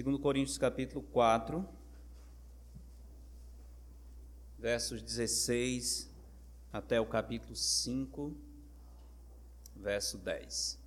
2 0.00 0.20
Coríntios 0.20 0.56
capítulo 0.56 1.02
4, 1.02 1.68
versos 4.56 5.02
16 5.02 6.08
até 6.72 7.00
o 7.00 7.06
capítulo 7.06 7.56
5, 7.56 8.32
verso 9.74 10.18
10. 10.18 10.77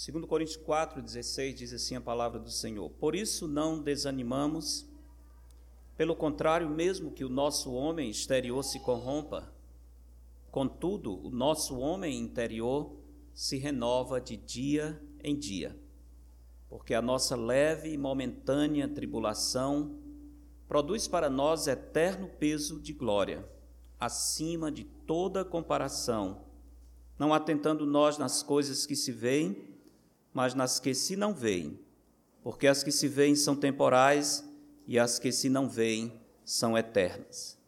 Segundo 0.00 0.26
Coríntios 0.26 0.56
4, 0.56 1.02
16, 1.02 1.54
diz 1.54 1.72
assim 1.74 1.94
a 1.94 2.00
palavra 2.00 2.40
do 2.40 2.50
Senhor. 2.50 2.88
Por 2.88 3.14
isso 3.14 3.46
não 3.46 3.78
desanimamos, 3.82 4.88
pelo 5.94 6.16
contrário, 6.16 6.70
mesmo 6.70 7.12
que 7.12 7.22
o 7.22 7.28
nosso 7.28 7.70
homem 7.74 8.08
exterior 8.08 8.64
se 8.64 8.80
corrompa, 8.80 9.52
contudo, 10.50 11.22
o 11.22 11.28
nosso 11.28 11.78
homem 11.78 12.18
interior 12.18 12.96
se 13.34 13.58
renova 13.58 14.18
de 14.22 14.38
dia 14.38 14.98
em 15.22 15.38
dia, 15.38 15.78
porque 16.70 16.94
a 16.94 17.02
nossa 17.02 17.36
leve 17.36 17.92
e 17.92 17.98
momentânea 17.98 18.88
tribulação 18.88 19.98
produz 20.66 21.06
para 21.06 21.28
nós 21.28 21.66
eterno 21.66 22.26
peso 22.26 22.80
de 22.80 22.94
glória, 22.94 23.46
acima 24.00 24.72
de 24.72 24.84
toda 24.84 25.44
comparação, 25.44 26.46
não 27.18 27.34
atentando 27.34 27.84
nós 27.84 28.16
nas 28.16 28.42
coisas 28.42 28.86
que 28.86 28.96
se 28.96 29.12
veem, 29.12 29.68
mas 30.32 30.54
nas 30.54 30.78
que 30.78 30.94
se 30.94 31.16
não 31.16 31.34
veem, 31.34 31.78
porque 32.42 32.66
as 32.66 32.82
que 32.82 32.92
se 32.92 33.08
veem 33.08 33.34
são 33.34 33.54
temporais 33.56 34.44
e 34.86 34.98
as 34.98 35.18
que 35.18 35.32
se 35.32 35.48
não 35.48 35.68
veem 35.68 36.20
são 36.44 36.76
eternas. 36.76 37.58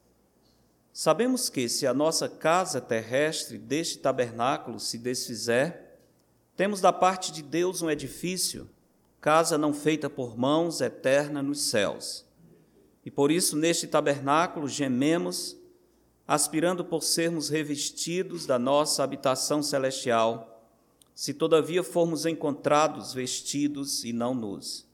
Sabemos 0.93 1.49
que, 1.49 1.69
se 1.69 1.87
a 1.87 1.95
nossa 1.95 2.29
casa 2.29 2.81
terrestre 2.81 3.57
deste 3.57 3.99
tabernáculo 3.99 4.79
se 4.79 4.99
desfizer, 4.99 5.81
temos 6.55 6.81
da 6.81 6.93
parte 6.93 7.33
de 7.33 7.43
Deus 7.43 7.81
um 7.81 7.91
edifício, 7.91 8.69
casa 9.21 9.57
não 9.57 9.73
feita 9.73 10.11
por 10.11 10.37
mãos, 10.37 10.81
eterna 10.81 11.43
nos 11.43 11.63
céus. 11.63 12.27
E 13.05 13.11
por 13.11 13.31
isso, 13.31 13.57
neste 13.57 13.87
tabernáculo, 13.87 14.69
gememos, 14.69 15.57
aspirando 16.29 16.85
por 16.85 17.03
sermos 17.03 17.49
revestidos 17.49 18.47
da 18.47 18.59
nossa 18.59 19.03
habitação 19.03 19.63
celestial 19.63 20.52
se 21.15 21.35
todavia 21.35 21.83
formos 21.83 22.27
encontrados 22.27 23.13
vestidos 23.13 24.05
e 24.05 24.13
não 24.13 24.35
nus. 24.35 24.87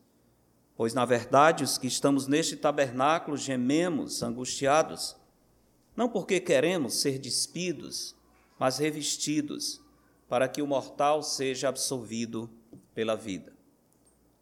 Pois, 0.76 0.94
na 0.94 1.04
verdade, 1.04 1.64
os 1.64 1.78
que 1.78 1.86
estamos 1.86 2.26
neste 2.26 2.56
tabernáculo 2.56 3.36
gememos, 3.36 4.22
angustiados, 4.22 5.16
não 5.96 6.08
porque 6.08 6.40
queremos 6.40 6.94
ser 6.94 7.18
despidos, 7.18 8.14
mas 8.58 8.78
revestidos, 8.78 9.80
para 10.28 10.46
que 10.48 10.62
o 10.62 10.66
mortal 10.66 11.22
seja 11.22 11.68
absolvido 11.68 12.48
pela 12.94 13.16
vida. 13.16 13.52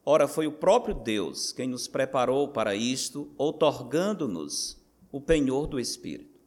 Ora, 0.04 0.28
foi 0.28 0.46
o 0.46 0.52
próprio 0.52 0.94
Deus 0.94 1.52
quem 1.52 1.68
nos 1.68 1.88
preparou 1.88 2.48
para 2.48 2.74
isto, 2.74 3.30
outorgando-nos 3.36 4.76
o 5.10 5.20
penhor 5.20 5.66
do 5.66 5.80
Espírito. 5.80 6.38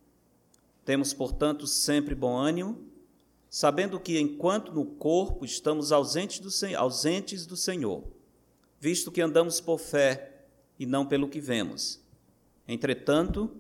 Temos, 0.86 1.14
portanto, 1.14 1.68
sempre 1.68 2.16
bom 2.16 2.38
ânimo 2.38 2.89
sabendo 3.50 4.00
que 4.00 4.20
enquanto 4.20 4.72
no 4.72 4.86
corpo 4.86 5.44
estamos 5.44 5.92
ausentes 5.92 6.40
do, 6.40 6.78
ausentes 6.78 7.46
do 7.46 7.58
Senhor, 7.58 8.04
visto 8.80 9.12
que 9.12 9.22
andamos 9.22 9.60
por 9.60 9.80
fé 9.80 10.44
e 10.78 10.86
não 10.86 11.06
pelo 11.06 11.28
que 11.28 11.42
vemos. 11.42 12.00
Entretanto, 12.68 13.52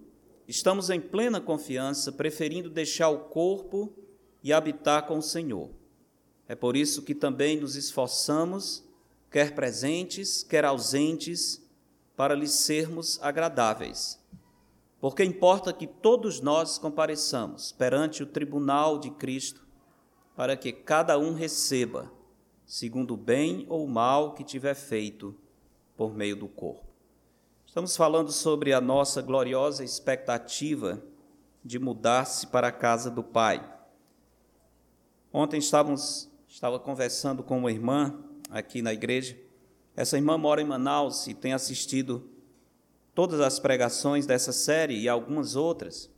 estamos 0.47 0.89
em 0.89 1.01
plena 1.01 1.41
confiança, 1.41 2.11
preferindo 2.11 2.69
deixar 2.69 3.09
o 3.09 3.19
corpo 3.19 3.91
e 4.43 4.53
habitar 4.53 5.07
com 5.07 5.17
o 5.17 5.23
Senhor. 5.23 5.69
É 6.47 6.55
por 6.55 6.75
isso 6.75 7.01
que 7.01 7.15
também 7.15 7.59
nos 7.59 7.75
esforçamos, 7.75 8.83
quer 9.29 9.53
presentes, 9.53 10.43
quer 10.43 10.65
ausentes, 10.65 11.61
para 12.15 12.35
lhes 12.35 12.51
sermos 12.51 13.19
agradáveis. 13.21 14.19
Porque 14.99 15.23
importa 15.23 15.71
que 15.71 15.87
todos 15.87 16.41
nós 16.41 16.77
compareçamos 16.77 17.71
perante 17.71 18.21
o 18.21 18.25
tribunal 18.25 18.99
de 18.99 19.09
Cristo 19.11 19.68
para 20.39 20.55
que 20.55 20.71
cada 20.71 21.19
um 21.19 21.33
receba, 21.33 22.09
segundo 22.65 23.15
o 23.15 23.17
bem 23.17 23.65
ou 23.67 23.85
mal 23.85 24.35
que 24.35 24.41
tiver 24.41 24.73
feito 24.73 25.35
por 25.97 26.15
meio 26.15 26.33
do 26.33 26.47
corpo. 26.47 26.87
Estamos 27.65 27.97
falando 27.97 28.31
sobre 28.31 28.71
a 28.71 28.79
nossa 28.79 29.21
gloriosa 29.21 29.83
expectativa 29.83 31.03
de 31.61 31.77
mudar-se 31.77 32.47
para 32.47 32.69
a 32.69 32.71
casa 32.71 33.11
do 33.11 33.21
Pai. 33.21 33.69
Ontem 35.33 35.57
estávamos, 35.57 36.29
estava 36.47 36.79
conversando 36.79 37.43
com 37.43 37.57
uma 37.57 37.69
irmã 37.69 38.17
aqui 38.49 38.81
na 38.81 38.93
igreja. 38.93 39.37
Essa 39.93 40.15
irmã 40.15 40.37
mora 40.37 40.61
em 40.61 40.65
Manaus 40.65 41.27
e 41.27 41.33
tem 41.33 41.51
assistido 41.51 42.29
todas 43.13 43.41
as 43.41 43.59
pregações 43.59 44.25
dessa 44.25 44.53
série 44.53 45.01
e 45.01 45.09
algumas 45.09 45.57
outras. 45.57 46.09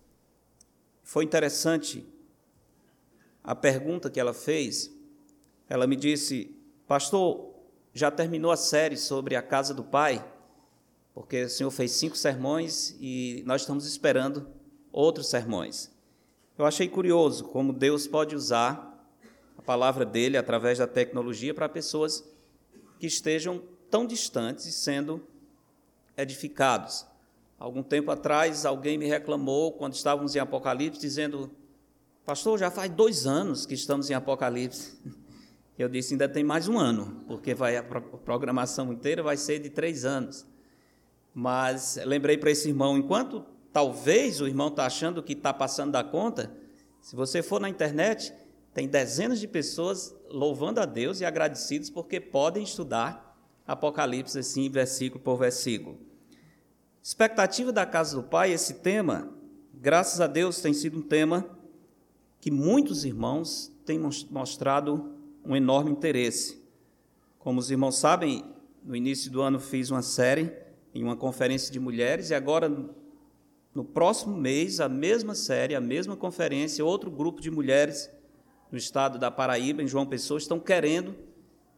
Foi 1.01 1.23
interessante 1.23 2.07
a 3.43 3.55
pergunta 3.55 4.09
que 4.09 4.19
ela 4.19 4.33
fez, 4.33 4.91
ela 5.69 5.87
me 5.87 5.95
disse: 5.95 6.55
Pastor, 6.87 7.53
já 7.93 8.11
terminou 8.11 8.51
a 8.51 8.57
série 8.57 8.97
sobre 8.97 9.35
a 9.35 9.41
casa 9.41 9.73
do 9.73 9.83
Pai? 9.83 10.23
Porque 11.13 11.43
o 11.43 11.49
Senhor 11.49 11.71
fez 11.71 11.91
cinco 11.91 12.15
sermões 12.15 12.95
e 12.99 13.43
nós 13.45 13.61
estamos 13.61 13.85
esperando 13.85 14.47
outros 14.91 15.29
sermões. 15.29 15.91
Eu 16.57 16.65
achei 16.65 16.87
curioso 16.87 17.45
como 17.45 17.73
Deus 17.73 18.07
pode 18.07 18.35
usar 18.35 18.87
a 19.57 19.61
palavra 19.61 20.05
dele 20.05 20.37
através 20.37 20.77
da 20.77 20.87
tecnologia 20.87 21.53
para 21.53 21.67
pessoas 21.67 22.23
que 22.99 23.07
estejam 23.07 23.61
tão 23.89 24.05
distantes 24.05 24.65
e 24.65 24.71
sendo 24.71 25.25
edificados. 26.15 27.05
Algum 27.59 27.83
tempo 27.83 28.09
atrás, 28.09 28.65
alguém 28.65 28.97
me 28.97 29.05
reclamou, 29.05 29.71
quando 29.73 29.93
estávamos 29.93 30.35
em 30.35 30.39
Apocalipse, 30.39 30.99
dizendo 30.99 31.51
Pastor, 32.31 32.57
já 32.57 32.71
faz 32.71 32.89
dois 32.89 33.27
anos 33.27 33.65
que 33.65 33.73
estamos 33.73 34.09
em 34.09 34.13
Apocalipse. 34.13 34.97
Eu 35.77 35.89
disse, 35.89 36.13
ainda 36.13 36.29
tem 36.29 36.45
mais 36.45 36.69
um 36.69 36.79
ano, 36.79 37.25
porque 37.27 37.53
vai, 37.53 37.75
a 37.75 37.83
programação 37.83 38.93
inteira 38.93 39.21
vai 39.21 39.35
ser 39.35 39.59
de 39.59 39.69
três 39.69 40.05
anos. 40.05 40.47
Mas 41.33 41.99
lembrei 42.05 42.37
para 42.37 42.49
esse 42.49 42.69
irmão, 42.69 42.97
enquanto 42.97 43.43
talvez 43.73 44.39
o 44.39 44.47
irmão 44.47 44.69
está 44.69 44.85
achando 44.85 45.21
que 45.21 45.33
está 45.33 45.53
passando 45.53 45.91
da 45.91 46.05
conta, 46.05 46.49
se 47.01 47.17
você 47.17 47.43
for 47.43 47.59
na 47.59 47.67
internet, 47.67 48.33
tem 48.73 48.87
dezenas 48.87 49.37
de 49.37 49.47
pessoas 49.49 50.15
louvando 50.29 50.79
a 50.79 50.85
Deus 50.85 51.19
e 51.19 51.25
agradecidos 51.25 51.89
porque 51.89 52.21
podem 52.21 52.63
estudar 52.63 53.37
Apocalipse 53.67 54.39
assim, 54.39 54.69
versículo 54.69 55.21
por 55.21 55.35
versículo. 55.35 55.99
Expectativa 57.03 57.73
da 57.73 57.85
casa 57.85 58.15
do 58.15 58.23
Pai, 58.23 58.53
esse 58.53 58.75
tema, 58.75 59.29
graças 59.73 60.21
a 60.21 60.27
Deus, 60.27 60.61
tem 60.61 60.71
sido 60.71 60.97
um 60.97 61.01
tema 61.01 61.59
que 62.41 62.49
muitos 62.49 63.05
irmãos 63.05 63.71
têm 63.85 63.99
mostrado 64.31 65.13
um 65.45 65.55
enorme 65.55 65.91
interesse. 65.91 66.59
Como 67.37 67.59
os 67.59 67.69
irmãos 67.69 67.97
sabem, 67.99 68.43
no 68.83 68.95
início 68.95 69.31
do 69.31 69.43
ano 69.43 69.59
fiz 69.59 69.91
uma 69.91 70.01
série 70.01 70.51
em 70.93 71.03
uma 71.03 71.15
conferência 71.15 71.71
de 71.71 71.79
mulheres 71.79 72.31
e 72.31 72.33
agora 72.33 72.67
no 73.73 73.85
próximo 73.85 74.35
mês 74.35 74.79
a 74.79 74.89
mesma 74.89 75.35
série, 75.35 75.75
a 75.75 75.79
mesma 75.79 76.17
conferência, 76.17 76.83
outro 76.83 77.11
grupo 77.11 77.39
de 77.39 77.51
mulheres 77.51 78.09
no 78.71 78.77
estado 78.77 79.19
da 79.19 79.29
Paraíba, 79.29 79.83
em 79.83 79.87
João 79.87 80.07
Pessoa, 80.07 80.39
estão 80.39 80.59
querendo 80.59 81.15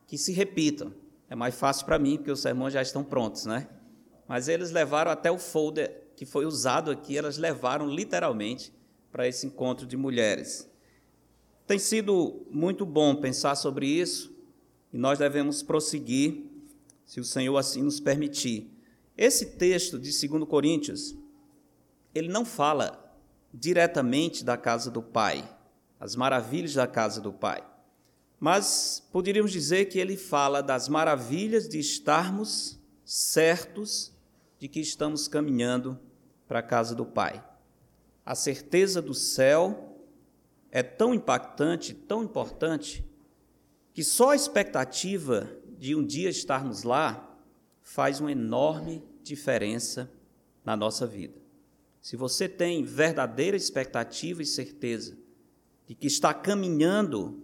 que 0.07 0.18
se 0.18 0.31
repitam. 0.31 0.94
É 1.30 1.36
mais 1.36 1.56
fácil 1.56 1.86
para 1.86 2.00
mim, 2.00 2.18
porque 2.18 2.31
os 2.31 2.42
sermões 2.42 2.74
já 2.74 2.81
estão 2.81 3.04
prontos, 3.04 3.45
né? 3.45 3.68
Mas 4.27 4.48
eles 4.48 4.71
levaram 4.71 5.12
até 5.12 5.30
o 5.30 5.38
folder 5.38 6.04
que 6.16 6.25
foi 6.25 6.45
usado 6.45 6.89
aqui, 6.89 7.18
elas 7.18 7.38
levaram 7.38 7.88
literalmente 7.88 8.71
para 9.13 9.27
esse 9.27 9.45
encontro 9.45 9.86
de 9.86 9.95
mulheres. 9.95 10.68
Tem 11.68 11.77
sido 11.77 12.48
muito 12.50 12.83
bom 12.83 13.15
pensar 13.15 13.54
sobre 13.54 13.86
isso 13.86 14.36
e 14.92 14.98
nós 14.98 15.19
devemos 15.19 15.62
prosseguir, 15.62 16.50
se 17.06 17.19
o 17.19 17.24
Senhor 17.24 17.56
assim 17.56 17.83
nos 17.83 18.00
permitir. 18.00 18.71
Esse 19.15 19.45
texto 19.51 20.00
de 20.00 20.27
2 20.27 20.50
Coríntios, 20.50 21.15
ele 22.13 22.27
não 22.27 22.44
fala 22.44 23.15
diretamente 23.54 24.44
da 24.44 24.57
casa 24.57 24.89
do 24.89 25.04
Pai, 25.04 25.48
as 26.00 26.16
maravilhas 26.16 26.74
da 26.74 26.88
casa 26.88 27.21
do 27.21 27.31
Pai, 27.31 27.63
mas 28.39 29.07
poderíamos 29.12 29.51
dizer 29.51 29.86
que 29.86 30.00
ele 30.00 30.18
fala 30.18 30.62
das 30.62 30.89
maravilhas 30.89 31.69
de 31.69 31.77
estarmos 31.77 32.80
certos 33.06 34.12
de 34.57 34.68
que 34.68 34.80
estamos 34.80 35.27
caminhando 35.27 36.00
para 36.48 36.59
a 36.59 36.63
casa 36.63 36.95
do 36.95 37.06
Pai 37.06 37.53
a 38.25 38.36
certeza 38.36 39.02
do 39.02 39.14
céu 39.14 40.00
é 40.72 40.81
tão 40.81 41.14
impactante, 41.14 41.94
tão 41.94 42.24
importante, 42.24 43.06
que 43.94 44.04
só 44.04 44.31
a 44.31 44.36
expectativa 44.36 45.50
de 45.78 45.96
um 45.96 46.04
dia 46.06 46.30
estarmos 46.30 46.84
lá 46.84 47.38
faz 47.81 48.20
uma 48.20 48.31
enorme 48.31 49.04
diferença 49.22 50.10
na 50.64 50.75
nossa 50.75 51.06
vida. 51.06 51.40
Se 52.02 52.16
você 52.16 52.50
tem 52.50 52.84
verdadeira 52.84 53.56
expectativa 53.56 54.42
e 54.42 54.46
certeza 54.46 55.18
de 55.86 55.94
que 55.94 56.08
está 56.08 56.34
caminhando 56.34 57.42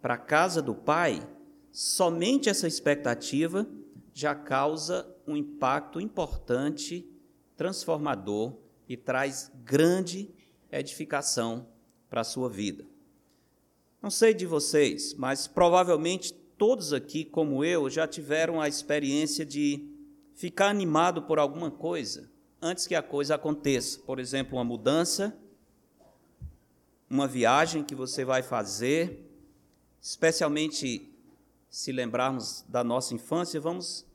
para 0.00 0.14
a 0.14 0.18
casa 0.18 0.62
do 0.62 0.74
Pai, 0.74 1.28
somente 1.70 2.48
essa 2.48 2.66
expectativa 2.66 3.66
já 4.14 4.34
causa 4.34 5.06
um 5.26 5.36
impacto 5.36 6.00
importante, 6.00 7.08
transformador 7.56 8.56
e 8.92 8.96
traz 8.96 9.50
grande 9.64 10.28
edificação 10.70 11.66
para 12.10 12.20
a 12.20 12.24
sua 12.24 12.50
vida. 12.50 12.84
Não 14.02 14.10
sei 14.10 14.34
de 14.34 14.44
vocês, 14.44 15.14
mas 15.14 15.46
provavelmente 15.46 16.34
todos 16.58 16.92
aqui, 16.92 17.24
como 17.24 17.64
eu, 17.64 17.88
já 17.88 18.06
tiveram 18.06 18.60
a 18.60 18.68
experiência 18.68 19.46
de 19.46 19.88
ficar 20.34 20.68
animado 20.68 21.22
por 21.22 21.38
alguma 21.38 21.70
coisa 21.70 22.30
antes 22.60 22.86
que 22.86 22.94
a 22.94 23.02
coisa 23.02 23.36
aconteça. 23.36 23.98
Por 24.00 24.18
exemplo, 24.18 24.58
uma 24.58 24.64
mudança, 24.64 25.34
uma 27.08 27.26
viagem 27.26 27.82
que 27.82 27.94
você 27.94 28.24
vai 28.26 28.42
fazer, 28.42 29.26
especialmente 30.00 31.10
se 31.70 31.92
lembrarmos 31.92 32.62
da 32.68 32.84
nossa 32.84 33.14
infância, 33.14 33.58
vamos 33.58 34.06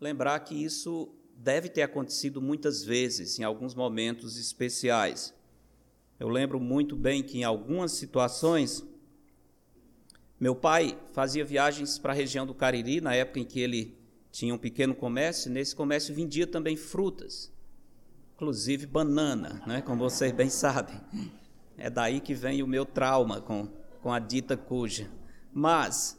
lembrar 0.00 0.38
que 0.40 0.54
isso 0.54 1.12
deve 1.42 1.70
ter 1.70 1.82
acontecido 1.82 2.40
muitas 2.40 2.84
vezes, 2.84 3.38
em 3.38 3.44
alguns 3.44 3.74
momentos 3.74 4.36
especiais. 4.36 5.34
Eu 6.18 6.28
lembro 6.28 6.60
muito 6.60 6.94
bem 6.94 7.22
que 7.22 7.38
em 7.38 7.44
algumas 7.44 7.92
situações 7.92 8.86
meu 10.38 10.54
pai 10.54 10.98
fazia 11.12 11.44
viagens 11.44 11.98
para 11.98 12.12
a 12.12 12.16
região 12.16 12.46
do 12.46 12.54
Cariri, 12.54 13.00
na 13.00 13.14
época 13.14 13.40
em 13.40 13.44
que 13.44 13.58
ele 13.58 13.98
tinha 14.30 14.54
um 14.54 14.58
pequeno 14.58 14.94
comércio, 14.94 15.50
nesse 15.50 15.74
comércio 15.74 16.14
vendia 16.14 16.46
também 16.46 16.76
frutas, 16.76 17.50
inclusive 18.34 18.86
banana, 18.86 19.62
né, 19.66 19.80
como 19.80 19.98
vocês 19.98 20.32
bem 20.32 20.50
sabem. 20.50 21.00
É 21.78 21.88
daí 21.88 22.20
que 22.20 22.34
vem 22.34 22.62
o 22.62 22.66
meu 22.66 22.84
trauma 22.84 23.40
com, 23.40 23.66
com 24.02 24.12
a 24.12 24.18
dita 24.18 24.58
cuja. 24.58 25.10
Mas 25.52 26.18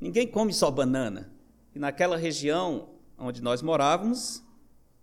ninguém 0.00 0.26
come 0.26 0.52
só 0.54 0.70
banana. 0.70 1.30
E 1.74 1.78
naquela 1.78 2.16
região 2.16 2.95
onde 3.18 3.42
nós 3.42 3.62
morávamos, 3.62 4.42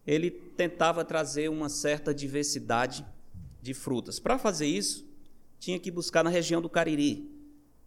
ele 0.05 0.29
tentava 0.31 1.03
trazer 1.05 1.49
uma 1.49 1.69
certa 1.69 2.13
diversidade 2.13 3.05
de 3.61 3.73
frutas. 3.73 4.19
Para 4.19 4.37
fazer 4.37 4.67
isso, 4.67 5.05
tinha 5.59 5.79
que 5.79 5.89
buscar 5.89 6.23
na 6.23 6.29
região 6.29 6.61
do 6.61 6.69
Cariri. 6.69 7.31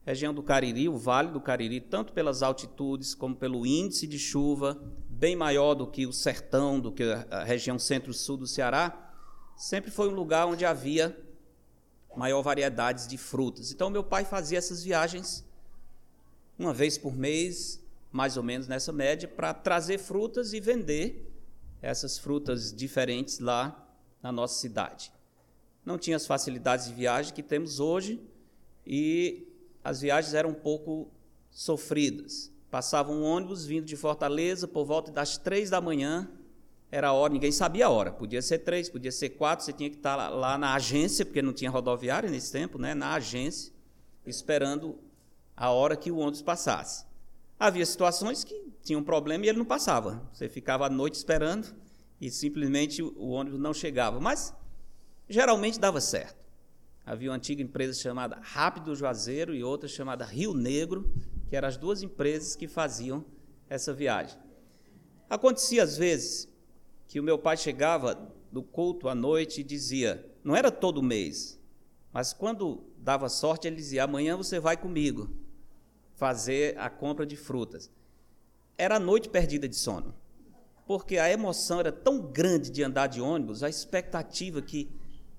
Região 0.04 0.32
do 0.32 0.42
Cariri, 0.42 0.88
o 0.88 0.96
Vale 0.96 1.30
do 1.30 1.40
Cariri, 1.40 1.80
tanto 1.80 2.12
pelas 2.12 2.42
altitudes 2.42 3.14
como 3.14 3.34
pelo 3.34 3.66
índice 3.66 4.06
de 4.06 4.18
chuva, 4.18 4.80
bem 5.08 5.34
maior 5.34 5.74
do 5.74 5.86
que 5.86 6.06
o 6.06 6.12
sertão, 6.12 6.78
do 6.78 6.92
que 6.92 7.02
a 7.30 7.44
região 7.44 7.78
centro-sul 7.78 8.36
do 8.36 8.46
Ceará, 8.46 9.12
sempre 9.56 9.90
foi 9.90 10.08
um 10.08 10.14
lugar 10.14 10.46
onde 10.46 10.64
havia 10.64 11.16
maior 12.16 12.40
variedades 12.40 13.06
de 13.06 13.18
frutas. 13.18 13.72
Então, 13.72 13.90
meu 13.90 14.02
pai 14.02 14.24
fazia 14.24 14.58
essas 14.58 14.82
viagens 14.82 15.44
uma 16.58 16.72
vez 16.72 16.96
por 16.96 17.14
mês, 17.14 17.80
mais 18.16 18.36
ou 18.36 18.42
menos 18.42 18.66
nessa 18.66 18.92
média, 18.92 19.28
para 19.28 19.52
trazer 19.52 19.98
frutas 19.98 20.52
e 20.52 20.60
vender 20.60 21.30
essas 21.82 22.18
frutas 22.18 22.72
diferentes 22.72 23.38
lá 23.38 23.86
na 24.22 24.32
nossa 24.32 24.58
cidade 24.58 25.12
não 25.86 25.96
tinha 25.96 26.16
as 26.16 26.26
facilidades 26.26 26.86
de 26.86 26.92
viagem 26.92 27.32
que 27.32 27.44
temos 27.44 27.78
hoje 27.78 28.20
e 28.84 29.46
as 29.84 30.00
viagens 30.00 30.34
eram 30.34 30.50
um 30.50 30.54
pouco 30.54 31.08
sofridas. 31.48 32.50
Passava 32.68 33.12
um 33.12 33.22
ônibus 33.22 33.64
vindo 33.64 33.86
de 33.86 33.96
Fortaleza 33.96 34.66
por 34.66 34.84
volta 34.84 35.12
das 35.12 35.38
três 35.38 35.70
da 35.70 35.80
manhã, 35.80 36.28
era 36.90 37.08
a 37.08 37.12
hora, 37.12 37.32
ninguém 37.32 37.52
sabia 37.52 37.86
a 37.86 37.88
hora, 37.88 38.10
podia 38.10 38.42
ser 38.42 38.58
três, 38.58 38.88
podia 38.88 39.12
ser 39.12 39.30
quatro, 39.30 39.64
você 39.64 39.72
tinha 39.72 39.88
que 39.88 39.96
estar 39.96 40.16
lá, 40.16 40.28
lá 40.28 40.58
na 40.58 40.74
agência, 40.74 41.24
porque 41.24 41.40
não 41.40 41.52
tinha 41.52 41.70
rodoviária 41.70 42.28
nesse 42.28 42.50
tempo, 42.50 42.78
né? 42.78 42.92
na 42.92 43.14
agência, 43.14 43.72
esperando 44.26 44.98
a 45.56 45.70
hora 45.70 45.96
que 45.96 46.10
o 46.10 46.16
ônibus 46.16 46.42
passasse. 46.42 47.05
Havia 47.58 47.86
situações 47.86 48.44
que 48.44 48.70
tinham 48.82 49.00
um 49.00 49.04
problema 49.04 49.44
e 49.44 49.48
ele 49.48 49.58
não 49.58 49.64
passava. 49.64 50.28
Você 50.32 50.48
ficava 50.48 50.86
à 50.86 50.90
noite 50.90 51.14
esperando 51.14 51.74
e 52.20 52.30
simplesmente 52.30 53.02
o 53.02 53.28
ônibus 53.28 53.58
não 53.58 53.72
chegava. 53.72 54.20
Mas 54.20 54.54
geralmente 55.28 55.80
dava 55.80 56.00
certo. 56.00 56.44
Havia 57.04 57.30
uma 57.30 57.36
antiga 57.36 57.62
empresa 57.62 57.98
chamada 57.98 58.38
Rápido 58.42 58.94
Juazeiro 58.94 59.54
e 59.54 59.62
outra 59.64 59.88
chamada 59.88 60.24
Rio 60.24 60.52
Negro, 60.52 61.10
que 61.48 61.56
eram 61.56 61.68
as 61.68 61.76
duas 61.76 62.02
empresas 62.02 62.54
que 62.54 62.68
faziam 62.68 63.24
essa 63.70 63.94
viagem. 63.94 64.38
Acontecia 65.30 65.82
às 65.82 65.96
vezes 65.96 66.48
que 67.08 67.18
o 67.18 67.22
meu 67.22 67.38
pai 67.38 67.56
chegava 67.56 68.32
do 68.52 68.62
culto 68.62 69.08
à 69.08 69.14
noite 69.14 69.60
e 69.60 69.64
dizia, 69.64 70.28
não 70.42 70.54
era 70.54 70.70
todo 70.70 71.02
mês, 71.02 71.60
mas 72.12 72.32
quando 72.32 72.84
dava 72.98 73.28
sorte 73.28 73.66
ele 73.66 73.76
dizia, 73.76 74.04
amanhã 74.04 74.36
você 74.36 74.58
vai 74.58 74.76
comigo 74.76 75.45
fazer 76.16 76.76
a 76.78 76.90
compra 76.90 77.24
de 77.24 77.36
frutas. 77.36 77.90
Era 78.76 78.98
noite 78.98 79.28
perdida 79.28 79.68
de 79.68 79.76
sono, 79.76 80.14
porque 80.86 81.18
a 81.18 81.30
emoção 81.30 81.80
era 81.80 81.92
tão 81.92 82.20
grande 82.20 82.70
de 82.70 82.82
andar 82.82 83.06
de 83.06 83.20
ônibus, 83.20 83.62
a 83.62 83.68
expectativa 83.68 84.60
que 84.60 84.90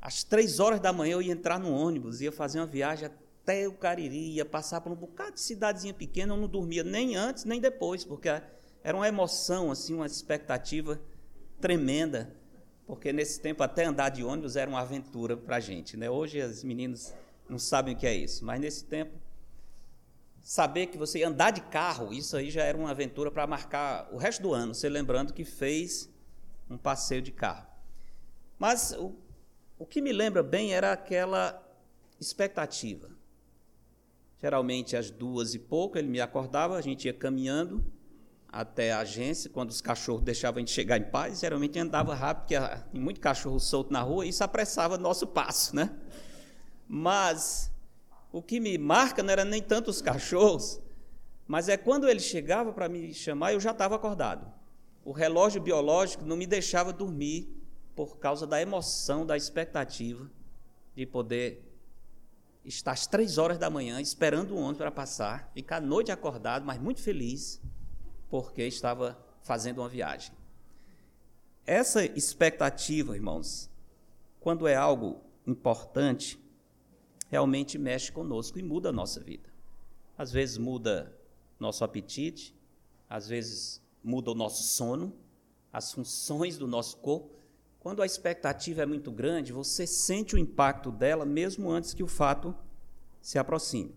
às 0.02 0.24
três 0.24 0.60
horas 0.60 0.80
da 0.80 0.94
manhã 0.94 1.14
eu 1.14 1.22
ia 1.22 1.34
entrar 1.34 1.60
no 1.60 1.72
ônibus, 1.72 2.22
ia 2.22 2.32
fazer 2.32 2.60
uma 2.60 2.68
viagem 2.68 3.08
até 3.08 3.68
o 3.68 3.74
Cariri, 3.74 4.34
ia 4.34 4.46
passar 4.46 4.82
por 4.82 4.92
um 4.92 4.96
bocado 4.96 5.34
de 5.34 5.42
cidadezinha 5.42 5.94
pequena, 5.94 6.34
eu 6.34 6.38
não 6.38 6.48
dormia 6.48 6.84
nem 6.84 7.16
antes 7.16 7.44
nem 7.44 7.60
depois, 7.60 8.04
porque 8.04 8.30
era 8.84 8.96
uma 8.96 9.08
emoção, 9.08 9.72
assim, 9.72 9.94
uma 9.94 10.06
expectativa 10.06 11.00
tremenda, 11.60 12.34
porque 12.86 13.12
nesse 13.12 13.42
tempo 13.42 13.64
até 13.64 13.86
andar 13.86 14.10
de 14.10 14.24
ônibus 14.24 14.56
era 14.56 14.70
uma 14.70 14.82
aventura 14.82 15.36
para 15.36 15.58
a 15.58 15.60
gente. 15.60 15.98
Né? 15.98 16.10
Hoje 16.10 16.40
as 16.40 16.64
meninas 16.64 17.14
não 17.50 17.60
sabem 17.60 17.96
o 17.96 17.98
que 17.98 18.06
é 18.06 18.16
isso, 18.16 18.46
mas 18.46 18.62
nesse 18.62 18.86
tempo, 18.86 19.27
saber 20.48 20.88
que 20.88 20.98
você 20.98 21.20
ia 21.20 21.28
andar 21.28 21.52
de 21.52 21.62
carro, 21.62 22.14
isso 22.14 22.38
aí 22.38 22.50
já 22.50 22.64
era 22.64 22.78
uma 22.78 22.92
aventura 22.92 23.30
para 23.30 23.46
marcar 23.46 24.08
o 24.14 24.18
resto 24.18 24.42
do 24.42 24.54
ano, 24.54 24.74
você 24.74 24.88
lembrando 24.88 25.34
que 25.34 25.44
fez 25.44 26.10
um 26.70 26.78
passeio 26.78 27.22
de 27.22 27.32
carro. 27.32 27.68
Mas 28.58 28.94
o 28.94 29.14
o 29.80 29.86
que 29.86 30.02
me 30.02 30.12
lembra 30.12 30.42
bem 30.42 30.74
era 30.74 30.92
aquela 30.92 31.64
expectativa. 32.20 33.10
Geralmente 34.42 34.96
às 34.96 35.12
duas 35.12 35.54
e 35.54 35.60
pouco 35.60 35.98
ele 35.98 36.08
me 36.08 36.20
acordava, 36.20 36.76
a 36.76 36.82
gente 36.82 37.06
ia 37.06 37.14
caminhando 37.14 37.86
até 38.48 38.92
a 38.92 39.00
agência, 39.00 39.50
quando 39.50 39.70
os 39.70 39.82
cachorros 39.82 40.24
deixavam 40.24 40.58
a 40.58 40.60
gente 40.62 40.72
chegar 40.72 40.98
em 40.98 41.04
paz, 41.04 41.42
geralmente 41.42 41.78
andava 41.78 42.16
rápido, 42.16 42.42
porque 42.42 42.56
tinha 42.56 43.04
muito 43.04 43.20
cachorro 43.20 43.60
solto 43.60 43.92
na 43.92 44.02
rua, 44.02 44.26
e 44.26 44.30
isso 44.30 44.44
apressava 44.44 44.98
nosso 44.98 45.28
passo, 45.28 45.76
né? 45.76 45.96
Mas 46.88 47.72
o 48.32 48.42
que 48.42 48.60
me 48.60 48.78
marca 48.78 49.24
não 49.24 49.32
era 49.32 49.46
nem 49.46 49.62
tanto 49.62 49.90
os 49.90 50.02
cachorros, 50.02 50.82
mas 51.48 51.70
é 51.70 51.78
quando 51.78 52.10
ele 52.10 52.20
chegava 52.20 52.74
para 52.74 52.90
me 52.90 53.14
chamar, 53.14 53.54
eu 53.54 53.60
já 53.60 53.72
estava 53.72 53.96
acordado. 53.96 54.52
O 55.04 55.12
relógio 55.12 55.62
biológico 55.62 56.26
não 56.26 56.36
me 56.36 56.46
deixava 56.46 56.92
dormir 56.92 57.50
por 57.96 58.18
causa 58.18 58.46
da 58.46 58.62
emoção, 58.62 59.26
da 59.26 59.38
expectativa 59.38 60.30
de 60.96 61.06
poder 61.06 61.64
estar 62.66 62.92
às 62.92 63.08
três 63.08 63.38
horas 63.38 63.58
da 63.58 63.70
manhã 63.70 64.02
esperando 64.02 64.52
o 64.52 64.58
ônibus 64.58 64.80
para 64.80 64.92
passar, 64.92 65.50
ficar 65.54 65.78
a 65.78 65.82
noite 65.82 66.12
acordado, 66.12 66.66
mas 66.66 66.80
muito 66.80 67.02
feliz, 67.02 67.62
porque 68.30 68.64
estava 68.64 69.18
fazendo 69.42 69.80
uma 69.80 69.88
viagem. 69.88 70.36
Essa 71.66 72.04
expectativa, 72.04 73.16
irmãos, 73.16 73.70
quando 74.40 74.68
é 74.68 74.76
algo 74.76 75.22
importante, 75.46 76.40
realmente 77.30 77.78
mexe 77.78 78.12
conosco 78.12 78.58
e 78.60 78.64
muda 78.64 78.90
a 78.90 78.94
nossa 78.94 79.20
vida. 79.20 79.50
Às 80.18 80.32
vezes 80.32 80.58
muda 80.58 81.16
nosso 81.60 81.84
apetite, 81.84 82.56
às 83.10 83.28
vezes 83.28 83.82
muda 84.04 84.32
o 84.32 84.36
nosso 84.36 84.64
sono, 84.64 85.14
as 85.72 85.92
funções 85.92 86.58
do 86.58 86.68
nosso 86.68 86.98
corpo, 86.98 87.38
quando 87.80 88.02
a 88.02 88.06
expectativa 88.06 88.82
é 88.82 88.86
muito 88.86 89.12
grande, 89.12 89.54
você 89.54 89.88
sente 89.88 90.36
o 90.36 90.38
impacto 90.38 90.92
dela 90.92 91.26
mesmo 91.26 91.70
antes 91.70 91.94
que 91.94 92.04
o 92.04 92.08
fato 92.08 92.56
se 93.22 93.38
aproxime. 93.38 93.96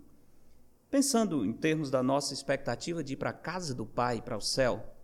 Pensando 0.90 1.44
em 1.44 1.52
termos 1.52 1.90
da 1.90 2.02
nossa 2.02 2.34
expectativa 2.34 3.02
de 3.02 3.14
ir 3.14 3.16
para 3.16 3.30
a 3.30 3.34
casa 3.34 3.74
do 3.74 3.86
Pai, 3.86 4.20
para 4.20 4.36
o 4.36 4.40
céu, 4.40 4.94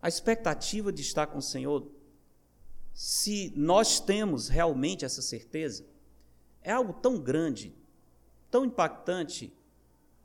a 0.00 0.08
expectativa 0.08 0.92
de 0.92 1.02
estar 1.02 1.26
com 1.28 1.38
o 1.38 1.42
Senhor, 1.42 1.86
se 2.92 3.52
nós 3.56 4.00
temos 4.00 4.48
realmente 4.48 5.04
essa 5.04 5.22
certeza, 5.22 5.84
é 6.64 6.72
algo 6.72 6.94
tão 6.94 7.18
grande, 7.20 7.72
tão 8.50 8.64
impactante, 8.64 9.52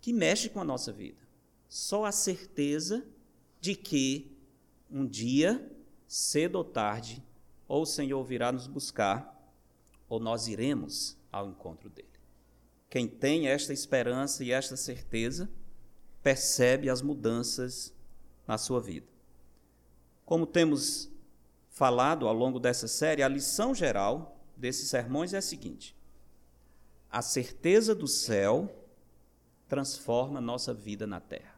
que 0.01 0.13
mexe 0.13 0.49
com 0.49 0.61
a 0.61 0.63
nossa 0.63 0.91
vida. 0.91 1.19
Só 1.67 2.05
a 2.05 2.11
certeza 2.11 3.05
de 3.59 3.75
que 3.75 4.35
um 4.89 5.05
dia, 5.05 5.69
cedo 6.07 6.55
ou 6.55 6.63
tarde, 6.63 7.21
ou 7.67 7.83
o 7.83 7.85
Senhor 7.85 8.23
virá 8.23 8.51
nos 8.51 8.65
buscar, 8.65 9.37
ou 10.07 10.19
nós 10.19 10.47
iremos 10.47 11.17
ao 11.31 11.49
encontro 11.49 11.89
dele. 11.89 12.07
Quem 12.89 13.07
tem 13.07 13.47
esta 13.47 13.71
esperança 13.73 14.43
e 14.43 14.51
esta 14.51 14.75
certeza, 14.75 15.47
percebe 16.23 16.89
as 16.89 17.01
mudanças 17.01 17.93
na 18.47 18.57
sua 18.57 18.81
vida. 18.81 19.05
Como 20.25 20.45
temos 20.45 21.09
falado 21.69 22.27
ao 22.27 22.33
longo 22.33 22.59
dessa 22.59 22.87
série, 22.87 23.21
a 23.21 23.27
lição 23.27 23.75
geral 23.75 24.39
desses 24.57 24.89
sermões 24.89 25.33
é 25.33 25.37
a 25.37 25.41
seguinte: 25.41 25.95
a 27.11 27.21
certeza 27.21 27.95
do 27.95 28.07
céu 28.07 28.73
transforma 29.67 30.39
nossa 30.39 30.73
vida 30.73 31.07
na 31.07 31.19
terra. 31.19 31.55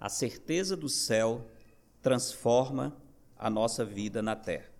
A 0.00 0.08
certeza 0.08 0.76
do 0.76 0.88
céu 0.88 1.46
transforma 2.00 2.96
a 3.38 3.48
nossa 3.48 3.84
vida 3.84 4.22
na 4.22 4.36
terra. 4.36 4.70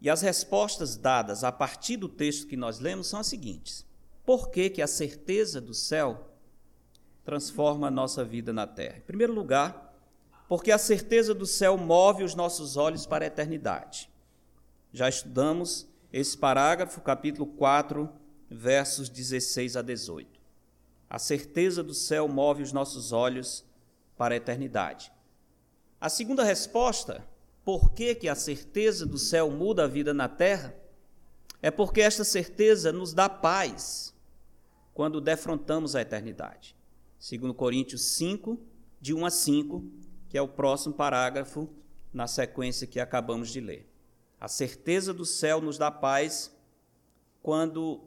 E 0.00 0.08
as 0.08 0.22
respostas 0.22 0.96
dadas 0.96 1.44
a 1.44 1.52
partir 1.52 1.96
do 1.96 2.08
texto 2.08 2.46
que 2.46 2.56
nós 2.56 2.78
lemos 2.78 3.06
são 3.06 3.20
as 3.20 3.26
seguintes: 3.26 3.86
Por 4.24 4.50
que, 4.50 4.70
que 4.70 4.80
a 4.80 4.86
certeza 4.86 5.60
do 5.60 5.74
céu 5.74 6.30
transforma 7.24 7.88
a 7.88 7.90
nossa 7.90 8.24
vida 8.24 8.52
na 8.52 8.66
terra? 8.66 8.98
Em 8.98 9.02
primeiro 9.02 9.34
lugar, 9.34 9.94
porque 10.48 10.72
a 10.72 10.78
certeza 10.78 11.34
do 11.34 11.46
céu 11.46 11.76
move 11.76 12.24
os 12.24 12.34
nossos 12.34 12.76
olhos 12.76 13.06
para 13.06 13.24
a 13.24 13.28
eternidade. 13.28 14.10
Já 14.92 15.08
estudamos 15.08 15.86
esse 16.12 16.36
parágrafo, 16.36 17.00
capítulo 17.00 17.46
4, 17.46 18.08
versos 18.50 19.08
16 19.08 19.76
a 19.76 19.82
18. 19.82 20.40
A 21.08 21.18
certeza 21.18 21.82
do 21.82 21.94
céu 21.94 22.26
move 22.26 22.62
os 22.62 22.72
nossos 22.72 23.12
olhos 23.12 23.64
para 24.16 24.34
a 24.34 24.36
eternidade. 24.36 25.12
A 26.00 26.08
segunda 26.08 26.42
resposta, 26.42 27.26
por 27.64 27.92
que, 27.92 28.14
que 28.14 28.28
a 28.28 28.34
certeza 28.34 29.06
do 29.06 29.18
céu 29.18 29.50
muda 29.50 29.84
a 29.84 29.88
vida 29.88 30.12
na 30.12 30.28
terra? 30.28 30.74
É 31.62 31.70
porque 31.70 32.00
esta 32.00 32.24
certeza 32.24 32.90
nos 32.90 33.12
dá 33.12 33.28
paz 33.28 34.14
quando 34.94 35.20
defrontamos 35.20 35.94
a 35.94 36.00
eternidade. 36.00 36.74
Segundo 37.18 37.54
Coríntios 37.54 38.02
5, 38.16 38.58
de 39.00 39.14
1 39.14 39.26
a 39.26 39.30
5, 39.30 39.84
que 40.28 40.38
é 40.38 40.42
o 40.42 40.48
próximo 40.48 40.94
parágrafo 40.94 41.68
na 42.12 42.26
sequência 42.26 42.86
que 42.86 42.98
acabamos 42.98 43.50
de 43.50 43.60
ler. 43.60 43.89
A 44.40 44.48
certeza 44.48 45.12
do 45.12 45.26
céu 45.26 45.60
nos 45.60 45.76
dá 45.76 45.90
paz 45.90 46.50
quando, 47.42 48.02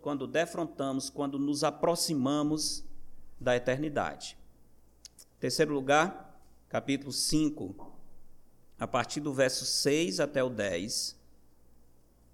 quando 0.00 0.26
defrontamos, 0.26 1.10
quando 1.10 1.38
nos 1.38 1.62
aproximamos 1.62 2.82
da 3.38 3.54
eternidade. 3.54 4.38
Terceiro 5.38 5.74
lugar, 5.74 6.40
capítulo 6.66 7.12
5, 7.12 7.92
a 8.78 8.86
partir 8.86 9.20
do 9.20 9.34
verso 9.34 9.66
6 9.66 10.18
até 10.20 10.42
o 10.42 10.48
10. 10.48 11.18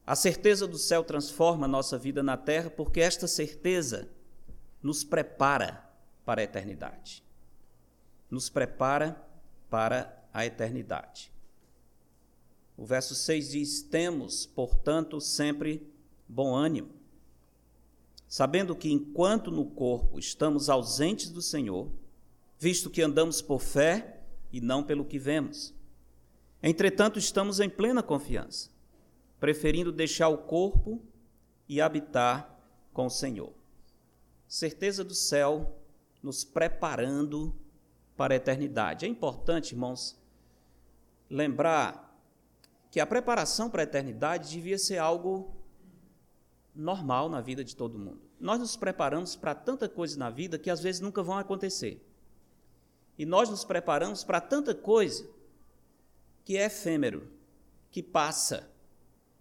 A 0.06 0.14
certeza 0.14 0.68
do 0.68 0.78
céu 0.78 1.02
transforma 1.02 1.66
nossa 1.66 1.98
vida 1.98 2.22
na 2.22 2.36
terra, 2.36 2.70
porque 2.70 3.00
esta 3.00 3.26
certeza 3.26 4.08
nos 4.80 5.02
prepara 5.02 5.84
para 6.24 6.40
a 6.40 6.44
eternidade. 6.44 7.24
Nos 8.30 8.48
prepara 8.48 9.20
para 9.68 10.24
a 10.32 10.46
eternidade. 10.46 11.32
O 12.76 12.84
verso 12.84 13.14
6 13.14 13.50
diz: 13.50 13.82
Temos, 13.82 14.46
portanto, 14.46 15.20
sempre 15.20 15.86
bom 16.28 16.54
ânimo, 16.54 16.90
sabendo 18.28 18.76
que 18.76 18.92
enquanto 18.92 19.50
no 19.50 19.64
corpo 19.64 20.18
estamos 20.18 20.68
ausentes 20.68 21.30
do 21.30 21.40
Senhor, 21.40 21.90
visto 22.58 22.90
que 22.90 23.02
andamos 23.02 23.40
por 23.40 23.60
fé 23.60 24.20
e 24.52 24.60
não 24.60 24.82
pelo 24.82 25.04
que 25.04 25.18
vemos. 25.18 25.74
Entretanto, 26.62 27.18
estamos 27.18 27.60
em 27.60 27.68
plena 27.68 28.02
confiança, 28.02 28.70
preferindo 29.38 29.92
deixar 29.92 30.28
o 30.28 30.38
corpo 30.38 31.00
e 31.68 31.80
habitar 31.80 32.58
com 32.92 33.06
o 33.06 33.10
Senhor. 33.10 33.52
Certeza 34.48 35.04
do 35.04 35.14
céu 35.14 35.78
nos 36.22 36.44
preparando 36.44 37.54
para 38.16 38.34
a 38.34 38.36
eternidade. 38.36 39.04
É 39.04 39.08
importante, 39.08 39.72
irmãos, 39.72 40.18
lembrar 41.28 42.05
que 42.96 43.00
a 43.00 43.06
preparação 43.06 43.68
para 43.68 43.82
a 43.82 43.84
eternidade 43.84 44.48
devia 44.48 44.78
ser 44.78 44.96
algo 44.96 45.54
normal 46.74 47.28
na 47.28 47.42
vida 47.42 47.62
de 47.62 47.76
todo 47.76 47.98
mundo. 47.98 48.22
Nós 48.40 48.58
nos 48.58 48.74
preparamos 48.74 49.36
para 49.36 49.54
tanta 49.54 49.86
coisa 49.86 50.18
na 50.18 50.30
vida 50.30 50.58
que 50.58 50.70
às 50.70 50.80
vezes 50.80 51.02
nunca 51.02 51.22
vão 51.22 51.36
acontecer. 51.36 52.02
E 53.18 53.26
nós 53.26 53.50
nos 53.50 53.66
preparamos 53.66 54.24
para 54.24 54.40
tanta 54.40 54.74
coisa 54.74 55.28
que 56.42 56.56
é 56.56 56.64
efêmero, 56.64 57.30
que 57.90 58.02
passa. 58.02 58.66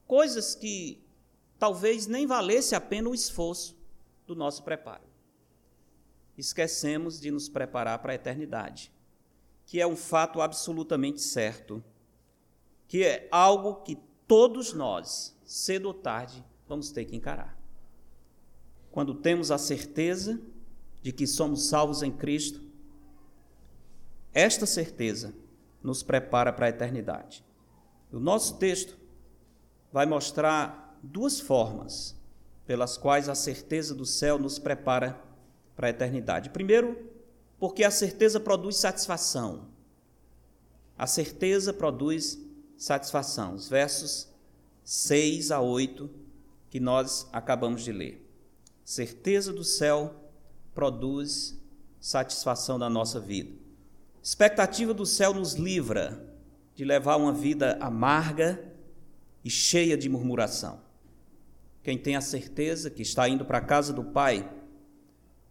Coisas 0.06 0.54
que 0.54 1.02
talvez 1.58 2.08
nem 2.08 2.28
valesse 2.28 2.76
a 2.76 2.82
pena 2.82 3.08
o 3.08 3.16
esforço 3.16 3.78
do 4.28 4.36
nosso 4.36 4.64
preparo. 4.64 5.08
Esquecemos 6.38 7.22
de 7.22 7.32
nos 7.32 7.48
preparar 7.48 8.00
para 8.00 8.12
a 8.12 8.16
eternidade, 8.16 8.92
que 9.66 9.80
é 9.80 9.88
um 9.88 9.96
fato 9.96 10.42
absolutamente 10.42 11.22
certo 11.22 11.82
que 12.88 13.04
é 13.04 13.28
algo 13.32 13.76
que 13.84 13.98
todos 14.28 14.74
nós, 14.74 15.38
cedo 15.46 15.88
ou 15.88 15.94
tarde, 15.94 16.44
vamos 16.68 16.92
ter 16.92 17.06
que 17.06 17.16
encarar. 17.16 17.58
Quando 18.92 19.14
temos 19.14 19.52
a 19.52 19.58
certeza 19.58 20.40
de 21.02 21.12
que 21.12 21.28
somos 21.28 21.68
salvos 21.68 22.02
em 22.02 22.12
Cristo, 22.12 22.62
esta 24.34 24.66
certeza 24.66 25.34
nos 25.84 26.02
prepara 26.02 26.52
para 26.52 26.66
a 26.66 26.70
eternidade. 26.70 27.46
O 28.12 28.20
nosso 28.20 28.58
texto 28.58 28.98
vai 29.92 30.06
mostrar 30.06 30.98
duas 31.04 31.40
formas 31.40 32.16
pelas 32.66 32.98
quais 32.98 33.30
a 33.30 33.36
certeza 33.36 33.94
do 33.94 34.06
céu 34.06 34.40
nos 34.40 34.58
prepara 34.58 35.22
para 35.76 35.88
a 35.88 35.90
eternidade. 35.90 36.50
Primeiro, 36.50 37.12
porque 37.60 37.84
a 37.84 37.92
certeza 37.92 38.40
produz 38.40 38.78
satisfação. 38.78 39.68
A 40.98 41.06
certeza 41.06 41.74
produz 41.74 42.40
satisfação. 42.78 43.56
Os 43.56 43.68
versos 43.68 44.28
6 44.84 45.52
a 45.52 45.62
8 45.62 46.10
que 46.70 46.80
nós 46.80 47.28
acabamos 47.32 47.84
de 47.84 47.92
ler. 47.92 48.22
Certeza 48.84 49.54
do 49.54 49.64
céu 49.64 50.14
produz 50.74 51.58
satisfação 52.00 52.78
na 52.78 52.90
nossa 52.90 53.20
vida. 53.20 53.52
Expectativa 54.22 54.94
do 54.94 55.06
céu 55.06 55.34
nos 55.34 55.54
livra 55.54 56.24
de 56.76 56.84
levar 56.84 57.16
uma 57.16 57.32
vida 57.32 57.78
amarga 57.80 58.62
e 59.44 59.50
cheia 59.50 59.98
de 59.98 60.10
murmuração. 60.10 60.82
Quem 61.82 61.98
tem 61.98 62.16
a 62.16 62.22
certeza 62.22 62.90
que 62.90 63.04
está 63.04 63.30
indo 63.30 63.46
para 63.46 63.60
a 63.60 63.62
casa 63.62 63.94
do 63.94 64.04
Pai, 64.04 64.52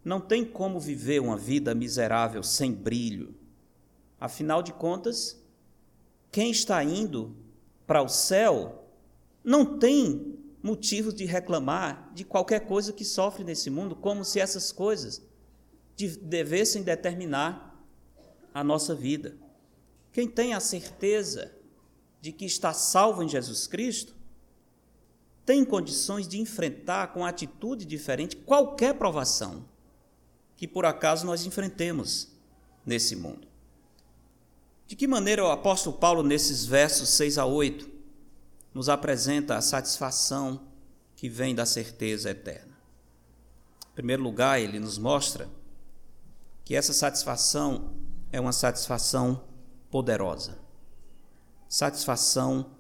não 0.05 0.21
tem 0.21 0.45
como 0.45 0.79
viver 0.79 1.21
uma 1.21 1.37
vida 1.37 1.75
miserável 1.75 2.43
sem 2.43 2.73
brilho. 2.73 3.35
Afinal 4.21 4.63
de 4.63 4.73
contas, 4.73 5.41
quem 6.35 6.51
está 6.51 6.83
indo 6.83 7.33
para 7.87 8.03
o 8.03 8.09
céu 8.09 8.89
não 9.45 9.79
tem 9.79 10.37
motivo 10.61 11.13
de 11.13 11.25
reclamar 11.25 12.11
de 12.13 12.25
qualquer 12.25 12.67
coisa 12.67 12.93
que 12.93 13.05
sofre 13.05 13.45
nesse 13.45 13.71
mundo, 13.71 13.95
como 13.95 14.25
se 14.25 14.41
essas 14.41 14.73
coisas 14.73 15.23
devessem 16.23 16.83
determinar 16.83 17.81
a 18.53 18.65
nossa 18.65 18.97
vida. 18.97 19.37
Quem 20.11 20.27
tem 20.27 20.55
a 20.55 20.59
certeza 20.59 21.53
de 22.21 22.33
que 22.33 22.47
está 22.47 22.73
salvo 22.73 23.23
em 23.23 23.29
Jesus 23.29 23.69
Cristo, 23.69 24.17
tem 25.47 25.65
condições 25.65 26.27
de 26.27 26.41
enfrentar 26.41 27.13
com 27.13 27.25
atitude 27.25 27.85
diferente 27.85 28.35
qualquer 28.35 28.95
provação 28.95 29.65
que 30.57 30.67
por 30.67 30.85
acaso 30.85 31.25
nós 31.27 31.47
enfrentemos 31.47 32.33
nesse 32.85 33.15
mundo. 33.15 33.54
De 34.87 34.95
que 34.95 35.07
maneira 35.07 35.45
o 35.45 35.51
apóstolo 35.51 35.97
Paulo, 35.97 36.23
nesses 36.23 36.65
versos 36.65 37.09
6 37.11 37.39
a 37.39 37.47
8, 37.47 37.89
nos 38.73 38.89
apresenta 38.89 39.57
a 39.57 39.63
satisfação 39.63 40.61
que 41.17 41.29
vem 41.29 41.55
da 41.55 41.65
certeza 41.65 42.31
eterna? 42.31 42.77
Em 43.93 43.95
primeiro 43.95 44.23
lugar, 44.23 44.61
ele 44.61 44.79
nos 44.79 44.99
mostra 44.99 45.49
que 46.65 46.75
essa 46.75 46.93
satisfação 46.93 47.95
é 48.31 48.41
uma 48.41 48.53
satisfação 48.53 49.45
poderosa. 49.91 50.59
Satisfação 51.69 52.73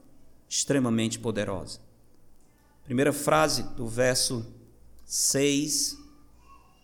extremamente 0.49 1.19
poderosa. 1.19 1.81
Primeira 2.85 3.13
frase 3.13 3.63
do 3.75 3.87
verso 3.87 4.45
6, 5.07 5.97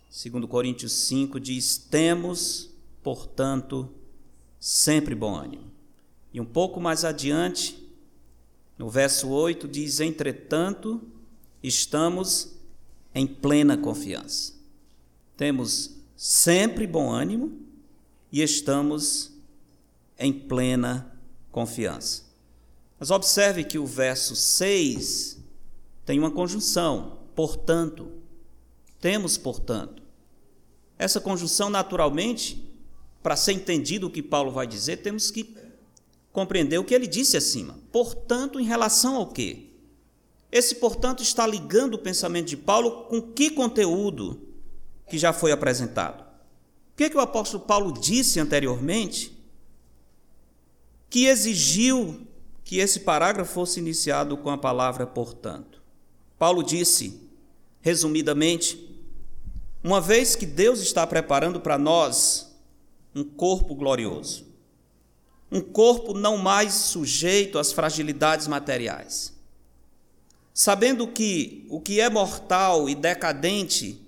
segundo 0.09 0.49
Coríntios 0.49 0.93
5, 0.93 1.39
diz: 1.39 1.77
Temos, 1.77 2.71
portanto, 3.03 3.93
sempre 4.61 5.15
bom 5.15 5.35
ânimo. 5.35 5.73
E 6.33 6.41
um 6.41 6.45
pouco 6.45 6.79
mais 6.79 7.05
adiante, 7.05 7.91
no 8.79 8.91
verso 8.91 9.29
8, 9.29 9.67
diz: 9.67 9.99
Entretanto, 9.99 11.01
estamos 11.63 12.53
em 13.15 13.27
plena 13.27 13.77
confiança. 13.77 14.53
Temos 15.37 15.97
sempre 16.15 16.87
bom 16.87 17.11
ânimo 17.11 17.59
e 18.31 18.43
estamos 18.43 19.33
em 20.19 20.33
plena 20.33 21.11
confiança. 21.51 22.25
Mas 22.99 23.11
observe 23.11 23.65
que 23.65 23.79
o 23.79 23.87
verso 23.87 24.37
6 24.37 25.39
tem 26.05 26.19
uma 26.19 26.31
conjunção, 26.31 27.19
portanto. 27.35 28.13
Temos, 29.01 29.39
portanto. 29.39 30.03
Essa 30.99 31.19
conjunção, 31.19 31.71
naturalmente, 31.71 32.70
para 33.23 33.37
ser 33.37 33.53
entendido 33.53 34.07
o 34.07 34.11
que 34.11 34.23
Paulo 34.23 34.51
vai 34.51 34.67
dizer, 34.67 34.99
temos 34.99 35.31
que 35.31 35.55
compreender 36.33 36.79
o 36.79 36.85
que 36.85 36.95
ele 36.95 37.07
disse 37.07 37.37
acima. 37.37 37.79
Portanto, 37.93 38.59
em 38.59 38.65
relação 38.65 39.17
ao 39.17 39.27
quê? 39.27 39.67
Esse, 40.51 40.75
portanto, 40.77 41.23
está 41.23 41.47
ligando 41.47 41.95
o 41.95 41.99
pensamento 41.99 42.49
de 42.49 42.57
Paulo 42.57 43.05
com 43.05 43.21
que 43.21 43.51
conteúdo 43.51 44.41
que 45.09 45.19
já 45.19 45.33
foi 45.33 45.53
apresentado. 45.53 46.23
O 46.23 46.97
que, 46.97 47.05
é 47.05 47.11
que 47.11 47.17
o 47.17 47.21
apóstolo 47.21 47.65
Paulo 47.65 47.93
disse 47.93 48.41
anteriormente 48.41 49.37
que 51.09 51.27
exigiu 51.27 52.27
que 52.65 52.79
esse 52.79 53.01
parágrafo 53.01 53.53
fosse 53.53 53.81
iniciado 53.81 54.37
com 54.37 54.51
a 54.51 54.59
palavra 54.59 55.07
portanto? 55.07 55.81
Paulo 56.39 56.63
disse, 56.63 57.21
resumidamente, 57.81 58.89
uma 59.83 60.01
vez 60.01 60.37
que 60.37 60.47
Deus 60.47 60.81
está 60.81 61.07
preparando 61.07 61.61
para 61.61 61.79
nós 61.79 62.50
um 63.15 63.25
corpo 63.25 63.75
glorioso, 63.75 64.47
um 65.51 65.61
corpo 65.61 66.15
não 66.15 66.37
mais 66.37 66.75
sujeito 66.75 67.59
às 67.59 67.73
fragilidades 67.73 68.47
materiais. 68.47 69.33
Sabendo 70.53 71.07
que 71.07 71.67
o 71.69 71.81
que 71.81 72.01
é 72.01 72.09
mortal 72.11 72.89
e 72.89 72.95
decadente 72.95 74.01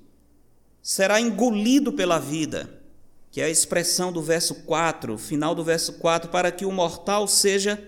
será 0.82 1.20
engolido 1.20 1.92
pela 1.92 2.18
vida, 2.18 2.82
que 3.30 3.40
é 3.40 3.44
a 3.44 3.50
expressão 3.50 4.12
do 4.12 4.20
verso 4.20 4.56
4, 4.64 5.16
final 5.16 5.54
do 5.54 5.64
verso 5.64 5.94
4, 5.94 6.30
para 6.30 6.52
que 6.52 6.66
o 6.66 6.72
mortal 6.72 7.26
seja 7.26 7.82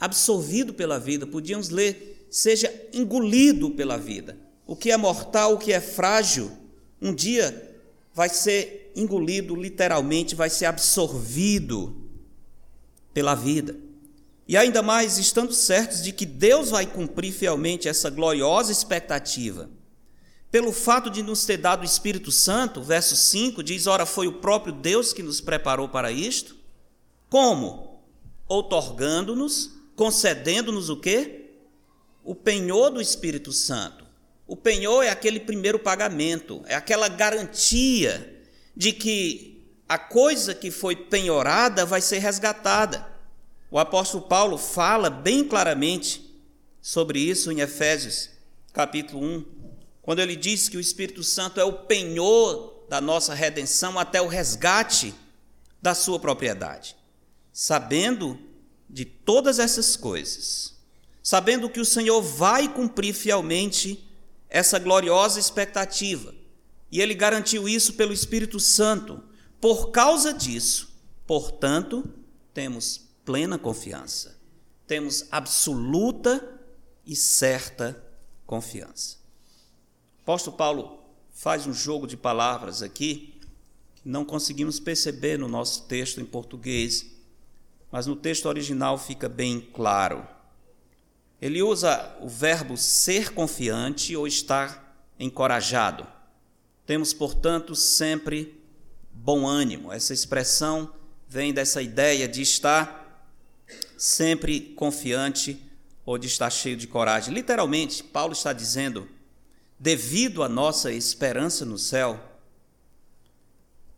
absorvido 0.00 0.74
pela 0.74 0.98
vida. 0.98 1.26
Podíamos 1.26 1.68
ler, 1.68 2.26
seja 2.28 2.72
engolido 2.92 3.70
pela 3.70 3.96
vida. 3.96 4.36
O 4.66 4.74
que 4.74 4.90
é 4.90 4.96
mortal, 4.96 5.54
o 5.54 5.58
que 5.58 5.72
é 5.72 5.80
frágil, 5.80 6.50
um 7.00 7.14
dia 7.14 7.78
vai 8.12 8.28
ser 8.28 8.81
engolido, 8.94 9.54
literalmente, 9.54 10.34
vai 10.34 10.50
ser 10.50 10.66
absorvido 10.66 12.02
pela 13.12 13.34
vida. 13.34 13.76
E 14.46 14.56
ainda 14.56 14.82
mais 14.82 15.18
estando 15.18 15.52
certos 15.52 16.02
de 16.02 16.12
que 16.12 16.26
Deus 16.26 16.70
vai 16.70 16.86
cumprir 16.86 17.32
fielmente 17.32 17.88
essa 17.88 18.10
gloriosa 18.10 18.72
expectativa. 18.72 19.70
Pelo 20.50 20.72
fato 20.72 21.08
de 21.08 21.22
nos 21.22 21.46
ter 21.46 21.56
dado 21.56 21.82
o 21.82 21.86
Espírito 21.86 22.30
Santo, 22.30 22.82
verso 22.82 23.16
5 23.16 23.62
diz: 23.62 23.86
Ora, 23.86 24.04
foi 24.04 24.26
o 24.26 24.34
próprio 24.34 24.72
Deus 24.72 25.12
que 25.12 25.22
nos 25.22 25.40
preparou 25.40 25.88
para 25.88 26.12
isto. 26.12 26.56
Como? 27.30 28.02
Outorgando-nos, 28.46 29.70
concedendo-nos 29.96 30.90
o 30.90 30.96
quê? 30.96 31.52
O 32.22 32.34
penhor 32.34 32.90
do 32.90 33.00
Espírito 33.00 33.52
Santo. 33.52 34.04
O 34.46 34.54
penhor 34.54 35.02
é 35.02 35.08
aquele 35.08 35.40
primeiro 35.40 35.78
pagamento, 35.78 36.62
é 36.66 36.74
aquela 36.74 37.08
garantia 37.08 38.31
de 38.76 38.92
que 38.92 39.52
a 39.88 39.98
coisa 39.98 40.54
que 40.54 40.70
foi 40.70 40.96
penhorada 40.96 41.84
vai 41.84 42.00
ser 42.00 42.18
resgatada. 42.18 43.06
O 43.70 43.78
apóstolo 43.78 44.24
Paulo 44.24 44.56
fala 44.56 45.10
bem 45.10 45.44
claramente 45.44 46.32
sobre 46.80 47.20
isso 47.20 47.52
em 47.52 47.60
Efésios, 47.60 48.30
capítulo 48.72 49.22
1, 49.22 49.44
quando 50.00 50.20
ele 50.20 50.34
diz 50.34 50.68
que 50.68 50.76
o 50.76 50.80
Espírito 50.80 51.22
Santo 51.22 51.60
é 51.60 51.64
o 51.64 51.72
penhor 51.72 52.86
da 52.88 53.00
nossa 53.00 53.34
redenção 53.34 53.98
até 53.98 54.20
o 54.20 54.26
resgate 54.26 55.14
da 55.80 55.94
sua 55.94 56.18
propriedade. 56.18 56.96
Sabendo 57.52 58.38
de 58.88 59.04
todas 59.04 59.58
essas 59.58 59.96
coisas, 59.96 60.74
sabendo 61.22 61.70
que 61.70 61.80
o 61.80 61.84
Senhor 61.84 62.20
vai 62.20 62.68
cumprir 62.68 63.14
fielmente 63.14 64.06
essa 64.50 64.78
gloriosa 64.78 65.38
expectativa, 65.38 66.34
e 66.92 67.00
ele 67.00 67.14
garantiu 67.14 67.66
isso 67.66 67.94
pelo 67.94 68.12
Espírito 68.12 68.60
Santo 68.60 69.24
por 69.58 69.90
causa 69.90 70.34
disso, 70.34 70.92
portanto, 71.26 72.04
temos 72.52 73.08
plena 73.24 73.58
confiança, 73.58 74.38
temos 74.86 75.26
absoluta 75.30 76.60
e 77.06 77.16
certa 77.16 78.04
confiança. 78.44 79.16
O 80.18 80.22
apóstolo 80.22 80.56
Paulo 80.56 81.02
faz 81.30 81.66
um 81.66 81.72
jogo 81.72 82.06
de 82.06 82.16
palavras 82.16 82.82
aqui 82.82 83.40
que 83.94 84.08
não 84.08 84.24
conseguimos 84.24 84.78
perceber 84.78 85.38
no 85.38 85.48
nosso 85.48 85.84
texto 85.84 86.20
em 86.20 86.24
português, 86.24 87.06
mas 87.90 88.06
no 88.06 88.16
texto 88.16 88.46
original 88.46 88.98
fica 88.98 89.28
bem 89.28 89.60
claro. 89.60 90.26
Ele 91.40 91.62
usa 91.62 92.16
o 92.20 92.28
verbo 92.28 92.76
ser 92.76 93.32
confiante 93.32 94.14
ou 94.14 94.26
estar 94.26 94.94
encorajado. 95.18 96.06
Temos, 96.84 97.12
portanto, 97.12 97.76
sempre 97.76 98.60
bom 99.12 99.46
ânimo. 99.46 99.92
Essa 99.92 100.12
expressão 100.12 100.92
vem 101.28 101.52
dessa 101.52 101.80
ideia 101.80 102.26
de 102.26 102.42
estar 102.42 103.00
sempre 103.96 104.60
confiante 104.74 105.62
ou 106.04 106.18
de 106.18 106.26
estar 106.26 106.50
cheio 106.50 106.76
de 106.76 106.88
coragem. 106.88 107.32
Literalmente, 107.32 108.02
Paulo 108.02 108.32
está 108.32 108.52
dizendo, 108.52 109.08
devido 109.78 110.42
à 110.42 110.48
nossa 110.48 110.92
esperança 110.92 111.64
no 111.64 111.78
céu, 111.78 112.20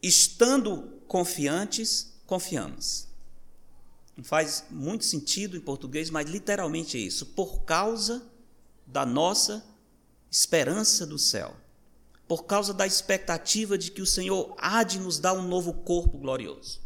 estando 0.02 1.00
confiantes, 1.08 2.12
confiamos. 2.26 3.08
Não 4.14 4.22
faz 4.22 4.66
muito 4.70 5.04
sentido 5.06 5.56
em 5.56 5.60
português, 5.60 6.10
mas 6.10 6.28
literalmente 6.28 6.98
é 6.98 7.00
isso. 7.00 7.26
Por 7.26 7.62
causa 7.62 8.22
da 8.86 9.06
nossa 9.06 9.64
esperança 10.30 11.06
do 11.06 11.18
céu 11.18 11.63
por 12.26 12.44
causa 12.44 12.72
da 12.72 12.86
expectativa 12.86 13.76
de 13.76 13.90
que 13.90 14.00
o 14.02 14.06
Senhor 14.06 14.54
há 14.58 14.82
de 14.82 14.98
nos 14.98 15.18
dar 15.18 15.34
um 15.34 15.42
novo 15.42 15.72
corpo 15.72 16.16
glorioso, 16.18 16.80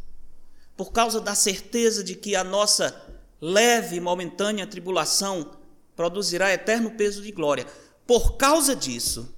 por 0.75 0.91
causa 0.91 1.21
da 1.21 1.35
certeza 1.35 2.03
de 2.03 2.15
que 2.15 2.35
a 2.35 2.43
nossa 2.43 3.19
leve 3.39 3.95
e 3.95 4.01
momentânea 4.01 4.67
tribulação 4.67 5.51
produzirá 5.95 6.51
eterno 6.51 6.91
peso 6.91 7.21
de 7.21 7.31
glória. 7.31 7.65
Por 8.05 8.37
causa 8.37 8.75
disso, 8.75 9.33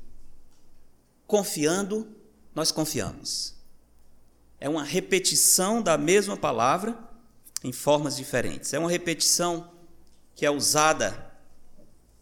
confiando, 1.28 2.08
nós 2.54 2.72
confiamos. 2.72 3.56
É 4.60 4.70
uma 4.70 4.84
repetição 4.84 5.82
da 5.82 5.98
mesma 5.98 6.38
palavra 6.38 6.98
em 7.64 7.72
formas 7.72 8.16
diferentes. 8.16 8.74
É 8.74 8.80
uma 8.80 8.90
repetição 8.90 9.72
que 10.36 10.46
é 10.46 10.52
usada 10.52 11.32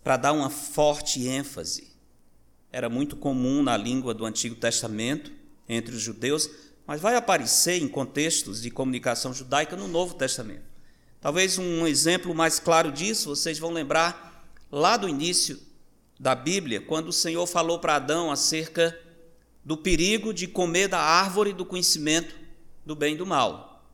para 0.04 0.18
dar 0.18 0.32
uma 0.32 0.50
forte 0.50 1.28
ênfase 1.28 1.88
era 2.71 2.89
muito 2.89 3.15
comum 3.15 3.63
na 3.63 3.75
língua 3.75 4.13
do 4.13 4.25
Antigo 4.25 4.55
Testamento 4.55 5.32
entre 5.67 5.95
os 5.95 6.01
judeus, 6.01 6.49
mas 6.86 7.01
vai 7.01 7.15
aparecer 7.15 7.82
em 7.82 7.88
contextos 7.88 8.62
de 8.62 8.71
comunicação 8.71 9.34
judaica 9.34 9.75
no 9.75 9.88
Novo 9.88 10.15
Testamento. 10.15 10.63
Talvez 11.21 11.58
um 11.58 11.86
exemplo 11.86 12.34
mais 12.34 12.60
claro 12.60 12.91
disso, 12.91 13.29
vocês 13.29 13.60
vão 13.60 13.71
lembrar 13.71 14.51
lá 14.71 14.97
do 14.97 15.10
início 15.10 15.60
da 16.19 16.36
Bíblia, 16.36 16.82
quando 16.82 17.10
o 17.10 17.13
Senhor 17.13 17.45
falou 17.45 17.79
para 17.79 17.95
Adão 17.95 18.32
acerca 18.32 18.97
do 19.63 19.77
perigo 19.77 20.34
de 20.34 20.47
comer 20.47 20.88
da 20.88 20.99
árvore 20.99 21.53
do 21.53 21.65
conhecimento 21.65 22.36
do 22.86 22.95
bem 22.95 23.13
e 23.13 23.17
do 23.17 23.25
mal. 23.25 23.86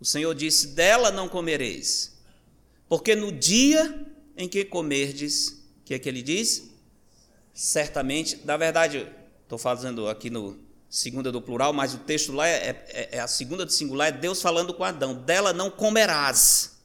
O 0.00 0.04
Senhor 0.04 0.34
disse: 0.34 0.68
Dela 0.68 1.10
não 1.10 1.28
comereis, 1.28 2.18
porque 2.88 3.14
no 3.14 3.30
dia 3.30 4.06
em 4.36 4.48
que 4.48 4.64
comerdes, 4.64 5.48
o 5.48 5.84
que 5.84 5.94
é 5.94 5.98
que 5.98 6.08
ele 6.08 6.22
diz? 6.22 6.73
Certamente, 7.54 8.40
na 8.44 8.56
verdade, 8.56 9.08
estou 9.44 9.56
fazendo 9.56 10.08
aqui 10.08 10.28
no 10.28 10.58
segunda 10.90 11.32
do 11.32 11.40
plural, 11.40 11.72
mas 11.72 11.94
o 11.94 11.98
texto 11.98 12.32
lá 12.32 12.46
é, 12.48 12.84
é, 12.88 13.08
é, 13.12 13.20
a 13.20 13.26
segunda 13.26 13.64
do 13.64 13.72
singular, 13.72 14.08
é 14.08 14.12
Deus 14.12 14.42
falando 14.42 14.74
com 14.74 14.84
Adão: 14.84 15.14
dela 15.14 15.52
não 15.52 15.70
comerás, 15.70 16.76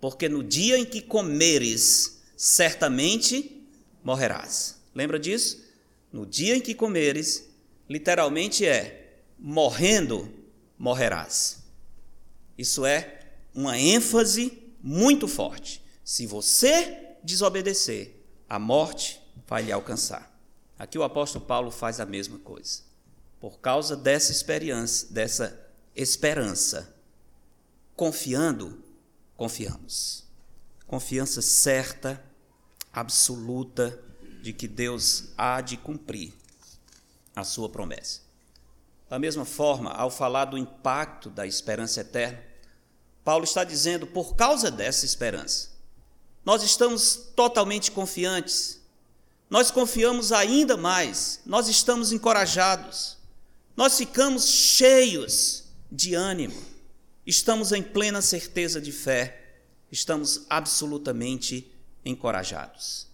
porque 0.00 0.28
no 0.28 0.42
dia 0.42 0.78
em 0.78 0.84
que 0.84 1.00
comeres, 1.00 2.22
certamente 2.36 3.66
morrerás. 4.02 4.76
Lembra 4.94 5.18
disso? 5.18 5.62
No 6.12 6.24
dia 6.24 6.56
em 6.56 6.60
que 6.60 6.74
comeres, 6.74 7.48
literalmente 7.88 8.66
é 8.66 9.20
morrendo, 9.38 10.32
morrerás. 10.78 11.64
Isso 12.56 12.86
é 12.86 13.20
uma 13.54 13.78
ênfase 13.78 14.62
muito 14.80 15.26
forte. 15.26 15.82
Se 16.04 16.26
você 16.26 17.16
desobedecer, 17.22 18.14
a 18.48 18.58
morte 18.58 19.23
vai 19.46 19.62
lhe 19.62 19.72
alcançar. 19.72 20.30
Aqui 20.78 20.98
o 20.98 21.02
apóstolo 21.02 21.44
Paulo 21.44 21.70
faz 21.70 22.00
a 22.00 22.06
mesma 22.06 22.38
coisa. 22.38 22.82
Por 23.40 23.58
causa 23.58 23.96
dessa 23.96 24.32
experiência, 24.32 25.08
dessa 25.10 25.60
esperança, 25.94 26.94
confiando, 27.94 28.82
confiamos. 29.36 30.24
Confiança 30.86 31.40
certa, 31.42 32.22
absoluta 32.92 33.98
de 34.42 34.52
que 34.52 34.68
Deus 34.68 35.32
há 35.36 35.60
de 35.60 35.76
cumprir 35.76 36.32
a 37.34 37.44
sua 37.44 37.68
promessa. 37.68 38.20
Da 39.08 39.18
mesma 39.18 39.44
forma, 39.44 39.90
ao 39.90 40.10
falar 40.10 40.46
do 40.46 40.58
impacto 40.58 41.30
da 41.30 41.46
esperança 41.46 42.00
eterna, 42.00 42.42
Paulo 43.22 43.44
está 43.44 43.64
dizendo, 43.64 44.06
por 44.06 44.34
causa 44.34 44.70
dessa 44.70 45.06
esperança, 45.06 45.70
nós 46.44 46.62
estamos 46.62 47.16
totalmente 47.34 47.90
confiantes. 47.90 48.80
Nós 49.48 49.70
confiamos 49.70 50.32
ainda 50.32 50.76
mais, 50.76 51.40
nós 51.44 51.68
estamos 51.68 52.12
encorajados, 52.12 53.18
nós 53.76 53.96
ficamos 53.96 54.46
cheios 54.48 55.64
de 55.90 56.14
ânimo, 56.14 56.60
estamos 57.26 57.72
em 57.72 57.82
plena 57.82 58.22
certeza 58.22 58.80
de 58.80 58.90
fé, 58.90 59.58
estamos 59.92 60.46
absolutamente 60.48 61.70
encorajados. 62.04 63.06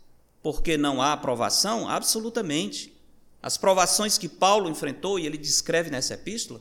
Porque 0.43 0.77
não 0.77 1.03
há 1.03 1.13
aprovação? 1.13 1.89
Absolutamente. 1.89 2.97
As 3.43 3.57
provações 3.57 4.17
que 4.17 4.29
Paulo 4.29 4.69
enfrentou, 4.69 5.19
e 5.19 5.27
ele 5.27 5.37
descreve 5.37 5.91
nessa 5.91 6.15
epístola, 6.15 6.61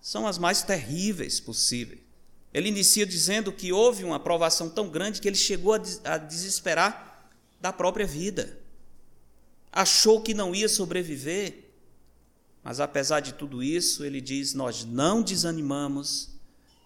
são 0.00 0.26
as 0.26 0.38
mais 0.38 0.62
terríveis 0.62 1.40
possíveis. 1.40 2.00
Ele 2.52 2.68
inicia 2.68 3.04
dizendo 3.04 3.52
que 3.52 3.72
houve 3.72 4.04
uma 4.04 4.18
provação 4.18 4.70
tão 4.70 4.88
grande 4.88 5.20
que 5.20 5.28
ele 5.28 5.36
chegou 5.36 5.74
a 6.04 6.18
desesperar 6.18 7.28
da 7.60 7.72
própria 7.72 8.06
vida. 8.06 8.58
Achou 9.72 10.20
que 10.20 10.34
não 10.34 10.54
ia 10.54 10.68
sobreviver, 10.68 11.72
mas 12.62 12.80
apesar 12.80 13.20
de 13.20 13.34
tudo 13.34 13.62
isso, 13.62 14.04
ele 14.04 14.20
diz: 14.20 14.54
Nós 14.54 14.84
não 14.84 15.22
desanimamos, 15.22 16.30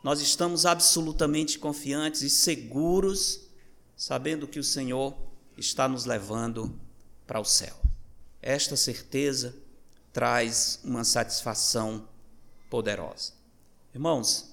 nós 0.02 0.20
estamos 0.20 0.66
absolutamente 0.66 1.58
confiantes 1.58 2.22
e 2.22 2.30
seguros, 2.30 3.40
sabendo 3.96 4.48
que 4.48 4.58
o 4.58 4.64
Senhor 4.64 5.14
está 5.56 5.88
nos 5.88 6.04
levando 6.04 6.78
para 7.26 7.40
o 7.40 7.44
céu. 7.44 7.76
Esta 8.40 8.76
certeza 8.76 9.54
traz 10.12 10.80
uma 10.84 11.04
satisfação 11.04 12.08
poderosa. 12.68 13.32
Irmãos, 13.94 14.52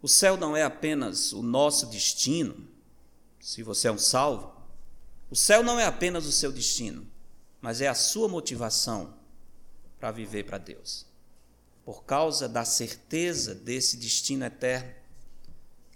o 0.00 0.08
céu 0.08 0.36
não 0.36 0.56
é 0.56 0.62
apenas 0.62 1.32
o 1.32 1.42
nosso 1.42 1.86
destino, 1.86 2.68
se 3.40 3.62
você 3.62 3.88
é 3.88 3.92
um 3.92 3.98
salvo. 3.98 4.52
O 5.30 5.36
céu 5.36 5.62
não 5.62 5.80
é 5.80 5.84
apenas 5.84 6.26
o 6.26 6.32
seu 6.32 6.52
destino, 6.52 7.06
mas 7.64 7.80
é 7.80 7.88
a 7.88 7.94
sua 7.94 8.28
motivação 8.28 9.14
para 9.98 10.10
viver 10.10 10.44
para 10.44 10.58
Deus. 10.58 11.06
Por 11.82 12.04
causa 12.04 12.46
da 12.46 12.62
certeza 12.62 13.54
desse 13.54 13.96
destino 13.96 14.44
eterno, 14.44 14.92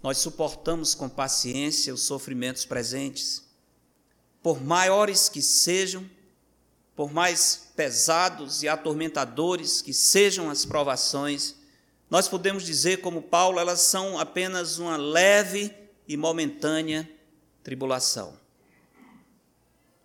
nós 0.01 0.17
suportamos 0.17 0.95
com 0.95 1.07
paciência 1.07 1.93
os 1.93 2.01
sofrimentos 2.01 2.65
presentes, 2.65 3.43
por 4.41 4.59
maiores 4.59 5.29
que 5.29 5.43
sejam, 5.43 6.09
por 6.95 7.13
mais 7.13 7.67
pesados 7.75 8.63
e 8.63 8.67
atormentadores 8.67 9.79
que 9.79 9.93
sejam 9.93 10.49
as 10.49 10.65
provações, 10.65 11.53
nós 12.09 12.27
podemos 12.27 12.63
dizer, 12.63 13.01
como 13.01 13.21
Paulo, 13.21 13.59
elas 13.59 13.81
são 13.81 14.17
apenas 14.17 14.79
uma 14.79 14.97
leve 14.97 15.71
e 16.07 16.17
momentânea 16.17 17.07
tribulação. 17.61 18.39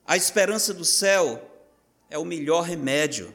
A 0.06 0.14
esperança 0.14 0.74
do 0.74 0.84
céu 0.84 1.52
é 2.08 2.18
o 2.18 2.24
melhor 2.24 2.62
remédio 2.62 3.34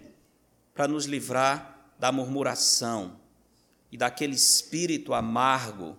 para 0.74 0.88
nos 0.88 1.06
livrar 1.06 1.94
da 2.00 2.12
murmuração 2.12 3.20
e 3.92 3.98
daquele 3.98 4.36
espírito 4.36 5.14
amargo 5.14 5.98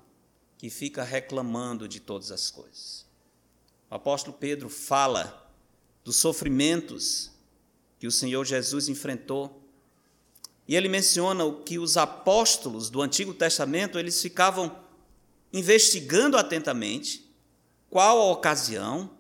que 0.57 0.71
fica 0.71 1.03
reclamando 1.03 1.89
de 1.89 2.01
todas 2.01 2.31
as 2.31 2.51
coisas. 2.51 3.07
O 3.91 3.95
apóstolo 3.95 4.37
Pedro 4.37 4.69
fala 4.69 5.51
dos 6.05 6.17
sofrimentos 6.17 7.31
que 7.99 8.07
o 8.07 8.11
Senhor 8.11 8.45
Jesus 8.45 8.89
enfrentou 8.89 9.61
e 10.67 10.77
ele 10.77 10.89
menciona 10.89 11.45
o 11.45 11.63
que 11.63 11.79
os 11.79 11.97
apóstolos 11.97 12.89
do 12.89 13.03
Antigo 13.03 13.35
Testamento, 13.35 13.99
eles 13.99 14.23
ficavam 14.23 14.79
investigando 15.53 16.37
atentamente 16.37 17.29
qual 17.91 18.21
a 18.21 18.31
ocasião, 18.31 19.11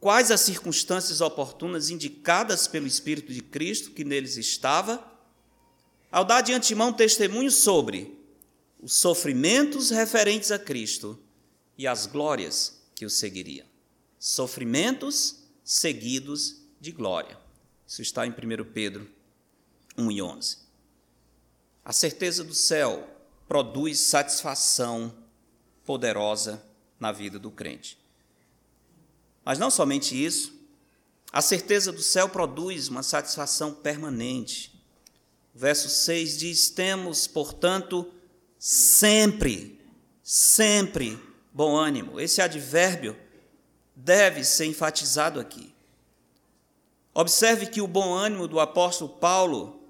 quais 0.00 0.30
as 0.30 0.40
circunstâncias 0.40 1.20
oportunas 1.20 1.90
indicadas 1.90 2.66
pelo 2.66 2.86
Espírito 2.86 3.32
de 3.32 3.42
Cristo 3.42 3.90
que 3.90 4.04
neles 4.04 4.36
estava, 4.36 5.04
ao 6.10 6.24
dar 6.24 6.40
de 6.40 6.52
antemão 6.52 6.92
testemunho 6.92 7.50
sobre 7.50 8.18
os 8.80 8.94
sofrimentos 8.94 9.90
referentes 9.90 10.50
a 10.50 10.58
Cristo 10.58 11.18
e 11.76 11.86
as 11.86 12.06
glórias 12.06 12.80
que 12.94 13.04
o 13.04 13.10
seguiriam. 13.10 13.66
Sofrimentos 14.18 15.42
seguidos 15.64 16.62
de 16.80 16.92
glória. 16.92 17.38
Isso 17.86 18.02
está 18.02 18.26
em 18.26 18.30
1 18.30 18.34
Pedro 18.72 19.08
1 19.96 20.10
e 20.10 20.22
11. 20.22 20.58
A 21.84 21.92
certeza 21.92 22.42
do 22.42 22.54
céu 22.54 23.08
produz 23.48 24.00
satisfação 24.00 25.14
poderosa 25.84 26.62
na 26.98 27.12
vida 27.12 27.38
do 27.38 27.50
crente. 27.50 27.98
Mas 29.46 29.60
não 29.60 29.70
somente 29.70 30.12
isso, 30.12 30.52
a 31.32 31.40
certeza 31.40 31.92
do 31.92 32.02
céu 32.02 32.28
produz 32.28 32.88
uma 32.88 33.04
satisfação 33.04 33.72
permanente. 33.72 34.76
O 35.54 35.58
verso 35.60 35.88
6 35.88 36.36
diz: 36.36 36.68
Temos, 36.68 37.28
portanto, 37.28 38.12
sempre, 38.58 39.80
sempre 40.20 41.16
bom 41.52 41.76
ânimo. 41.76 42.18
Esse 42.18 42.42
advérbio 42.42 43.16
deve 43.94 44.42
ser 44.42 44.66
enfatizado 44.66 45.38
aqui. 45.38 45.72
Observe 47.14 47.66
que 47.66 47.80
o 47.80 47.86
bom 47.86 48.12
ânimo 48.14 48.48
do 48.48 48.58
apóstolo 48.58 49.10
Paulo 49.10 49.80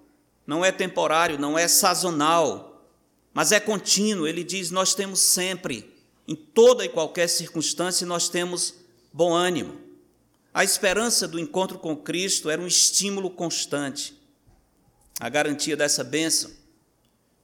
não 0.46 0.62
é 0.62 0.70
temporário, 0.70 1.38
não 1.38 1.58
é 1.58 1.66
sazonal, 1.66 2.84
mas 3.32 3.52
é 3.52 3.58
contínuo. 3.58 4.26
Ele 4.26 4.44
diz: 4.44 4.70
Nós 4.70 4.94
temos 4.94 5.20
sempre, 5.20 5.90
em 6.28 6.36
toda 6.36 6.84
e 6.84 6.90
qualquer 6.90 7.26
circunstância, 7.26 8.06
nós 8.06 8.28
temos 8.28 8.84
bom 9.16 9.33
ânimo. 9.33 9.81
A 10.52 10.62
esperança 10.62 11.26
do 11.26 11.40
encontro 11.40 11.79
com 11.79 11.96
Cristo 11.96 12.50
era 12.50 12.61
um 12.61 12.66
estímulo 12.66 13.31
constante. 13.31 14.14
A 15.18 15.31
garantia 15.31 15.74
dessa 15.74 16.05
bênção 16.05 16.50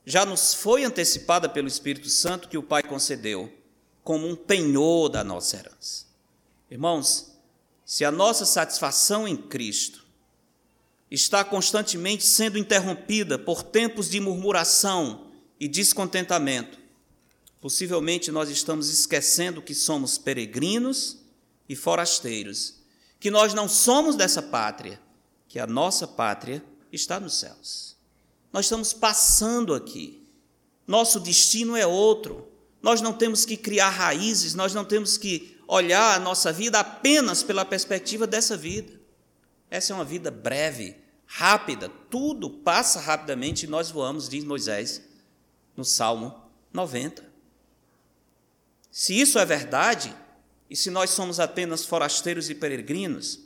já 0.05 0.27
nos 0.27 0.53
foi 0.53 0.85
antecipada 0.85 1.49
pelo 1.49 1.67
Espírito 1.67 2.11
Santo 2.11 2.51
que 2.51 2.59
o 2.59 2.63
Pai 2.63 2.83
concedeu, 2.83 3.51
como 4.05 4.29
um 4.29 4.37
penhor 4.37 5.09
da 5.09 5.25
nossa 5.25 5.57
herança. 5.57 6.05
Irmãos, 6.71 7.33
se 7.87 8.05
a 8.05 8.11
nossa 8.11 8.45
satisfação 8.45 9.27
em 9.27 9.37
Cristo 9.37 10.05
está 11.11 11.43
constantemente 11.43 12.27
sendo 12.27 12.59
interrompida 12.59 13.39
por 13.39 13.63
tempos 13.63 14.11
de 14.11 14.21
murmuração 14.21 15.33
e 15.59 15.67
descontentamento, 15.67 16.79
possivelmente 17.63 18.31
nós 18.31 18.51
estamos 18.51 18.91
esquecendo 18.91 19.63
que 19.63 19.75
somos 19.75 20.19
peregrinos 20.19 21.22
e 21.69 21.77
forasteiros, 21.77 22.77
que 23.19 23.31
nós 23.31 23.55
não 23.55 23.69
somos 23.69 24.17
dessa 24.17 24.43
pátria, 24.43 25.01
que 25.49 25.59
a 25.59 25.67
nossa 25.67 26.07
pátria 26.07 26.65
está 26.93 27.21
nos 27.21 27.35
céus. 27.39 27.97
Nós 28.53 28.67
estamos 28.67 28.93
passando 28.93 29.75
aqui. 29.75 30.27
Nosso 30.87 31.21
destino 31.21 31.77
é 31.77 31.87
outro. 31.87 32.49
Nós 32.83 33.01
não 33.01 33.13
temos 33.13 33.45
que 33.45 33.57
criar 33.57 33.91
raízes, 33.91 34.55
nós 34.55 34.75
não 34.75 34.85
temos 34.85 35.17
que 35.17 35.57
olhar 35.69 36.17
a 36.17 36.21
nossa 36.21 36.53
vida 36.53 36.81
apenas 36.81 37.43
pela 37.43 37.65
perspectiva 37.65 38.27
dessa 38.27 38.57
vida. 38.57 39.01
Essa 39.71 39.93
é 39.93 39.97
uma 39.97 40.05
vida 40.05 40.31
breve, 40.31 40.97
rápida, 41.25 41.89
tudo 42.11 42.51
passa 42.51 43.01
rapidamente 43.01 43.65
e 43.65 43.69
nós 43.69 43.91
voamos, 43.91 44.29
diz 44.29 44.45
Moisés 44.45 45.01
no 45.77 45.85
Salmo 45.85 46.43
90. 46.73 47.25
Se 48.91 49.19
isso 49.19 49.39
é 49.39 49.47
verdade, 49.47 50.15
e 50.73 50.77
se 50.77 50.89
nós 50.91 51.11
somos 51.11 51.39
apenas 51.39 51.85
forasteiros 51.85 52.49
e 52.49 52.55
peregrinos, 52.55 53.41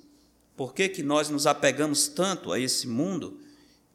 por 0.56 0.72
que, 0.72 0.88
que 0.88 1.02
nós 1.02 1.28
nos 1.28 1.44
apegamos 1.44 2.06
tanto 2.06 2.52
a 2.52 2.60
esse 2.60 2.86
mundo? 2.86 3.40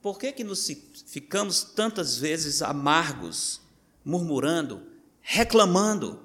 Por 0.01 0.19
que, 0.19 0.33
que 0.33 0.43
nos 0.43 0.69
ficamos 1.05 1.63
tantas 1.63 2.17
vezes 2.17 2.61
amargos, 2.61 3.61
murmurando, 4.03 4.85
reclamando, 5.21 6.19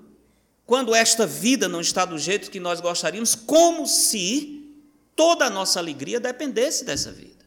quando 0.67 0.97
esta 0.97 1.25
vida 1.25 1.69
não 1.69 1.81
está 1.81 2.05
do 2.05 2.19
jeito 2.19 2.51
que 2.51 2.59
nós 2.59 2.81
gostaríamos, 2.81 3.37
como 3.37 3.87
se 3.87 4.69
toda 5.15 5.47
a 5.47 5.51
nossa 5.51 5.79
alegria 5.79 6.19
dependesse 6.19 6.85
dessa 6.85 7.13
vida? 7.13 7.47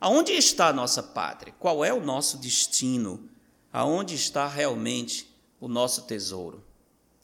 Aonde 0.00 0.30
está 0.30 0.68
a 0.68 0.72
nossa 0.72 1.02
pátria? 1.02 1.52
Qual 1.58 1.84
é 1.84 1.92
o 1.92 2.00
nosso 2.00 2.38
destino? 2.38 3.28
Aonde 3.72 4.14
está 4.14 4.46
realmente 4.46 5.28
o 5.60 5.66
nosso 5.66 6.02
tesouro 6.02 6.67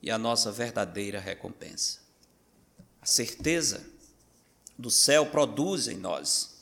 e 0.05 0.11
a 0.11 0.19
nossa 0.19 0.53
verdadeira 0.53 1.19
recompensa? 1.19 2.01
A 3.01 3.07
certeza 3.07 3.83
do 4.79 4.91
céu 4.91 5.25
produz 5.25 5.89
em 5.89 5.97
nós 5.97 6.55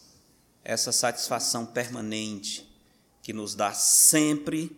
essa 0.63 0.93
satisfação 0.93 1.67
permanente 1.67 2.73
que 3.21 3.33
nos 3.33 3.57
dá 3.57 3.73
sempre 3.73 4.77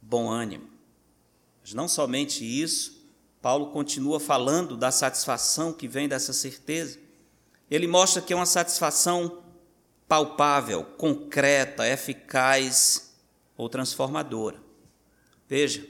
bom 0.00 0.30
ânimo. 0.30 0.66
Mas 1.60 1.74
não 1.74 1.86
somente 1.86 2.42
isso, 2.42 3.06
Paulo 3.42 3.70
continua 3.70 4.18
falando 4.18 4.78
da 4.78 4.90
satisfação 4.90 5.70
que 5.70 5.86
vem 5.86 6.08
dessa 6.08 6.32
certeza. 6.32 6.98
Ele 7.70 7.86
mostra 7.86 8.22
que 8.22 8.32
é 8.32 8.36
uma 8.36 8.46
satisfação 8.46 9.42
palpável, 10.08 10.84
concreta, 10.84 11.86
eficaz 11.86 13.12
ou 13.58 13.68
transformadora. 13.68 14.58
Veja, 15.46 15.86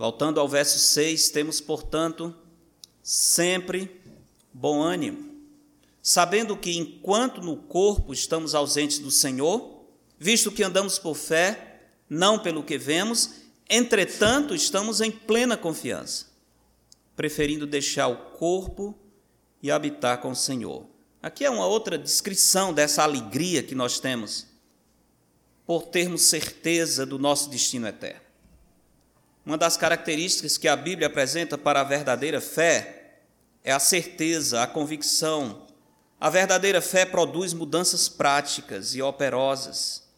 voltando 0.00 0.40
ao 0.40 0.48
verso 0.48 0.78
6, 0.78 1.28
temos, 1.28 1.60
portanto, 1.60 2.34
sempre 3.02 4.00
bom 4.50 4.80
ânimo, 4.80 5.30
sabendo 6.00 6.56
que 6.56 6.74
enquanto 6.78 7.42
no 7.42 7.54
corpo 7.54 8.10
estamos 8.10 8.54
ausentes 8.54 8.98
do 8.98 9.10
Senhor, 9.10 9.84
visto 10.18 10.50
que 10.50 10.62
andamos 10.62 10.98
por 10.98 11.14
fé, 11.14 11.82
não 12.08 12.38
pelo 12.38 12.62
que 12.62 12.78
vemos, 12.78 13.42
entretanto 13.68 14.54
estamos 14.54 15.02
em 15.02 15.10
plena 15.10 15.54
confiança, 15.54 16.28
preferindo 17.14 17.66
deixar 17.66 18.08
o 18.08 18.16
corpo 18.38 18.98
e 19.62 19.70
habitar 19.70 20.18
com 20.22 20.30
o 20.30 20.34
Senhor. 20.34 20.86
Aqui 21.22 21.44
é 21.44 21.50
uma 21.50 21.66
outra 21.66 21.98
descrição 21.98 22.72
dessa 22.72 23.02
alegria 23.02 23.62
que 23.62 23.74
nós 23.74 24.00
temos 24.00 24.46
por 25.66 25.88
termos 25.88 26.22
certeza 26.22 27.04
do 27.04 27.18
nosso 27.18 27.50
destino 27.50 27.86
eterno. 27.86 28.29
Uma 29.44 29.56
das 29.56 29.76
características 29.76 30.58
que 30.58 30.68
a 30.68 30.76
Bíblia 30.76 31.06
apresenta 31.06 31.56
para 31.56 31.80
a 31.80 31.84
verdadeira 31.84 32.40
fé 32.40 33.18
é 33.64 33.72
a 33.72 33.78
certeza, 33.78 34.62
a 34.62 34.66
convicção. 34.66 35.66
A 36.20 36.28
verdadeira 36.28 36.80
fé 36.80 37.04
produz 37.04 37.52
mudanças 37.52 38.08
práticas 38.08 38.94
e 38.94 39.02
operosas. 39.02 40.08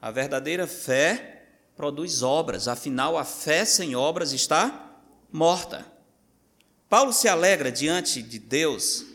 A 0.00 0.10
verdadeira 0.10 0.66
fé 0.66 1.44
produz 1.76 2.22
obras, 2.22 2.68
afinal, 2.68 3.18
a 3.18 3.24
fé 3.24 3.64
sem 3.64 3.94
obras 3.94 4.32
está 4.32 4.98
morta. 5.30 5.86
Paulo 6.88 7.12
se 7.12 7.28
alegra 7.28 7.70
diante 7.70 8.22
de 8.22 8.38
Deus 8.38 9.06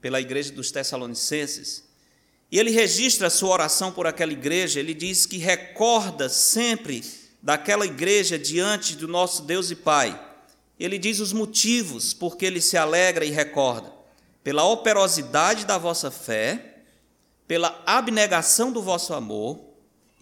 pela 0.00 0.20
igreja 0.20 0.52
dos 0.52 0.70
Tessalonicenses 0.70 1.84
e 2.50 2.58
ele 2.58 2.70
registra 2.70 3.26
a 3.26 3.30
sua 3.30 3.50
oração 3.50 3.90
por 3.90 4.06
aquela 4.06 4.32
igreja. 4.32 4.78
Ele 4.78 4.94
diz 4.94 5.26
que 5.26 5.38
recorda 5.38 6.28
sempre 6.28 7.02
daquela 7.44 7.84
igreja 7.84 8.38
diante 8.38 8.96
do 8.96 9.06
nosso 9.06 9.42
Deus 9.42 9.70
e 9.70 9.76
Pai. 9.76 10.18
Ele 10.80 10.98
diz 10.98 11.20
os 11.20 11.30
motivos 11.30 12.14
por 12.14 12.38
que 12.38 12.46
ele 12.46 12.60
se 12.60 12.78
alegra 12.78 13.22
e 13.22 13.30
recorda: 13.30 13.92
pela 14.42 14.64
operosidade 14.64 15.66
da 15.66 15.76
vossa 15.76 16.10
fé, 16.10 16.78
pela 17.46 17.82
abnegação 17.84 18.72
do 18.72 18.80
vosso 18.80 19.12
amor 19.12 19.60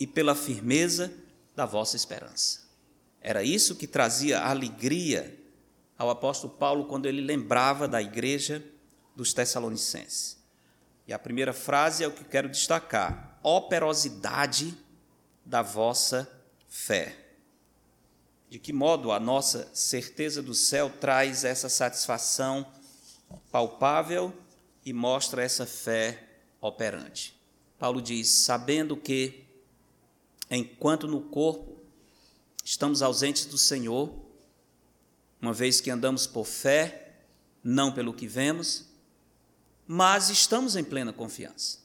e 0.00 0.06
pela 0.06 0.34
firmeza 0.34 1.12
da 1.54 1.64
vossa 1.64 1.94
esperança. 1.94 2.62
Era 3.20 3.44
isso 3.44 3.76
que 3.76 3.86
trazia 3.86 4.40
alegria 4.40 5.38
ao 5.96 6.10
apóstolo 6.10 6.52
Paulo 6.52 6.86
quando 6.86 7.06
ele 7.06 7.20
lembrava 7.20 7.86
da 7.86 8.02
igreja 8.02 8.64
dos 9.14 9.32
Tessalonicenses. 9.32 10.36
E 11.06 11.12
a 11.12 11.18
primeira 11.20 11.52
frase 11.52 12.02
é 12.02 12.08
o 12.08 12.12
que 12.12 12.24
quero 12.24 12.48
destacar: 12.48 13.38
operosidade 13.44 14.74
da 15.46 15.62
vossa 15.62 16.41
fé. 16.72 17.14
De 18.48 18.58
que 18.58 18.72
modo 18.72 19.12
a 19.12 19.20
nossa 19.20 19.70
certeza 19.74 20.42
do 20.42 20.54
céu 20.54 20.88
traz 20.88 21.44
essa 21.44 21.68
satisfação 21.68 22.66
palpável 23.50 24.32
e 24.84 24.92
mostra 24.92 25.42
essa 25.42 25.66
fé 25.66 26.26
operante? 26.62 27.38
Paulo 27.78 28.00
diz: 28.00 28.28
sabendo 28.28 28.96
que, 28.96 29.44
enquanto 30.50 31.06
no 31.06 31.20
corpo 31.20 31.78
estamos 32.64 33.02
ausentes 33.02 33.44
do 33.44 33.58
Senhor, 33.58 34.10
uma 35.40 35.52
vez 35.52 35.80
que 35.80 35.90
andamos 35.90 36.26
por 36.26 36.46
fé, 36.46 37.16
não 37.62 37.92
pelo 37.92 38.14
que 38.14 38.26
vemos, 38.26 38.86
mas 39.86 40.30
estamos 40.30 40.74
em 40.74 40.84
plena 40.84 41.12
confiança. 41.12 41.80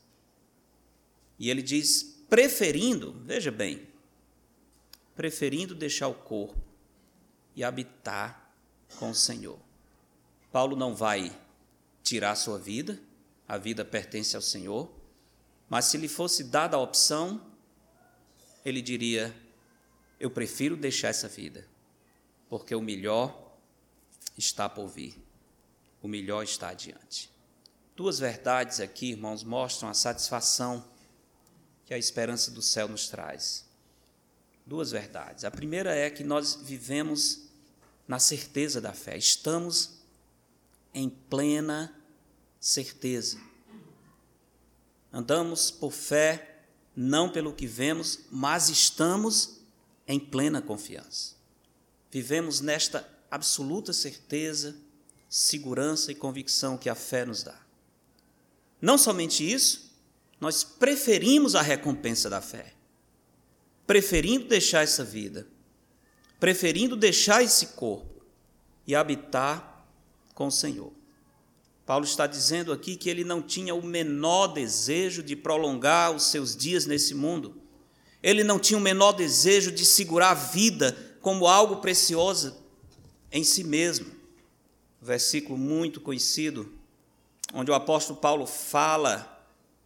E 1.38 1.50
ele 1.50 1.62
diz: 1.62 2.24
preferindo, 2.30 3.22
veja 3.26 3.52
bem, 3.52 3.87
preferindo 5.18 5.74
deixar 5.74 6.08
o 6.08 6.14
corpo 6.14 6.62
e 7.56 7.64
habitar 7.64 8.54
com 9.00 9.10
o 9.10 9.16
Senhor. 9.16 9.60
Paulo 10.52 10.76
não 10.76 10.96
vai 10.96 11.36
tirar 12.04 12.36
sua 12.36 12.60
vida, 12.60 13.02
a 13.48 13.58
vida 13.58 13.84
pertence 13.84 14.36
ao 14.36 14.42
Senhor, 14.44 14.90
mas 15.68 15.86
se 15.86 15.98
lhe 15.98 16.08
fosse 16.08 16.44
dada 16.44 16.78
a 16.78 16.80
opção, 16.80 17.42
ele 18.64 18.80
diria: 18.80 19.36
Eu 20.20 20.30
prefiro 20.30 20.78
deixar 20.78 21.08
essa 21.08 21.28
vida, 21.28 21.68
porque 22.48 22.76
o 22.76 22.82
melhor 22.82 23.58
está 24.38 24.70
por 24.70 24.88
vir, 24.88 25.20
o 26.00 26.08
melhor 26.08 26.44
está 26.44 26.70
adiante. 26.70 27.32
Duas 27.96 28.20
verdades 28.20 28.80
aqui, 28.80 29.10
irmãos, 29.10 29.44
mostram 29.44 29.90
a 29.90 29.96
satisfação 29.96 30.88
que 31.88 31.94
a 31.94 31.98
esperança 31.98 32.52
do 32.52 32.62
céu 32.62 32.88
nos 32.88 33.10
traz 33.10 33.67
duas 34.68 34.92
verdades. 34.92 35.46
A 35.46 35.52
primeira 35.52 35.96
é 35.96 36.10
que 36.10 36.24
nós 36.24 36.60
vivemos 36.62 37.48
na 38.08 38.20
certeza 38.20 38.82
da 38.82 38.94
fé, 38.94 39.18
estamos 39.18 39.94
em 40.94 41.10
plena 41.10 41.94
certeza. 42.60 43.40
Andamos 45.12 45.72
por 45.72 45.92
fé, 45.92 46.60
não 46.96 47.30
pelo 47.30 47.54
que 47.54 47.66
vemos, 47.66 48.20
mas 48.30 48.70
estamos 48.70 49.62
em 50.06 50.20
plena 50.20 50.62
confiança. 50.62 51.36
Vivemos 52.12 52.62
nesta 52.62 53.08
absoluta 53.32 53.94
certeza, 53.94 54.76
segurança 55.30 56.12
e 56.12 56.16
convicção 56.16 56.78
que 56.78 56.90
a 56.90 56.96
fé 56.96 57.26
nos 57.26 57.44
dá. 57.44 57.60
Não 58.82 58.98
somente 58.98 59.50
isso, 59.50 59.92
nós 60.40 60.64
preferimos 60.64 61.56
a 61.56 61.62
recompensa 61.62 62.30
da 62.30 62.42
fé 62.42 62.77
preferindo 63.88 64.46
deixar 64.46 64.84
essa 64.84 65.04
vida, 65.04 65.48
preferindo 66.40 66.98
deixar 66.98 67.42
esse 67.42 67.68
corpo 67.68 68.22
e 68.86 68.94
habitar 68.94 69.88
com 70.36 70.48
o 70.48 70.52
Senhor. 70.52 70.92
Paulo 71.86 72.04
está 72.04 72.28
dizendo 72.28 72.74
aqui 72.74 72.98
que 72.98 73.10
ele 73.10 73.24
não 73.24 73.42
tinha 73.42 73.74
o 73.74 73.82
menor 73.82 74.48
desejo 74.48 75.24
de 75.24 75.38
prolongar 75.38 76.12
os 76.12 76.24
seus 76.24 76.54
dias 76.54 76.86
nesse 76.86 77.16
mundo. 77.16 77.56
Ele 78.22 78.44
não 78.44 78.60
tinha 78.60 78.78
o 78.78 78.82
menor 78.82 79.14
desejo 79.14 79.72
de 79.72 79.86
segurar 79.86 80.32
a 80.32 80.34
vida 80.34 80.98
como 81.22 81.48
algo 81.48 81.78
precioso 81.78 82.58
em 83.32 83.44
si 83.44 83.64
mesmo. 83.64 84.12
Versículo 85.02 85.58
muito 85.58 86.02
conhecido, 86.02 86.74
onde 87.54 87.72
o 87.72 87.74
apóstolo 87.74 88.20
Paulo 88.20 88.46
fala 88.46 89.37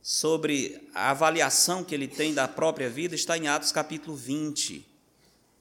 sobre 0.01 0.87
a 0.95 1.11
avaliação 1.11 1.83
que 1.83 1.93
ele 1.93 2.07
tem 2.07 2.33
da 2.33 2.47
própria 2.47 2.89
vida 2.89 3.13
está 3.13 3.37
em 3.37 3.47
Atos 3.47 3.71
capítulo 3.71 4.15
20, 4.15 4.85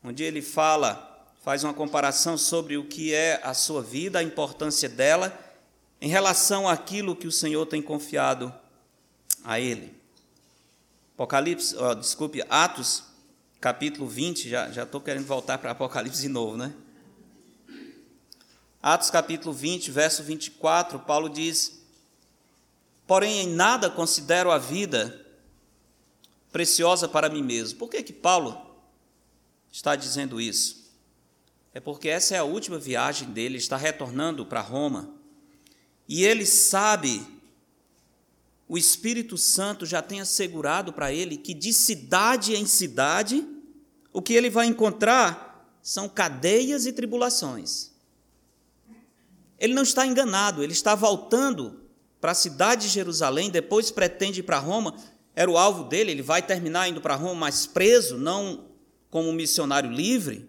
onde 0.03 0.23
ele 0.23 0.41
fala, 0.41 1.27
faz 1.43 1.63
uma 1.63 1.75
comparação 1.75 2.39
sobre 2.39 2.77
o 2.77 2.85
que 2.85 3.13
é 3.13 3.41
a 3.43 3.53
sua 3.53 3.83
vida, 3.83 4.19
a 4.19 4.23
importância 4.23 4.89
dela 4.89 5.39
em 6.01 6.09
relação 6.09 6.67
àquilo 6.67 7.15
que 7.15 7.27
o 7.27 7.33
Senhor 7.33 7.67
tem 7.67 7.83
confiado 7.83 8.53
a 9.45 9.61
ele. 9.61 9.95
Apocalipse, 11.15 11.77
oh, 11.77 11.95
desculpe, 11.95 12.43
Atos 12.49 13.05
capítulo 13.61 14.09
20, 14.09 14.49
já 14.49 14.83
estou 14.83 15.03
querendo 15.03 15.27
voltar 15.27 15.59
para 15.59 15.73
Apocalipse 15.73 16.23
de 16.23 16.29
novo, 16.31 16.57
né? 16.57 16.73
Atos 18.83 19.11
capítulo 19.11 19.53
20, 19.53 19.91
verso 19.91 20.23
24, 20.23 21.01
Paulo 21.01 21.29
diz: 21.29 21.80
porém 23.11 23.41
em 23.41 23.49
nada 23.49 23.91
considero 23.91 24.53
a 24.53 24.59
vida 24.59 25.27
preciosa 26.53 27.09
para 27.09 27.29
mim 27.29 27.43
mesmo. 27.43 27.77
Por 27.77 27.91
que 27.91 28.05
que 28.05 28.13
Paulo 28.13 28.57
está 29.69 29.97
dizendo 29.97 30.41
isso? 30.41 30.89
É 31.75 31.81
porque 31.81 32.09
essa 32.09 32.37
é 32.37 32.39
a 32.39 32.45
última 32.45 32.79
viagem 32.79 33.29
dele, 33.33 33.59
está 33.59 33.77
retornando 33.77 34.47
para 34.47 34.61
Roma. 34.61 35.13
E 36.07 36.23
ele 36.23 36.47
sabe, 36.47 37.21
o 38.69 38.79
Espírito 38.79 39.37
Santo 39.37 39.85
já 39.85 40.01
tem 40.01 40.21
assegurado 40.21 40.93
para 40.93 41.13
ele 41.13 41.37
que 41.37 41.53
de 41.53 41.73
cidade 41.73 42.55
em 42.55 42.65
cidade, 42.65 43.45
o 44.13 44.23
que 44.23 44.35
ele 44.35 44.51
vai 44.51 44.67
encontrar 44.67 45.69
são 45.83 46.09
cadeias 46.09 46.87
e 46.87 46.93
tribulações. 46.93 47.91
Ele 49.59 49.75
não 49.75 49.83
está 49.83 50.07
enganado, 50.07 50.63
ele 50.63 50.73
está 50.73 50.95
voltando 50.95 51.80
para 52.21 52.33
a 52.33 52.35
cidade 52.35 52.83
de 52.83 52.89
Jerusalém, 52.89 53.51
depois 53.51 53.91
pretende 53.91 54.41
ir 54.41 54.43
para 54.43 54.59
Roma, 54.59 54.95
era 55.35 55.51
o 55.51 55.57
alvo 55.57 55.85
dele, 55.85 56.11
ele 56.11 56.23
vai 56.23 56.43
terminar 56.43 56.89
indo 56.89 57.01
para 57.01 57.15
Roma, 57.15 57.35
mas 57.35 57.67
preso, 57.67 58.19
não 58.19 58.67
como 59.09 59.33
missionário 59.33 59.91
livre. 59.91 60.49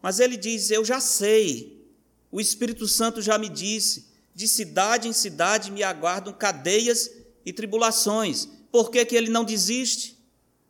Mas 0.00 0.20
ele 0.20 0.36
diz: 0.36 0.70
Eu 0.70 0.84
já 0.84 1.00
sei, 1.00 1.84
o 2.30 2.40
Espírito 2.40 2.86
Santo 2.86 3.20
já 3.20 3.36
me 3.38 3.48
disse, 3.48 4.06
de 4.34 4.46
cidade 4.46 5.08
em 5.08 5.12
cidade 5.12 5.72
me 5.72 5.82
aguardam 5.82 6.32
cadeias 6.32 7.10
e 7.44 7.52
tribulações. 7.52 8.48
Por 8.70 8.90
que, 8.90 9.04
que 9.04 9.16
ele 9.16 9.30
não 9.30 9.44
desiste? 9.44 10.16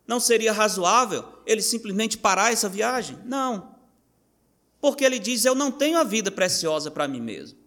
Não 0.06 0.18
seria 0.18 0.52
razoável 0.52 1.24
ele 1.44 1.60
simplesmente 1.60 2.16
parar 2.16 2.52
essa 2.52 2.68
viagem? 2.68 3.18
Não. 3.26 3.74
Porque 4.80 5.04
ele 5.04 5.18
diz: 5.18 5.44
Eu 5.44 5.54
não 5.54 5.70
tenho 5.70 5.98
a 5.98 6.04
vida 6.04 6.30
preciosa 6.30 6.90
para 6.90 7.06
mim 7.06 7.20
mesmo. 7.20 7.58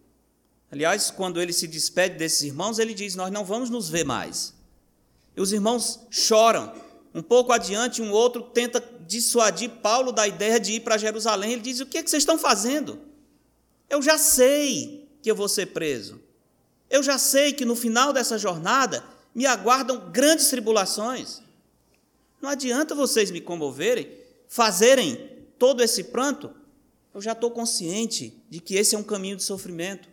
Aliás, 0.72 1.10
quando 1.10 1.38
ele 1.38 1.52
se 1.52 1.66
despede 1.66 2.16
desses 2.16 2.42
irmãos, 2.42 2.78
ele 2.78 2.94
diz: 2.94 3.14
Nós 3.14 3.30
não 3.30 3.44
vamos 3.44 3.68
nos 3.68 3.90
ver 3.90 4.04
mais. 4.04 4.54
E 5.36 5.40
os 5.40 5.52
irmãos 5.52 6.00
choram. 6.10 6.72
Um 7.14 7.22
pouco 7.22 7.52
adiante, 7.52 8.00
um 8.00 8.10
outro 8.10 8.42
tenta 8.42 8.82
dissuadir 9.06 9.68
Paulo 9.68 10.12
da 10.12 10.26
ideia 10.26 10.58
de 10.58 10.72
ir 10.72 10.80
para 10.80 10.96
Jerusalém. 10.96 11.52
Ele 11.52 11.60
diz: 11.60 11.80
O 11.80 11.86
que, 11.86 11.98
é 11.98 12.02
que 12.02 12.08
vocês 12.08 12.22
estão 12.22 12.38
fazendo? 12.38 12.98
Eu 13.90 14.00
já 14.00 14.16
sei. 14.16 15.06
que 15.20 15.30
eu 15.30 15.36
vou 15.36 15.48
ser 15.48 15.66
preso. 15.66 16.18
Eu 16.88 17.02
já 17.02 17.18
sei 17.18 17.52
que 17.52 17.66
no 17.66 17.76
final 17.76 18.12
dessa 18.12 18.38
jornada 18.38 19.04
me 19.34 19.44
aguardam 19.44 20.10
grandes 20.10 20.48
tribulações. 20.48 21.42
Não 22.40 22.48
adianta 22.48 22.94
vocês 22.94 23.30
me 23.30 23.40
comoverem, 23.40 24.10
fazerem 24.48 25.46
todo 25.58 25.82
esse 25.82 26.04
pranto. 26.04 26.50
Eu 27.14 27.20
já 27.20 27.32
estou 27.32 27.50
consciente 27.50 28.42
de 28.48 28.58
que 28.58 28.74
esse 28.74 28.94
é 28.94 28.98
um 28.98 29.02
caminho 29.02 29.36
de 29.36 29.42
sofrimento. 29.42 30.11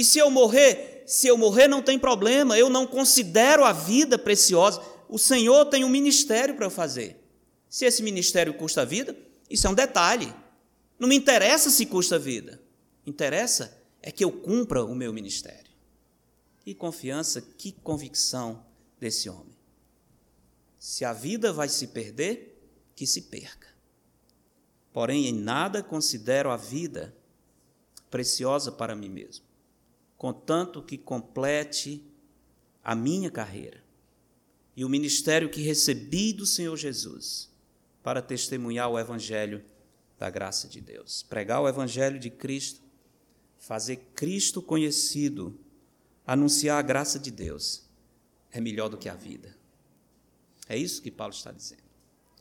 E 0.00 0.04
se 0.04 0.18
eu 0.18 0.30
morrer, 0.30 1.02
se 1.06 1.26
eu 1.26 1.36
morrer 1.36 1.68
não 1.68 1.82
tem 1.82 1.98
problema, 1.98 2.56
eu 2.56 2.70
não 2.70 2.86
considero 2.86 3.66
a 3.66 3.70
vida 3.70 4.18
preciosa. 4.18 4.80
O 5.10 5.18
Senhor 5.18 5.66
tem 5.66 5.84
um 5.84 5.90
ministério 5.90 6.54
para 6.54 6.64
eu 6.64 6.70
fazer. 6.70 7.22
Se 7.68 7.84
esse 7.84 8.02
ministério 8.02 8.54
custa 8.54 8.86
vida, 8.86 9.14
isso 9.50 9.66
é 9.66 9.70
um 9.70 9.74
detalhe. 9.74 10.34
Não 10.98 11.06
me 11.06 11.14
interessa 11.14 11.68
se 11.68 11.84
custa 11.84 12.18
vida. 12.18 12.58
Interessa 13.06 13.78
é 14.00 14.10
que 14.10 14.24
eu 14.24 14.32
cumpra 14.32 14.82
o 14.82 14.94
meu 14.94 15.12
ministério. 15.12 15.70
Que 16.64 16.74
confiança, 16.74 17.42
que 17.42 17.70
convicção 17.70 18.64
desse 18.98 19.28
homem. 19.28 19.54
Se 20.78 21.04
a 21.04 21.12
vida 21.12 21.52
vai 21.52 21.68
se 21.68 21.88
perder, 21.88 22.58
que 22.96 23.06
se 23.06 23.20
perca. 23.20 23.68
Porém, 24.94 25.26
em 25.26 25.34
nada 25.34 25.82
considero 25.82 26.50
a 26.50 26.56
vida 26.56 27.14
preciosa 28.10 28.72
para 28.72 28.96
mim 28.96 29.10
mesmo, 29.10 29.49
contanto 30.20 30.82
que 30.82 30.98
complete 30.98 32.04
a 32.84 32.94
minha 32.94 33.30
carreira 33.30 33.82
e 34.76 34.84
o 34.84 34.88
ministério 34.88 35.48
que 35.48 35.62
recebi 35.62 36.30
do 36.34 36.44
Senhor 36.44 36.76
Jesus 36.76 37.50
para 38.02 38.20
testemunhar 38.20 38.90
o 38.90 38.98
Evangelho 38.98 39.64
da 40.18 40.28
graça 40.28 40.68
de 40.68 40.78
Deus, 40.78 41.22
pregar 41.22 41.62
o 41.62 41.66
Evangelho 41.66 42.18
de 42.18 42.28
Cristo, 42.28 42.82
fazer 43.56 43.96
Cristo 44.14 44.60
conhecido 44.60 45.58
anunciar 46.26 46.78
a 46.78 46.82
graça 46.82 47.18
de 47.18 47.30
Deus 47.30 47.88
é 48.52 48.60
melhor 48.60 48.90
do 48.90 48.98
que 48.98 49.08
a 49.08 49.14
vida. 49.14 49.56
É 50.68 50.76
isso 50.76 51.00
que 51.00 51.10
Paulo 51.10 51.32
está 51.32 51.50
dizendo. 51.50 51.80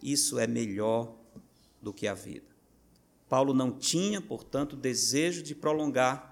Isso 0.04 0.38
é 0.38 0.46
melhor 0.46 1.16
do 1.82 1.94
que 1.94 2.10
a 2.10 2.14
vida. 2.14 2.50
Paulo 3.30 3.54
não 3.54 3.72
tinha, 3.72 4.20
portanto, 4.20 4.76
desejo 4.76 5.42
de 5.42 5.56
prolongar 5.56 6.29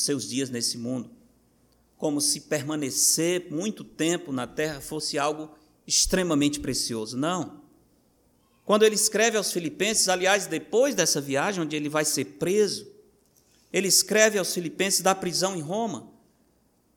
seus 0.00 0.28
dias 0.28 0.50
nesse 0.50 0.78
mundo, 0.78 1.10
como 1.96 2.20
se 2.20 2.42
permanecer 2.42 3.48
muito 3.50 3.82
tempo 3.82 4.32
na 4.32 4.46
terra 4.46 4.80
fosse 4.80 5.18
algo 5.18 5.50
extremamente 5.86 6.60
precioso. 6.60 7.16
Não. 7.16 7.62
Quando 8.64 8.82
ele 8.82 8.94
escreve 8.94 9.38
aos 9.38 9.50
Filipenses, 9.50 10.08
aliás, 10.08 10.46
depois 10.46 10.94
dessa 10.94 11.20
viagem, 11.20 11.64
onde 11.64 11.74
ele 11.74 11.88
vai 11.88 12.04
ser 12.04 12.24
preso, 12.24 12.86
ele 13.72 13.88
escreve 13.88 14.38
aos 14.38 14.52
Filipenses 14.52 15.00
da 15.00 15.14
prisão 15.14 15.56
em 15.56 15.60
Roma. 15.60 16.12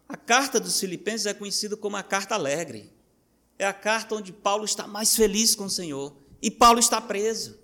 A 0.07 0.17
carta 0.17 0.59
dos 0.59 0.77
Filipenses 0.77 1.25
é 1.25 1.33
conhecida 1.33 1.77
como 1.77 1.95
a 1.95 2.03
carta 2.03 2.35
alegre. 2.35 2.91
É 3.57 3.65
a 3.65 3.73
carta 3.73 4.15
onde 4.15 4.33
Paulo 4.33 4.65
está 4.65 4.85
mais 4.85 5.15
feliz 5.15 5.55
com 5.55 5.65
o 5.65 5.69
Senhor. 5.69 6.13
E 6.41 6.51
Paulo 6.51 6.79
está 6.79 6.99
preso. 6.99 7.60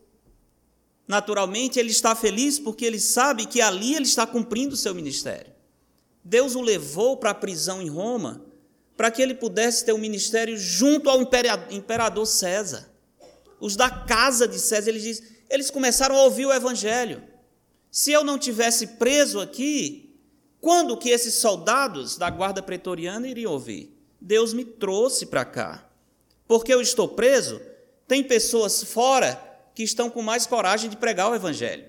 Naturalmente, 1.08 1.80
ele 1.80 1.91
está 1.91 2.13
feliz 2.13 2.60
porque 2.60 2.86
ele 2.86 3.00
sabe 3.00 3.46
que 3.46 3.62
ali 3.62 3.96
ele 3.96 4.06
está 4.06 4.28
cumprindo 4.28 4.74
o 4.74 4.78
seu 4.78 4.93
ministério. 4.93 5.54
Deus 6.24 6.56
o 6.56 6.62
levou 6.62 7.15
para 7.15 7.30
a 7.30 7.36
prisão 7.36 7.82
em 7.82 7.88
Roma 7.88 8.46
para 8.98 9.10
que 9.10 9.22
ele 9.22 9.36
pudesse 9.36 9.86
ter 9.86 9.93
um 9.93 9.98
ministério 10.00 10.58
junto 10.58 11.10
ao 11.10 11.22
imperador 11.22 12.26
César. 12.26 12.91
Os 13.60 13.76
da 13.76 13.89
casa 13.89 14.48
de 14.48 14.60
César, 14.60 14.89
ele 14.89 15.00
diz, 15.00 15.22
eles 15.50 15.70
começaram 15.70 16.15
a 16.15 16.24
ouvir 16.24 16.48
o 16.48 16.54
evangelho. 16.54 17.24
Se 17.89 18.12
eu 18.12 18.24
não 18.24 18.38
tivesse 18.38 18.88
preso 18.88 19.39
aqui, 19.39 20.20
quando 20.60 20.98
que 20.98 21.10
esses 21.10 21.36
soldados 21.36 22.17
da 22.17 22.30
guarda 22.30 22.62
pretoriana 22.62 23.28
iriam 23.28 23.54
ouvir? 23.54 23.96
Deus 24.20 24.54
me 24.54 24.65
trouxe 24.65 25.28
para 25.28 25.46
cá. 25.46 25.88
Porque 26.48 26.74
eu 26.74 26.82
estou 26.82 27.08
preso, 27.08 27.62
tem 28.08 28.24
pessoas 28.24 28.84
fora 28.84 29.46
que 29.78 29.84
estão 29.84 30.10
com 30.10 30.24
mais 30.24 30.48
coragem 30.48 30.90
de 30.90 30.98
pregar 30.98 31.30
o 31.30 31.36
evangelho. 31.36 31.86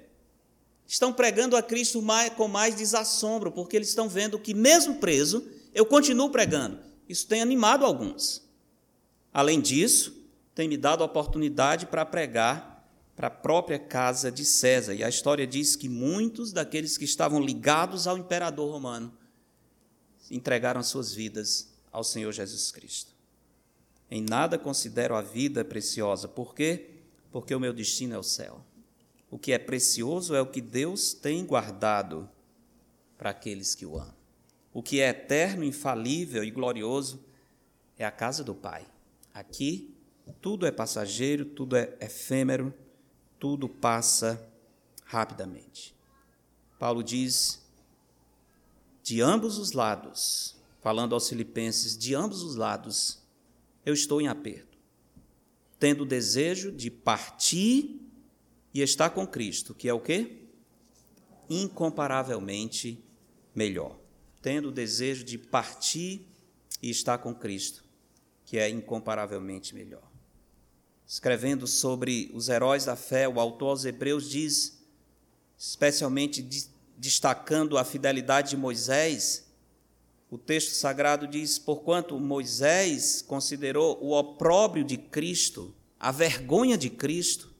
Estão 0.87 1.11
pregando 1.11 1.57
a 1.57 1.63
Cristo 1.63 2.03
mais, 2.03 2.31
com 2.35 2.47
mais 2.47 2.75
desassombro, 2.75 3.51
porque 3.51 3.75
eles 3.75 3.89
estão 3.89 4.11
vendo 4.11 4.39
que, 4.39 4.53
mesmo 4.53 4.97
preso, 4.97 5.49
eu 5.73 5.87
continuo 5.87 6.29
pregando. 6.29 6.81
Isso 7.09 7.27
tem 7.27 7.41
animado 7.41 7.87
alguns. 7.87 8.47
Além 9.33 9.59
disso, 9.59 10.15
tem 10.55 10.69
me 10.69 10.77
dado 10.77 11.03
a 11.03 11.07
oportunidade 11.07 11.87
para 11.87 12.05
pregar 12.05 12.87
para 13.17 13.29
a 13.29 13.31
própria 13.31 13.79
casa 13.79 14.31
de 14.31 14.45
César. 14.45 14.93
E 14.93 15.03
a 15.03 15.09
história 15.09 15.47
diz 15.47 15.75
que 15.75 15.89
muitos 15.89 16.53
daqueles 16.53 16.99
que 16.99 17.07
estavam 17.07 17.41
ligados 17.41 18.07
ao 18.07 18.19
imperador 18.19 18.71
romano 18.71 19.17
entregaram 20.31 20.83
suas 20.83 21.15
vidas 21.15 21.73
ao 21.91 22.05
Senhor 22.05 22.33
Jesus 22.33 22.71
Cristo. 22.71 23.15
Em 24.11 24.21
nada 24.21 24.59
considero 24.59 25.17
a 25.17 25.23
vida 25.23 25.65
preciosa. 25.65 26.29
Por 26.29 26.55
quê? 26.55 26.98
Porque 27.31 27.55
o 27.55 27.61
meu 27.61 27.73
destino 27.73 28.15
é 28.15 28.19
o 28.19 28.23
céu. 28.23 28.65
O 29.31 29.39
que 29.39 29.53
é 29.53 29.59
precioso 29.59 30.35
é 30.35 30.41
o 30.41 30.47
que 30.47 30.61
Deus 30.61 31.13
tem 31.13 31.45
guardado 31.45 32.29
para 33.17 33.31
aqueles 33.31 33.75
que 33.75 33.85
o 33.85 33.97
amam. 33.97 34.15
O 34.73 34.83
que 34.83 35.01
é 35.01 35.09
eterno, 35.09 35.65
infalível 35.65 36.45
e 36.45 36.51
glorioso 36.51 37.25
é 37.99 38.05
a 38.05 38.11
casa 38.11 38.45
do 38.45 38.55
Pai. 38.55 38.87
Aqui, 39.35 39.95
tudo 40.41 40.67
é 40.67 40.71
passageiro, 40.71 41.45
tudo 41.45 41.77
é 41.77 41.97
efêmero, 42.01 42.73
tudo 43.39 43.69
passa 43.69 44.49
rapidamente. 45.05 45.95
Paulo 46.79 47.03
diz: 47.03 47.63
de 49.03 49.23
ambos 49.23 49.59
os 49.59 49.73
lados, 49.73 50.55
falando 50.83 51.15
aos 51.15 51.29
Filipenses, 51.29 51.97
de 51.97 52.15
ambos 52.15 52.43
os 52.43 52.57
lados, 52.57 53.23
eu 53.85 53.95
estou 53.95 54.21
em 54.21 54.29
aperto, 54.29 54.68
tendo 55.79 56.03
o 56.03 56.07
desejo 56.07 56.73
de 56.73 56.91
partir 56.91 58.01
e 58.73 58.83
estar 58.83 59.11
com 59.11 59.27
Cristo, 59.27 59.75
que 59.75 59.89
é 59.89 59.95
o 59.95 60.01
quê? 60.01 60.43
Incomparavelmente 61.49 63.03
melhor. 63.55 63.99
Tendo 64.43 64.69
o 64.69 64.73
desejo 64.73 65.25
de 65.25 65.39
partir 65.39 66.27
e 66.83 66.91
estar 66.91 67.19
com 67.19 67.35
Cristo, 67.35 67.85
que 68.45 68.59
é 68.59 68.69
incomparavelmente 68.69 69.75
melhor 69.75 70.09
escrevendo 71.09 71.67
sobre 71.67 72.31
os 72.35 72.51
heróis 72.51 72.85
da 72.85 72.95
fé, 72.95 73.27
o 73.27 73.41
autor 73.41 73.71
aos 73.71 73.87
Hebreus 73.87 74.29
diz, 74.29 74.79
especialmente 75.57 76.47
destacando 76.99 77.79
a 77.79 77.85
fidelidade 77.85 78.51
de 78.51 78.59
Moisés, 78.59 79.48
o 80.31 80.37
texto 80.37 80.71
sagrado 80.71 81.27
diz: 81.27 81.59
Porquanto 81.59 82.19
Moisés 82.19 83.23
considerou 83.23 83.99
o 84.03 84.13
opróbrio 84.13 84.85
de 84.85 84.97
Cristo, 84.97 85.75
a 85.99 86.11
vergonha 86.11 86.77
de 86.77 86.91
Cristo, 86.91 87.55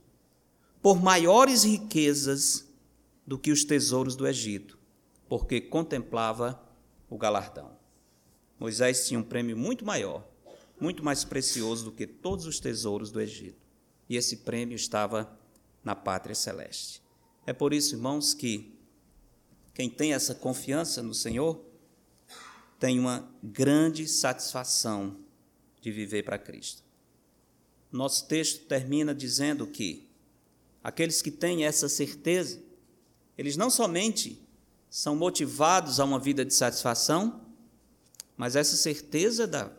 por 0.81 1.01
maiores 1.01 1.63
riquezas 1.63 2.67
do 3.25 3.37
que 3.37 3.51
os 3.51 3.63
tesouros 3.63 4.15
do 4.15 4.27
Egito, 4.27 4.77
porque 5.27 5.59
contemplava 5.59 6.61
o 7.09 7.17
galardão. 7.17 7.77
Moisés 8.59 9.07
tinha 9.07 9.19
um 9.19 9.23
prêmio 9.23 9.57
muito 9.57 9.85
maior 9.85 10.29
muito 10.79 11.03
mais 11.03 11.23
precioso 11.23 11.85
do 11.85 11.91
que 11.91 12.07
todos 12.07 12.45
os 12.45 12.59
tesouros 12.59 13.11
do 13.11 13.19
Egito. 13.19 13.67
E 14.07 14.15
esse 14.15 14.37
prêmio 14.37 14.75
estava 14.75 15.37
na 15.83 15.95
pátria 15.95 16.33
celeste. 16.33 17.03
É 17.45 17.53
por 17.53 17.73
isso, 17.73 17.95
irmãos, 17.95 18.33
que 18.33 18.73
quem 19.73 19.89
tem 19.89 20.13
essa 20.13 20.33
confiança 20.33 21.03
no 21.03 21.13
Senhor 21.13 21.59
tem 22.79 22.97
uma 22.99 23.29
grande 23.43 24.07
satisfação 24.07 25.17
de 25.81 25.91
viver 25.91 26.23
para 26.23 26.39
Cristo. 26.39 26.81
Nosso 27.91 28.27
texto 28.27 28.65
termina 28.65 29.13
dizendo 29.13 29.67
que 29.67 30.07
aqueles 30.83 31.21
que 31.21 31.29
têm 31.29 31.65
essa 31.65 31.89
certeza, 31.89 32.61
eles 33.37 33.57
não 33.57 33.69
somente 33.69 34.41
são 34.89 35.15
motivados 35.15 35.99
a 35.99 36.05
uma 36.05 36.19
vida 36.19 36.45
de 36.45 36.53
satisfação, 36.53 37.41
mas 38.37 38.55
essa 38.55 38.77
certeza 38.77 39.45
da 39.45 39.71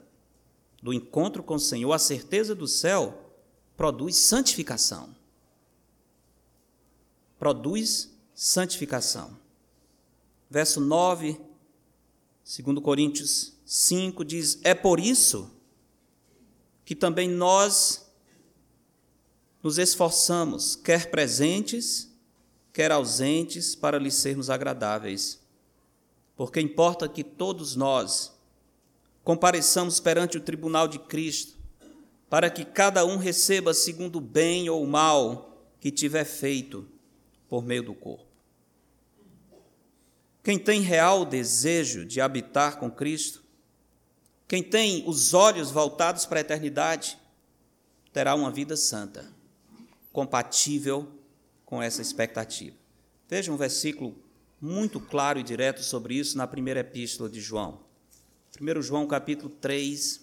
do 0.83 0.95
encontro 0.95 1.43
com 1.43 1.57
o 1.57 1.61
Senhor, 1.61 1.93
a 1.93 1.99
certeza 1.99 2.55
do 2.55 2.67
céu, 2.67 3.35
produz 3.77 4.17
santificação. 4.17 5.15
Produz 7.39 8.11
santificação. 8.35 9.37
Verso 10.49 10.81
9, 10.81 11.39
2 12.59 12.83
Coríntios 12.83 13.53
5 13.65 14.25
diz: 14.25 14.59
É 14.65 14.75
por 14.75 14.99
isso 14.99 15.55
que 16.85 16.97
também 16.97 17.29
nós 17.29 18.11
nos 19.63 19.79
esforçamos, 19.79 20.75
quer 20.75 21.13
presentes, 21.13 22.11
quer 22.73 22.91
ausentes, 22.91 23.77
para 23.77 24.01
lhe 24.01 24.11
sermos 24.11 24.51
agradáveis. 24.51 25.41
Porque 26.35 26.61
importa 26.61 27.09
que 27.09 27.23
todos 27.23 27.77
nós, 27.77 28.33
compareçamos 29.23 30.01
perante 30.01 30.37
o 30.37 30.41
tribunal 30.41 30.89
de 30.89 30.99
Cristo, 30.99 31.57
para 32.29 32.51
que 32.51 32.65
cada 32.65 33.05
um 33.05 33.17
receba 33.17 33.73
segundo 33.73 34.17
o 34.17 34.21
bem 34.21 34.69
ou 34.69 34.83
o 34.83 34.89
mal 34.89 35.57
que 35.79 35.93
tiver 35.93 36.25
feito 36.25 36.89
por 37.49 37.63
meio 37.63 37.85
do 37.85 37.95
corpo. 37.95 38.30
Quem 40.51 40.59
tem 40.59 40.81
real 40.81 41.25
desejo 41.25 42.05
de 42.05 42.21
habitar 42.21 42.77
com 42.81 42.91
Cristo, 42.91 43.41
quem 44.49 44.65
tem 44.65 45.09
os 45.09 45.33
olhos 45.33 45.71
voltados 45.71 46.27
para 46.27 46.41
a 46.41 46.41
eternidade, 46.41 47.17
terá 48.13 48.35
uma 48.35 48.51
vida 48.51 48.77
santa, 48.77 49.31
compatível 50.13 51.09
com 51.65 51.81
essa 51.81 52.03
expectativa. 52.03 52.77
Veja 53.29 53.53
um 53.53 53.57
versículo 53.57 54.21
muito 54.61 54.99
claro 54.99 55.39
e 55.39 55.45
direto 55.45 55.85
sobre 55.85 56.17
isso 56.17 56.37
na 56.37 56.49
primeira 56.49 56.81
epístola 56.81 57.31
de 57.31 57.41
João. 57.41 57.79
1 58.61 58.83
João 58.83 59.07
capítulo 59.07 59.51
3, 59.51 60.21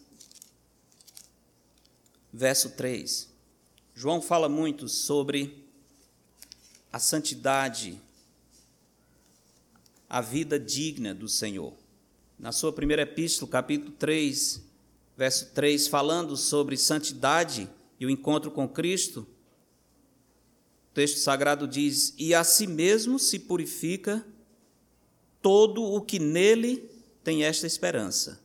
verso 2.34 2.72
3. 2.72 3.30
João 3.96 4.22
fala 4.22 4.50
muito 4.50 4.90
sobre 4.90 5.66
a 6.92 7.00
santidade 7.00 8.02
a 10.10 10.22
vida 10.22 10.60
digna 10.60 11.14
do 11.14 11.28
Senhor. 11.28 11.74
Na 12.40 12.52
sua 12.52 12.72
primeira 12.72 13.02
epístola, 13.02 13.52
capítulo 13.52 13.92
3, 13.92 14.62
verso 15.18 15.48
3, 15.54 15.88
falando 15.88 16.38
sobre 16.38 16.78
santidade 16.78 17.70
e 18.00 18.06
o 18.06 18.10
encontro 18.10 18.52
com 18.52 18.68
Cristo, 18.68 19.28
o 20.92 20.94
texto 20.94 21.18
sagrado 21.18 21.68
diz: 21.68 22.14
E 22.18 22.34
a 22.34 22.44
si 22.44 22.68
mesmo 22.68 23.18
se 23.18 23.40
purifica 23.40 24.26
todo 25.42 25.84
o 25.84 26.02
que 26.02 26.20
nele 26.20 26.90
tem 27.24 27.44
esta 27.44 27.66
esperança, 27.68 28.40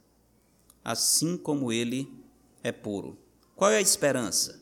assim 0.85 1.37
como 1.37 1.71
ele 1.71 2.11
é 2.63 2.73
puro. 2.73 3.19
Qual 3.55 3.71
é 3.71 3.77
a 3.77 3.81
esperança? 3.81 4.61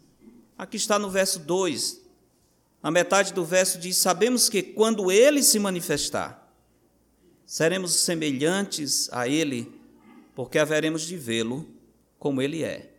Aqui 0.58 0.76
está 0.76 0.98
no 0.98 1.08
verso 1.08 1.38
2. 1.38 2.00
Na 2.82 2.90
metade 2.90 3.32
do 3.32 3.44
verso 3.44 3.78
diz: 3.78 3.96
Sabemos 3.96 4.48
que 4.48 4.62
quando 4.62 5.10
ele 5.10 5.42
se 5.42 5.58
manifestar, 5.58 6.39
seremos 7.50 7.96
semelhantes 7.96 9.08
a 9.10 9.26
Ele, 9.26 9.68
porque 10.36 10.56
haveremos 10.56 11.02
de 11.02 11.16
vê-lo 11.16 11.68
como 12.16 12.40
Ele 12.40 12.62
é. 12.62 12.92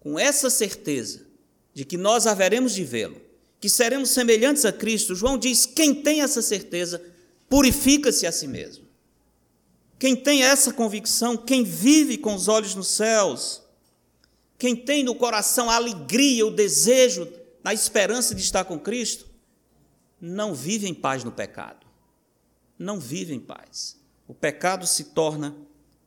Com 0.00 0.18
essa 0.18 0.50
certeza 0.50 1.24
de 1.72 1.84
que 1.84 1.96
nós 1.96 2.26
haveremos 2.26 2.74
de 2.74 2.82
vê-lo, 2.82 3.22
que 3.60 3.68
seremos 3.68 4.10
semelhantes 4.10 4.64
a 4.64 4.72
Cristo, 4.72 5.14
João 5.14 5.38
diz: 5.38 5.66
quem 5.66 5.94
tem 5.94 6.20
essa 6.20 6.42
certeza, 6.42 7.00
purifica-se 7.48 8.26
a 8.26 8.32
si 8.32 8.48
mesmo. 8.48 8.84
Quem 10.00 10.16
tem 10.16 10.42
essa 10.42 10.72
convicção, 10.72 11.36
quem 11.36 11.62
vive 11.62 12.18
com 12.18 12.34
os 12.34 12.48
olhos 12.48 12.74
nos 12.74 12.88
céus, 12.88 13.62
quem 14.58 14.74
tem 14.74 15.04
no 15.04 15.14
coração 15.14 15.70
a 15.70 15.76
alegria, 15.76 16.44
o 16.44 16.50
desejo, 16.50 17.28
a 17.62 17.72
esperança 17.72 18.34
de 18.34 18.42
estar 18.42 18.64
com 18.64 18.80
Cristo, 18.80 19.28
não 20.20 20.56
vive 20.56 20.88
em 20.88 20.94
paz 20.94 21.22
no 21.22 21.30
pecado 21.30 21.81
não 22.82 22.98
vive 22.98 23.32
em 23.32 23.40
paz. 23.40 24.00
O 24.26 24.34
pecado 24.34 24.86
se 24.86 25.04
torna 25.04 25.56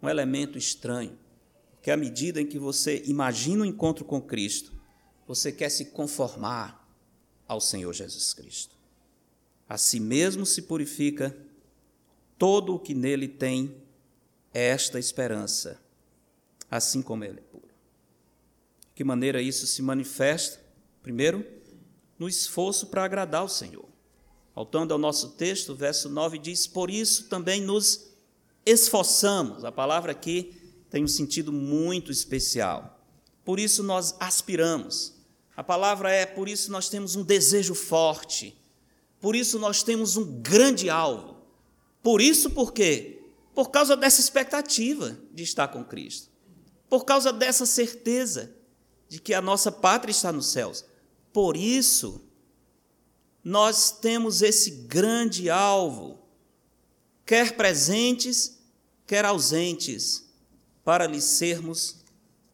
um 0.01 0.09
elemento 0.09 0.57
estranho, 0.57 1.17
porque 1.71 1.91
à 1.91 1.97
medida 1.97 2.41
em 2.41 2.45
que 2.45 2.59
você 2.59 3.03
imagina 3.05 3.63
o 3.63 3.65
encontro 3.65 4.05
com 4.05 4.21
Cristo, 4.21 4.73
você 5.28 5.51
quer 5.51 5.69
se 5.69 5.86
conformar 5.86 6.88
ao 7.47 7.59
Senhor 7.59 7.93
Jesus 7.93 8.34
Cristo. 8.34 8.76
A 9.67 9.78
si 9.78 9.99
mesmo 9.99 10.45
se 10.45 10.63
purifica, 10.63 11.36
todo 12.38 12.76
o 12.76 12.80
que 12.80 12.93
nele 12.93 13.28
tem 13.28 13.76
esta 14.53 14.99
esperança, 14.99 15.82
assim 16.69 17.01
como 17.01 17.23
ele 17.23 17.39
é 17.39 17.43
puro. 17.43 17.67
De 17.67 18.93
que 18.95 19.03
maneira 19.03 19.41
isso 19.41 19.65
se 19.65 19.82
manifesta? 19.82 20.63
Primeiro, 21.01 21.45
no 22.17 22.28
esforço 22.28 22.88
para 22.88 23.03
agradar 23.03 23.41
ao 23.41 23.49
Senhor. 23.49 23.94
Voltando 24.56 24.93
ao 24.93 24.97
nosso 24.97 25.32
texto, 25.32 25.74
o 25.74 25.76
verso 25.76 26.08
9 26.08 26.39
diz: 26.39 26.66
Por 26.66 26.89
isso 26.89 27.26
também 27.26 27.62
nos 27.62 28.08
esforçamos. 28.66 29.66
A 29.66 29.72
palavra 29.72 30.14
aqui 30.14 30.56
tem 30.89 31.03
um 31.03 31.08
sentido 31.08 31.51
muito 31.51 32.12
especial. 32.12 33.06
Por 33.43 33.60
isso 33.60 33.84
nós 33.84 34.16
aspiramos. 34.18 35.14
A 35.58 35.64
palavra 35.64 36.10
é: 36.10 36.26
por 36.26 36.47
isso 36.47 36.72
nós 36.72 36.88
temos 36.88 37.18
um 37.18 37.24
desejo 37.24 37.76
forte. 37.76 38.58
Por 39.20 39.36
isso 39.36 39.60
nós 39.60 39.84
temos 39.84 40.16
um 40.16 40.41
grande 40.41 40.89
alvo. 40.89 41.36
Por 42.01 42.22
isso, 42.22 42.49
por 42.49 42.72
quê? 42.72 43.24
Por 43.53 43.72
causa 43.72 43.95
dessa 43.97 44.22
expectativa 44.22 45.18
de 45.34 45.43
estar 45.43 45.68
com 45.68 45.84
Cristo. 45.84 46.30
Por 46.88 47.03
causa 47.03 47.34
dessa 47.34 47.66
certeza 47.66 48.56
de 49.10 49.20
que 49.20 49.34
a 49.34 49.41
nossa 49.41 49.72
pátria 49.72 50.12
está 50.12 50.32
nos 50.32 50.47
céus. 50.47 50.86
Por 51.34 51.58
isso, 51.58 52.22
nós 53.45 53.91
temos 53.91 54.41
esse 54.41 54.71
grande 54.71 55.51
alvo, 55.51 56.17
quer 57.23 57.55
presentes, 57.55 58.59
quer 59.05 59.23
ausentes, 59.23 60.25
para 60.83 61.05
lhe 61.05 61.21
sermos 61.21 61.97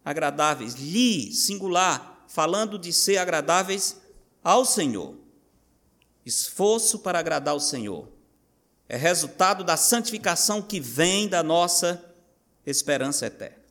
agradáveis. 0.03 0.73
Lhe, 0.73 1.31
singular, 1.31 2.25
falando 2.27 2.77
de 2.77 2.91
ser 2.91 3.17
agradáveis 3.17 4.01
ao 4.43 4.65
Senhor. 4.65 5.15
Esforço 6.25 6.99
para 6.99 7.19
agradar 7.19 7.53
ao 7.53 7.59
Senhor. 7.61 8.09
É 8.89 8.97
resultado 8.97 9.63
da 9.63 9.77
santificação 9.77 10.61
que 10.61 10.81
vem 10.81 11.29
da 11.29 11.41
nossa 11.41 12.03
esperança 12.65 13.27
eterna. 13.27 13.63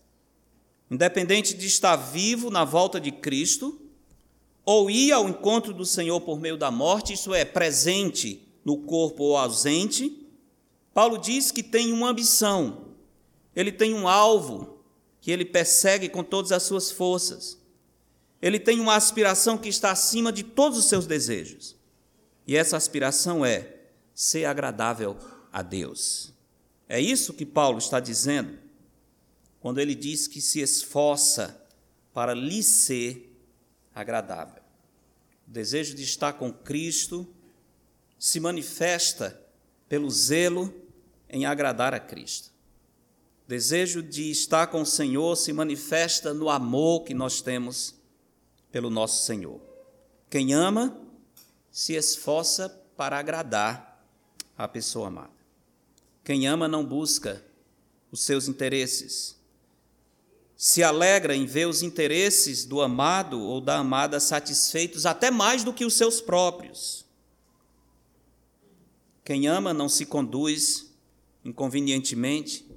Independente 0.90 1.52
de 1.52 1.66
estar 1.66 1.96
vivo 1.96 2.50
na 2.50 2.64
volta 2.64 2.98
de 2.98 3.12
Cristo, 3.12 3.78
ou 4.72 4.88
ir 4.88 5.10
ao 5.10 5.28
encontro 5.28 5.74
do 5.74 5.84
Senhor 5.84 6.20
por 6.20 6.38
meio 6.38 6.56
da 6.56 6.70
morte, 6.70 7.12
isso 7.12 7.34
é, 7.34 7.44
presente 7.44 8.40
no 8.64 8.76
corpo 8.76 9.24
ou 9.24 9.36
ausente, 9.36 10.24
Paulo 10.94 11.18
diz 11.18 11.50
que 11.50 11.60
tem 11.60 11.92
uma 11.92 12.10
ambição, 12.10 12.94
ele 13.56 13.72
tem 13.72 13.92
um 13.92 14.06
alvo 14.06 14.78
que 15.20 15.32
ele 15.32 15.44
persegue 15.44 16.08
com 16.08 16.22
todas 16.22 16.52
as 16.52 16.62
suas 16.62 16.88
forças. 16.88 17.58
Ele 18.40 18.60
tem 18.60 18.78
uma 18.78 18.94
aspiração 18.94 19.58
que 19.58 19.68
está 19.68 19.90
acima 19.90 20.32
de 20.32 20.44
todos 20.44 20.78
os 20.78 20.84
seus 20.84 21.04
desejos. 21.04 21.74
E 22.46 22.56
essa 22.56 22.76
aspiração 22.76 23.44
é 23.44 23.74
ser 24.14 24.44
agradável 24.44 25.16
a 25.52 25.62
Deus. 25.62 26.32
É 26.88 27.00
isso 27.00 27.34
que 27.34 27.44
Paulo 27.44 27.78
está 27.78 27.98
dizendo 27.98 28.56
quando 29.58 29.80
ele 29.80 29.96
diz 29.96 30.28
que 30.28 30.40
se 30.40 30.60
esforça 30.60 31.60
para 32.14 32.34
lhe 32.34 32.62
ser 32.62 33.36
agradável. 33.92 34.59
O 35.50 35.52
desejo 35.52 35.96
de 35.96 36.04
estar 36.04 36.34
com 36.34 36.52
Cristo 36.52 37.26
se 38.16 38.38
manifesta 38.38 39.44
pelo 39.88 40.08
zelo 40.08 40.72
em 41.28 41.44
agradar 41.44 41.92
a 41.92 41.98
Cristo. 41.98 42.52
O 43.44 43.48
desejo 43.48 44.00
de 44.00 44.30
estar 44.30 44.68
com 44.68 44.82
o 44.82 44.86
Senhor 44.86 45.34
se 45.34 45.52
manifesta 45.52 46.32
no 46.32 46.48
amor 46.48 47.02
que 47.02 47.12
nós 47.12 47.42
temos 47.42 47.96
pelo 48.70 48.90
nosso 48.90 49.24
Senhor. 49.24 49.60
Quem 50.30 50.54
ama 50.54 50.96
se 51.68 51.94
esforça 51.94 52.68
para 52.96 53.18
agradar 53.18 54.06
a 54.56 54.68
pessoa 54.68 55.08
amada. 55.08 55.34
Quem 56.22 56.46
ama 56.46 56.68
não 56.68 56.86
busca 56.86 57.44
os 58.12 58.20
seus 58.20 58.46
interesses, 58.46 59.36
se 60.62 60.82
alegra 60.82 61.34
em 61.34 61.46
ver 61.46 61.66
os 61.66 61.82
interesses 61.82 62.66
do 62.66 62.82
amado 62.82 63.40
ou 63.40 63.62
da 63.62 63.78
amada 63.78 64.20
satisfeitos 64.20 65.06
até 65.06 65.30
mais 65.30 65.64
do 65.64 65.72
que 65.72 65.86
os 65.86 65.94
seus 65.94 66.20
próprios. 66.20 67.06
Quem 69.24 69.46
ama 69.46 69.72
não 69.72 69.88
se 69.88 70.04
conduz 70.04 70.92
inconvenientemente, 71.42 72.70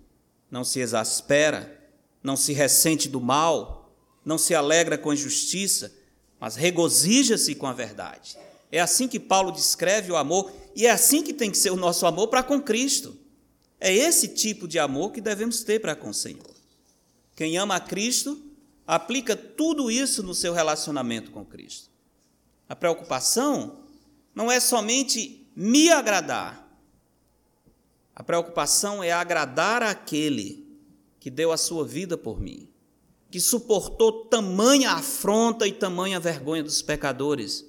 não 0.50 0.64
se 0.64 0.80
exaspera, 0.80 1.78
não 2.24 2.38
se 2.38 2.54
ressente 2.54 3.10
do 3.10 3.20
mal, 3.20 3.94
não 4.24 4.38
se 4.38 4.56
alegra 4.56 4.98
com 4.98 5.10
a 5.10 5.14
injustiça, 5.14 5.94
mas 6.40 6.56
regozija-se 6.56 7.54
com 7.54 7.68
a 7.68 7.74
verdade. 7.74 8.38
É 8.72 8.80
assim 8.80 9.10
que 9.10 9.20
Paulo 9.20 9.52
descreve 9.52 10.10
o 10.10 10.16
amor 10.16 10.50
e 10.74 10.88
é 10.88 10.90
assim 10.90 11.22
que 11.22 11.34
tem 11.34 11.52
que 11.52 11.58
ser 11.58 11.72
o 11.72 11.76
nosso 11.76 12.06
amor 12.06 12.30
para 12.30 12.44
com 12.44 12.62
Cristo. 12.62 13.14
É 13.78 13.94
esse 13.94 14.30
tipo 14.30 14.70
de 14.70 14.80
amor 14.80 15.12
que 15.12 15.20
devemos 15.20 15.66
ter 15.66 15.82
para 15.82 15.98
com 15.98 16.12
o 16.12 16.14
Senhor. 16.14 16.53
Quem 17.36 17.58
ama 17.58 17.76
a 17.76 17.80
Cristo 17.80 18.42
aplica 18.86 19.36
tudo 19.36 19.90
isso 19.90 20.22
no 20.22 20.34
seu 20.34 20.54
relacionamento 20.54 21.32
com 21.32 21.46
Cristo. 21.46 21.90
A 22.68 22.76
preocupação 22.76 23.80
não 24.36 24.52
é 24.52 24.60
somente 24.60 25.48
me 25.56 25.90
agradar. 25.90 26.64
A 28.16 28.24
preocupação 28.24 29.04
é 29.04 29.12
agradar 29.12 29.82
aquele 29.82 30.64
que 31.20 31.30
deu 31.30 31.52
a 31.52 31.58
sua 31.58 31.86
vida 31.86 32.18
por 32.18 32.40
mim, 32.40 32.70
que 33.32 33.40
suportou 33.40 34.26
tamanha 34.26 34.92
afronta 34.92 35.68
e 35.68 35.72
tamanha 35.72 36.20
vergonha 36.20 36.64
dos 36.64 36.82
pecadores, 36.82 37.66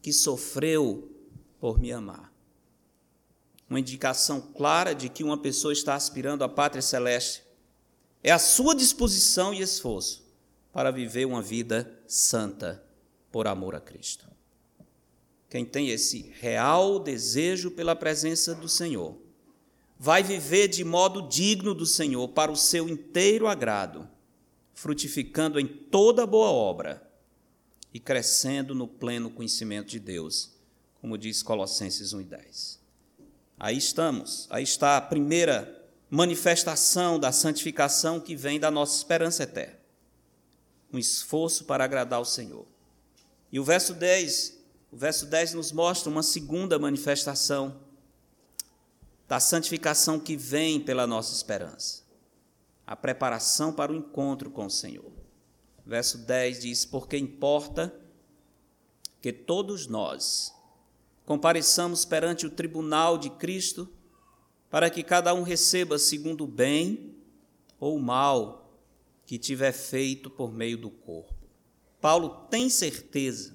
que 0.00 0.12
sofreu 0.12 1.10
por 1.58 1.80
me 1.80 1.92
amar. 1.92 2.32
Uma 3.68 3.80
indicação 3.80 4.40
clara 4.40 4.94
de 4.94 5.08
que 5.08 5.24
uma 5.24 5.38
pessoa 5.38 5.72
está 5.72 5.94
aspirando 5.94 6.42
à 6.42 6.48
pátria 6.48 6.82
celeste 6.82 7.42
é 8.22 8.30
a 8.30 8.38
sua 8.38 8.74
disposição 8.74 9.54
e 9.54 9.60
esforço 9.60 10.24
para 10.72 10.90
viver 10.90 11.26
uma 11.26 11.42
vida 11.42 11.90
santa 12.06 12.82
por 13.30 13.46
amor 13.46 13.74
a 13.74 13.80
Cristo. 13.80 14.26
Quem 15.48 15.64
tem 15.64 15.88
esse 15.88 16.32
real 16.38 17.00
desejo 17.00 17.70
pela 17.72 17.96
presença 17.96 18.54
do 18.54 18.68
Senhor, 18.68 19.16
vai 19.98 20.22
viver 20.22 20.68
de 20.68 20.84
modo 20.84 21.28
digno 21.28 21.74
do 21.74 21.84
Senhor 21.84 22.28
para 22.28 22.52
o 22.52 22.56
seu 22.56 22.88
inteiro 22.88 23.48
agrado, 23.48 24.08
frutificando 24.72 25.58
em 25.58 25.66
toda 25.66 26.26
boa 26.26 26.50
obra 26.50 27.06
e 27.92 27.98
crescendo 27.98 28.74
no 28.74 28.86
pleno 28.86 29.30
conhecimento 29.30 29.88
de 29.88 29.98
Deus, 29.98 30.52
como 31.00 31.18
diz 31.18 31.42
Colossenses 31.42 32.14
1:10. 32.14 32.78
Aí 33.58 33.76
estamos, 33.76 34.46
aí 34.50 34.62
está 34.62 34.96
a 34.96 35.02
primeira 35.02 35.79
manifestação 36.10 37.20
da 37.20 37.30
santificação 37.30 38.18
que 38.18 38.34
vem 38.34 38.58
da 38.58 38.70
nossa 38.70 38.96
esperança 38.96 39.44
eterna. 39.44 39.78
Um 40.92 40.98
esforço 40.98 41.64
para 41.64 41.84
agradar 41.84 42.18
ao 42.18 42.24
Senhor. 42.24 42.66
E 43.52 43.60
o 43.60 43.64
verso 43.64 43.94
10, 43.94 44.58
o 44.90 44.96
verso 44.96 45.26
10 45.26 45.54
nos 45.54 45.70
mostra 45.70 46.10
uma 46.10 46.22
segunda 46.22 46.78
manifestação 46.80 47.80
da 49.28 49.38
santificação 49.38 50.18
que 50.18 50.36
vem 50.36 50.80
pela 50.80 51.06
nossa 51.06 51.32
esperança. 51.32 52.02
A 52.84 52.96
preparação 52.96 53.72
para 53.72 53.92
o 53.92 53.94
encontro 53.94 54.50
com 54.50 54.66
o 54.66 54.70
Senhor. 54.70 55.12
Verso 55.86 56.18
10 56.18 56.60
diz: 56.60 56.84
Porque 56.84 57.16
importa 57.16 57.94
que 59.22 59.32
todos 59.32 59.86
nós 59.86 60.52
compareçamos 61.24 62.04
perante 62.04 62.46
o 62.46 62.50
tribunal 62.50 63.16
de 63.16 63.30
Cristo, 63.30 63.88
para 64.70 64.88
que 64.88 65.02
cada 65.02 65.34
um 65.34 65.42
receba 65.42 65.98
segundo 65.98 66.44
o 66.44 66.46
bem 66.46 67.16
ou 67.78 67.98
mal 67.98 68.80
que 69.26 69.38
tiver 69.38 69.72
feito 69.72 70.30
por 70.30 70.52
meio 70.52 70.78
do 70.78 70.90
corpo. 70.90 71.34
Paulo 72.00 72.46
tem 72.48 72.70
certeza 72.70 73.54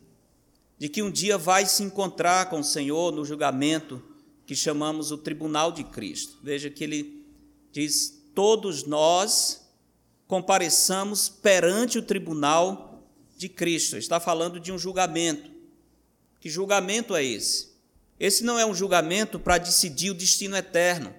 de 0.78 0.89
que 0.89 1.01
um 1.01 1.09
dia 1.09 1.38
vai 1.38 1.66
se 1.66 1.84
encontrar 1.84 2.49
com 2.49 2.59
o 2.59 2.63
Senhor 2.63 3.11
no 3.11 3.24
julgamento 3.24 4.03
que 4.45 4.55
chamamos 4.55 5.11
o 5.11 5.18
tribunal 5.18 5.72
de 5.72 5.84
Cristo. 5.84 6.38
Veja 6.43 6.70
que 6.70 6.84
ele 6.84 7.26
diz: 7.72 8.22
todos 8.36 8.84
nós 8.84 9.66
compareçamos 10.28 11.30
perante 11.30 11.97
o 11.97 12.03
tribunal 12.03 13.03
de 13.38 13.49
Cristo. 13.49 13.97
Está 13.97 14.20
falando 14.20 14.59
de 14.59 14.72
um 14.72 14.78
julgamento. 14.78 15.49
Que 16.39 16.49
julgamento 16.49 17.16
é 17.16 17.24
esse? 17.24 17.75
Esse 18.20 18.43
não 18.43 18.57
é 18.57 18.66
um 18.66 18.74
julgamento 18.74 19.39
para 19.39 19.57
decidir 19.57 20.11
o 20.11 20.16
destino 20.16 20.55
eterno, 20.55 21.13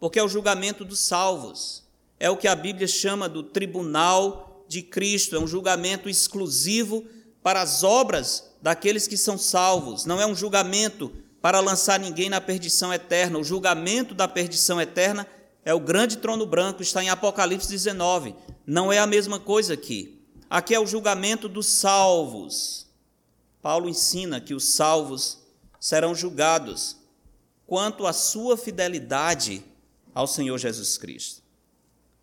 porque 0.00 0.18
é 0.18 0.22
o 0.22 0.28
julgamento 0.28 0.84
dos 0.84 1.00
salvos. 1.00 1.84
É 2.18 2.30
o 2.30 2.36
que 2.36 2.48
a 2.48 2.54
Bíblia 2.54 2.88
chama 2.88 3.28
do 3.28 3.42
tribunal 3.42 4.64
de 4.66 4.82
Cristo, 4.82 5.36
é 5.36 5.38
um 5.38 5.46
julgamento 5.46 6.08
exclusivo 6.08 7.04
para 7.42 7.62
as 7.62 7.82
obras 7.82 8.50
daqueles 8.60 9.06
que 9.06 9.16
são 9.16 9.38
salvos, 9.38 10.04
não 10.04 10.20
é 10.20 10.26
um 10.26 10.34
julgamento 10.34 11.12
para 11.40 11.60
lançar 11.60 11.98
ninguém 11.98 12.28
na 12.28 12.40
perdição 12.40 12.92
eterna. 12.92 13.38
O 13.38 13.44
julgamento 13.44 14.14
da 14.14 14.26
perdição 14.26 14.80
eterna 14.80 15.26
é 15.64 15.72
o 15.72 15.80
grande 15.80 16.18
trono 16.18 16.44
branco, 16.46 16.82
está 16.82 17.02
em 17.02 17.10
Apocalipse 17.10 17.68
19. 17.68 18.34
Não 18.66 18.92
é 18.92 18.98
a 18.98 19.06
mesma 19.06 19.38
coisa 19.38 19.74
aqui. 19.74 20.20
Aqui 20.50 20.74
é 20.74 20.80
o 20.80 20.86
julgamento 20.86 21.48
dos 21.48 21.66
salvos. 21.66 22.86
Paulo 23.62 23.88
ensina 23.88 24.40
que 24.40 24.54
os 24.54 24.74
salvos 24.74 25.38
serão 25.80 26.14
julgados 26.14 26.96
quanto 27.66 28.06
à 28.06 28.12
sua 28.12 28.56
fidelidade 28.56 29.62
ao 30.14 30.26
Senhor 30.26 30.58
Jesus 30.58 30.96
Cristo. 30.96 31.42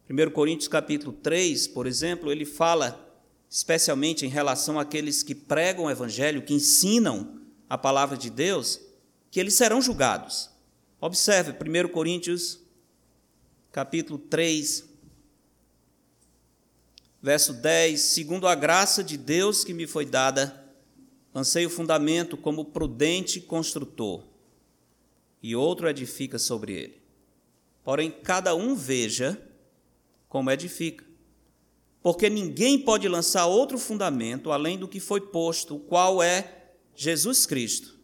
1 0.10 0.32
Coríntios 0.32 0.68
capítulo 0.68 1.14
3, 1.14 1.68
por 1.68 1.88
exemplo, 1.88 2.32
ele 2.32 2.45
fala 2.45 3.01
especialmente 3.49 4.26
em 4.26 4.30
relação 4.30 4.80
àqueles 4.80 5.24
que 5.24 5.34
pregam 5.34 5.86
o 5.86 5.89
evangelho, 5.89 6.41
que 6.41 6.53
ensinam 6.53 7.41
a 7.70 7.78
palavra 7.78 8.18
de 8.18 8.30
Deus, 8.30 8.80
que 9.32 9.39
eles 9.39 9.53
serão 9.53 9.82
julgados. 9.82 10.49
Observe 10.99 11.51
1 11.51 11.88
Coríntios, 11.89 12.60
capítulo 13.72 14.18
3, 14.18 14.84
verso 17.22 17.53
10: 17.53 17.99
Segundo 18.01 18.47
a 18.47 18.56
graça 18.56 19.03
de 19.03 19.18
Deus 19.18 19.64
que 19.64 19.74
me 19.74 19.88
foi 19.88 20.06
dada, 20.06 20.64
lancei 21.36 21.66
o 21.66 21.70
fundamento 21.70 22.38
como 22.38 22.64
prudente 22.64 23.42
construtor, 23.42 24.24
e 25.44 25.54
outro 25.54 25.90
edifica 25.90 26.40
sobre 26.40 26.74
ele. 26.74 27.02
Porém, 27.84 28.10
cada 28.10 28.56
um 28.56 28.74
veja 28.74 29.40
como 30.30 30.50
edifica. 30.50 31.04
Porque 32.02 32.30
ninguém 32.30 32.80
pode 32.80 33.08
lançar 33.10 33.48
outro 33.48 33.78
fundamento 33.78 34.50
além 34.50 34.78
do 34.78 34.88
que 34.88 35.02
foi 35.02 35.20
posto, 35.20 35.76
o 35.76 35.80
qual 35.80 36.24
é 36.24 36.72
Jesus 36.96 37.46
Cristo. 37.46 37.96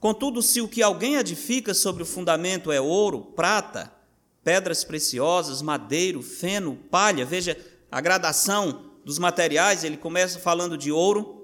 Contudo, 0.00 0.40
se 0.40 0.62
o 0.62 0.68
que 0.68 0.82
alguém 0.82 1.16
edifica 1.16 1.74
sobre 1.74 2.02
o 2.02 2.06
fundamento 2.06 2.72
é 2.72 2.80
ouro, 2.80 3.20
prata, 3.36 3.92
pedras 4.42 4.82
preciosas, 4.84 5.60
madeiro, 5.60 6.22
feno, 6.22 6.76
palha, 6.90 7.26
veja 7.26 7.56
a 7.90 8.00
gradação 8.00 8.92
dos 9.04 9.18
materiais, 9.18 9.84
ele 9.84 9.96
começa 9.96 10.38
falando 10.38 10.78
de 10.78 10.90
ouro, 10.90 11.37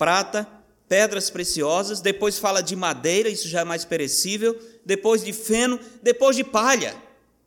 prata, 0.00 0.48
pedras 0.88 1.28
preciosas, 1.28 2.00
depois 2.00 2.38
fala 2.38 2.62
de 2.62 2.74
madeira, 2.74 3.28
isso 3.28 3.46
já 3.46 3.60
é 3.60 3.64
mais 3.64 3.84
perecível, 3.84 4.58
depois 4.82 5.22
de 5.22 5.30
feno, 5.34 5.78
depois 6.02 6.34
de 6.34 6.42
palha. 6.42 6.96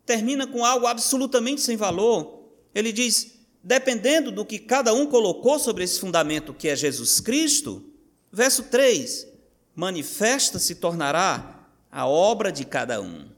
Termina 0.06 0.46
com 0.46 0.64
algo 0.64 0.86
absolutamente 0.86 1.62
sem 1.62 1.76
valor. 1.76 2.44
Ele 2.76 2.92
diz: 2.92 3.40
dependendo 3.64 4.32
do 4.32 4.46
que 4.46 4.60
cada 4.60 4.94
um 4.94 5.08
colocou 5.08 5.58
sobre 5.58 5.84
esse 5.84 6.00
fundamento 6.00 6.54
que 6.54 6.68
é 6.68 6.76
Jesus 6.76 7.20
Cristo, 7.20 7.84
verso 8.32 8.64
3: 8.66 9.28
manifesta 9.76 10.60
se 10.60 10.76
tornará 10.76 11.68
a 11.92 12.08
obra 12.08 12.52
de 12.52 12.64
cada 12.66 13.02
um. 13.02 13.30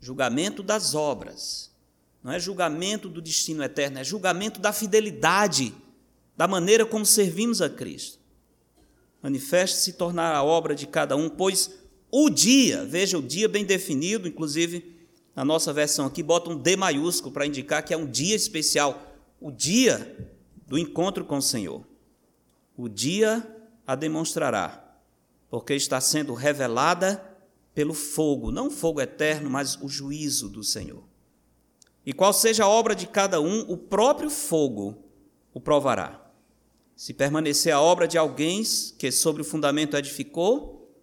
Julgamento 0.00 0.62
das 0.62 0.94
obras. 0.94 1.72
Não 2.22 2.30
é 2.30 2.38
julgamento 2.38 3.08
do 3.08 3.20
destino 3.20 3.64
eterno, 3.64 3.98
é 3.98 4.04
julgamento 4.04 4.60
da 4.60 4.72
fidelidade, 4.72 5.74
da 6.36 6.46
maneira 6.46 6.86
como 6.86 7.04
servimos 7.04 7.60
a 7.60 7.68
Cristo. 7.68 8.19
Manifesta 9.22 9.78
se 9.78 9.92
tornará 9.94 10.38
a 10.38 10.44
obra 10.44 10.74
de 10.74 10.86
cada 10.86 11.16
um, 11.16 11.28
pois 11.28 11.78
o 12.10 12.30
dia, 12.30 12.84
veja 12.84 13.18
o 13.18 13.22
dia 13.22 13.48
bem 13.48 13.64
definido, 13.64 14.26
inclusive 14.26 14.96
na 15.34 15.44
nossa 15.44 15.72
versão 15.72 16.06
aqui 16.06 16.22
bota 16.22 16.50
um 16.50 16.56
D 16.56 16.76
maiúsculo 16.76 17.32
para 17.32 17.46
indicar 17.46 17.84
que 17.84 17.94
é 17.94 17.96
um 17.96 18.06
dia 18.06 18.34
especial, 18.34 19.16
o 19.40 19.50
dia 19.50 20.32
do 20.66 20.78
encontro 20.78 21.24
com 21.24 21.38
o 21.38 21.42
Senhor. 21.42 21.86
O 22.76 22.88
dia 22.88 23.46
a 23.86 23.94
demonstrará 23.94 24.90
porque 25.50 25.74
está 25.74 26.00
sendo 26.00 26.32
revelada 26.32 27.22
pelo 27.74 27.92
fogo, 27.92 28.50
não 28.50 28.70
fogo 28.70 29.00
eterno, 29.00 29.50
mas 29.50 29.76
o 29.76 29.88
juízo 29.88 30.48
do 30.48 30.62
Senhor. 30.62 31.02
E 32.06 32.12
qual 32.12 32.32
seja 32.32 32.64
a 32.64 32.68
obra 32.68 32.94
de 32.94 33.06
cada 33.06 33.40
um, 33.40 33.60
o 33.68 33.76
próprio 33.76 34.30
fogo 34.30 35.04
o 35.52 35.60
provará. 35.60 36.19
Se 37.00 37.14
permanecer 37.14 37.72
a 37.72 37.80
obra 37.80 38.06
de 38.06 38.18
alguém 38.18 38.62
que 38.98 39.10
sobre 39.10 39.40
o 39.40 39.44
fundamento 39.44 39.96
edificou, 39.96 40.94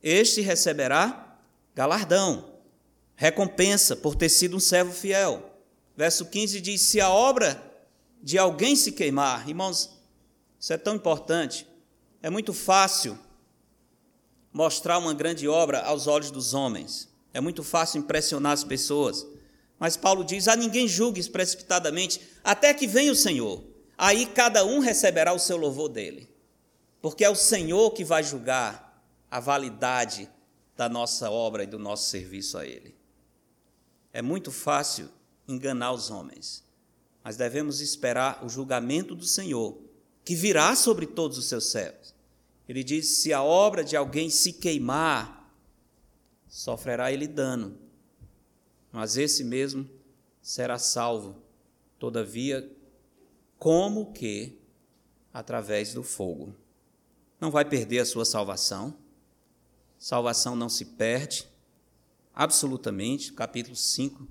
este 0.00 0.40
receberá 0.40 1.40
galardão, 1.74 2.52
recompensa 3.16 3.96
por 3.96 4.14
ter 4.14 4.28
sido 4.28 4.56
um 4.56 4.60
servo 4.60 4.92
fiel. 4.92 5.58
Verso 5.96 6.26
15 6.26 6.60
diz: 6.60 6.82
Se 6.82 7.00
a 7.00 7.10
obra 7.10 7.60
de 8.22 8.38
alguém 8.38 8.76
se 8.76 8.92
queimar, 8.92 9.48
irmãos, 9.48 9.98
isso 10.56 10.72
é 10.72 10.76
tão 10.76 10.94
importante, 10.94 11.66
é 12.22 12.30
muito 12.30 12.52
fácil 12.52 13.18
mostrar 14.52 14.98
uma 14.98 15.14
grande 15.14 15.48
obra 15.48 15.80
aos 15.80 16.06
olhos 16.06 16.30
dos 16.30 16.54
homens. 16.54 17.08
É 17.32 17.40
muito 17.40 17.64
fácil 17.64 17.98
impressionar 17.98 18.52
as 18.52 18.62
pessoas. 18.62 19.26
Mas 19.80 19.96
Paulo 19.96 20.22
diz: 20.22 20.46
a 20.46 20.54
ninguém 20.54 20.86
julgues 20.86 21.26
precipitadamente, 21.26 22.20
até 22.44 22.72
que 22.72 22.86
venha 22.86 23.10
o 23.10 23.16
Senhor. 23.16 23.73
Aí 23.96 24.26
cada 24.26 24.64
um 24.64 24.80
receberá 24.80 25.32
o 25.32 25.38
seu 25.38 25.56
louvor 25.56 25.88
dele. 25.88 26.28
Porque 27.00 27.24
é 27.24 27.30
o 27.30 27.34
Senhor 27.34 27.90
que 27.90 28.04
vai 28.04 28.22
julgar 28.22 29.04
a 29.30 29.40
validade 29.40 30.28
da 30.76 30.88
nossa 30.88 31.30
obra 31.30 31.64
e 31.64 31.66
do 31.66 31.78
nosso 31.78 32.08
serviço 32.08 32.58
a 32.58 32.66
Ele. 32.66 32.94
É 34.12 34.22
muito 34.22 34.50
fácil 34.50 35.08
enganar 35.46 35.92
os 35.92 36.10
homens, 36.10 36.64
mas 37.22 37.36
devemos 37.36 37.80
esperar 37.80 38.44
o 38.44 38.48
julgamento 38.48 39.14
do 39.14 39.24
Senhor, 39.24 39.78
que 40.24 40.34
virá 40.34 40.74
sobre 40.74 41.06
todos 41.06 41.36
os 41.36 41.46
seus 41.46 41.66
servos. 41.66 42.14
Ele 42.68 42.82
diz: 42.82 43.08
se 43.08 43.32
a 43.32 43.42
obra 43.42 43.84
de 43.84 43.96
alguém 43.96 44.30
se 44.30 44.52
queimar, 44.52 45.52
sofrerá 46.48 47.12
ele 47.12 47.26
dano, 47.26 47.76
mas 48.90 49.16
esse 49.16 49.44
mesmo 49.44 49.88
será 50.40 50.78
salvo, 50.78 51.36
todavia, 51.98 52.70
como 53.64 54.12
que 54.12 54.58
através 55.32 55.94
do 55.94 56.02
fogo. 56.02 56.54
Não 57.40 57.50
vai 57.50 57.64
perder 57.64 58.00
a 58.00 58.04
sua 58.04 58.26
salvação. 58.26 58.94
Salvação 59.98 60.54
não 60.54 60.68
se 60.68 60.84
perde, 60.84 61.48
absolutamente. 62.34 63.32
Capítulo 63.32 63.74
5 63.74 64.28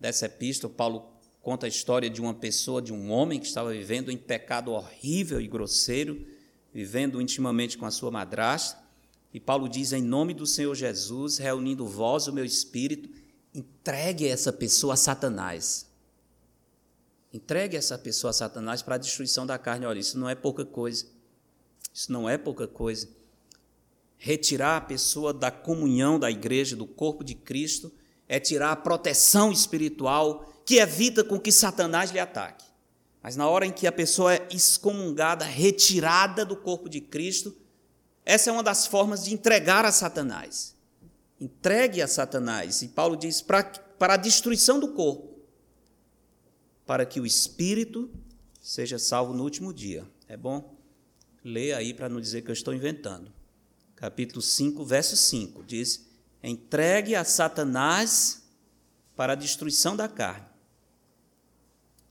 dessa 0.00 0.24
epístola, 0.24 0.72
Paulo 0.72 1.12
conta 1.42 1.66
a 1.66 1.68
história 1.68 2.08
de 2.08 2.22
uma 2.22 2.32
pessoa, 2.32 2.80
de 2.80 2.94
um 2.94 3.10
homem 3.10 3.38
que 3.38 3.46
estava 3.46 3.72
vivendo 3.72 4.10
em 4.10 4.16
pecado 4.16 4.70
horrível 4.70 5.38
e 5.38 5.46
grosseiro 5.46 6.26
vivendo 6.72 7.20
intimamente 7.20 7.76
com 7.76 7.84
a 7.84 7.90
sua 7.90 8.10
madrasta. 8.10 8.82
E 9.34 9.38
Paulo 9.38 9.68
diz: 9.68 9.92
Em 9.92 10.00
nome 10.00 10.32
do 10.32 10.46
Senhor 10.46 10.74
Jesus, 10.74 11.36
reunindo 11.36 11.86
vós 11.86 12.26
o 12.26 12.32
meu 12.32 12.46
espírito, 12.46 13.10
entregue 13.54 14.26
essa 14.26 14.50
pessoa 14.50 14.94
a 14.94 14.96
Satanás. 14.96 15.89
Entregue 17.32 17.76
essa 17.76 17.96
pessoa 17.96 18.30
a 18.30 18.34
Satanás 18.34 18.82
para 18.82 18.96
a 18.96 18.98
destruição 18.98 19.46
da 19.46 19.56
carne. 19.56 19.86
Olha, 19.86 20.00
isso 20.00 20.18
não 20.18 20.28
é 20.28 20.34
pouca 20.34 20.64
coisa. 20.64 21.06
Isso 21.92 22.10
não 22.10 22.28
é 22.28 22.36
pouca 22.36 22.66
coisa. 22.66 23.08
Retirar 24.18 24.76
a 24.76 24.80
pessoa 24.80 25.32
da 25.32 25.50
comunhão 25.50 26.18
da 26.18 26.30
igreja, 26.30 26.76
do 26.76 26.86
corpo 26.86 27.22
de 27.22 27.34
Cristo, 27.34 27.92
é 28.28 28.38
tirar 28.38 28.72
a 28.72 28.76
proteção 28.76 29.50
espiritual 29.52 30.44
que 30.64 30.76
evita 30.76 31.24
com 31.24 31.38
que 31.38 31.50
Satanás 31.50 32.10
lhe 32.10 32.18
ataque. 32.18 32.64
Mas 33.22 33.36
na 33.36 33.48
hora 33.48 33.66
em 33.66 33.72
que 33.72 33.86
a 33.86 33.92
pessoa 33.92 34.34
é 34.34 34.48
excomungada, 34.50 35.44
retirada 35.44 36.44
do 36.44 36.56
corpo 36.56 36.88
de 36.88 37.00
Cristo, 37.00 37.54
essa 38.24 38.50
é 38.50 38.52
uma 38.52 38.62
das 38.62 38.86
formas 38.86 39.24
de 39.24 39.34
entregar 39.34 39.84
a 39.84 39.92
Satanás. 39.92 40.74
Entregue 41.40 42.02
a 42.02 42.08
Satanás. 42.08 42.82
E 42.82 42.88
Paulo 42.88 43.16
diz 43.16 43.42
para, 43.42 43.64
para 43.64 44.14
a 44.14 44.16
destruição 44.16 44.78
do 44.78 44.88
corpo, 44.88 45.29
para 46.90 47.06
que 47.06 47.20
o 47.20 47.24
espírito 47.24 48.10
seja 48.60 48.98
salvo 48.98 49.32
no 49.32 49.44
último 49.44 49.72
dia. 49.72 50.04
É 50.26 50.36
bom? 50.36 50.76
Leia 51.44 51.76
aí 51.76 51.94
para 51.94 52.08
não 52.08 52.20
dizer 52.20 52.42
que 52.42 52.50
eu 52.50 52.52
estou 52.52 52.74
inventando. 52.74 53.32
Capítulo 53.94 54.42
5, 54.42 54.84
verso 54.84 55.16
5 55.16 55.62
diz: 55.62 56.04
Entregue 56.42 57.14
a 57.14 57.22
Satanás 57.22 58.42
para 59.14 59.34
a 59.34 59.36
destruição 59.36 59.94
da 59.94 60.08
carne, 60.08 60.48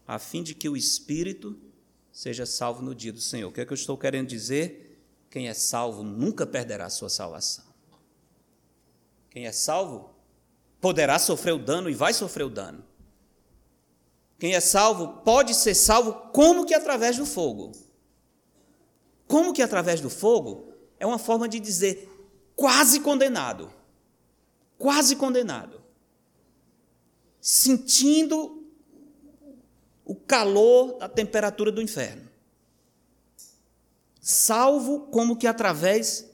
a 0.07 0.17
fim 0.17 0.41
de 0.41 0.55
que 0.55 0.69
o 0.69 0.77
espírito 0.77 1.59
seja 2.09 2.45
salvo 2.45 2.81
no 2.81 2.95
dia 2.95 3.11
do 3.11 3.19
Senhor. 3.19 3.49
O 3.49 3.51
que 3.51 3.59
é 3.59 3.65
que 3.65 3.73
eu 3.73 3.75
estou 3.75 3.97
querendo 3.97 4.29
dizer? 4.29 5.03
Quem 5.29 5.49
é 5.49 5.53
salvo 5.53 6.03
nunca 6.03 6.47
perderá 6.47 6.89
sua 6.89 7.09
salvação. 7.09 7.65
Quem 9.29 9.45
é 9.45 9.51
salvo 9.51 10.15
poderá 10.79 11.19
sofrer 11.19 11.51
o 11.51 11.59
dano 11.59 11.89
e 11.89 11.93
vai 11.93 12.13
sofrer 12.13 12.45
o 12.45 12.49
dano. 12.49 12.87
Quem 14.39 14.55
é 14.55 14.61
salvo 14.61 15.21
pode 15.21 15.53
ser 15.53 15.75
salvo 15.75 16.13
como 16.31 16.65
que 16.65 16.73
através 16.73 17.17
do 17.17 17.25
fogo. 17.25 17.73
Como 19.27 19.53
que 19.53 19.61
através 19.61 19.99
do 19.99 20.09
fogo 20.09 20.73
é 20.97 21.05
uma 21.05 21.19
forma 21.19 21.47
de 21.47 21.59
dizer 21.59 22.09
quase 22.55 23.01
condenado. 23.01 23.71
Quase 24.77 25.17
condenado. 25.17 25.81
Sentindo 27.41 28.65
o 30.05 30.15
calor 30.15 30.97
da 30.97 31.09
temperatura 31.09 31.71
do 31.71 31.81
inferno. 31.81 32.27
Salvo 34.21 35.07
como 35.07 35.35
que 35.35 35.47
através 35.47 36.29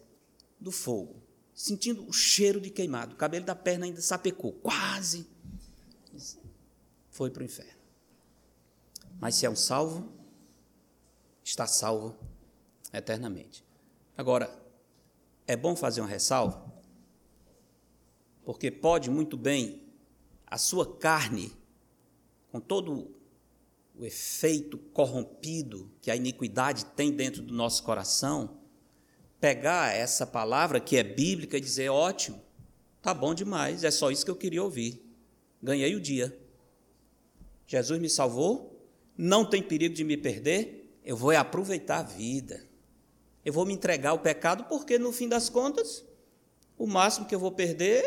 do 0.60 0.72
fogo, 0.72 1.22
sentindo 1.54 2.08
o 2.08 2.14
cheiro 2.14 2.60
de 2.60 2.70
queimado, 2.70 3.14
o 3.14 3.18
cabelo 3.18 3.46
da 3.46 3.56
perna 3.56 3.86
ainda 3.86 4.02
sapecou, 4.02 4.54
quase 4.54 5.28
foi 7.12 7.30
para 7.30 7.42
o 7.42 7.46
inferno. 7.46 7.85
Mas 9.26 9.34
se 9.34 9.46
é 9.48 9.50
um 9.50 9.56
salvo, 9.56 10.08
está 11.44 11.66
salvo 11.66 12.16
eternamente. 12.94 13.66
Agora, 14.16 14.56
é 15.48 15.58
bom 15.58 15.76
fazer 15.76 16.02
uma 16.02 16.08
ressalva, 16.08 16.64
porque 18.44 18.70
pode 18.70 19.10
muito 19.10 19.36
bem 19.36 19.82
a 20.46 20.60
sua 20.60 20.98
carne, 20.98 21.52
com 22.52 22.60
todo 22.60 23.16
o 23.96 24.06
efeito 24.06 24.78
corrompido 24.78 25.92
que 26.04 26.12
a 26.12 26.16
iniquidade 26.16 26.86
tem 26.86 27.12
dentro 27.12 27.42
do 27.42 27.52
nosso 27.52 27.82
coração, 27.82 28.60
pegar 29.40 29.92
essa 29.92 30.28
palavra 30.28 30.80
que 30.80 30.98
é 30.98 31.04
bíblica 31.04 31.58
e 31.58 31.62
dizer: 31.62 31.90
ótimo, 31.90 32.40
tá 33.02 33.12
bom 33.12 33.34
demais, 33.34 33.84
é 33.84 33.90
só 33.90 34.12
isso 34.12 34.24
que 34.24 34.30
eu 34.30 34.36
queria 34.36 34.62
ouvir. 34.62 35.04
Ganhei 35.64 35.96
o 35.96 36.00
dia. 36.00 36.40
Jesus 37.66 38.00
me 38.00 38.08
salvou, 38.08 38.75
não 39.18 39.46
tem 39.46 39.62
perigo 39.62 39.96
de 39.96 40.04
me 40.04 40.18
perder, 40.18 41.00
eu 41.04 41.16
vou 41.16 41.32
aproveitar 41.32 42.00
a 42.00 42.04
vida. 42.04 42.66
Eu 43.44 43.54
vou 43.54 43.66
me 43.66 43.74
entregar 43.74 44.10
ao 44.10 44.20
pecado, 44.20 44.66
porque 44.66 44.98
no 44.98 45.12
fim 45.12 45.30
das 45.30 45.50
contas, 45.50 46.04
o 46.78 46.88
máximo 46.88 47.26
que 47.26 47.36
eu 47.36 47.40
vou 47.40 47.52
perder 47.52 48.04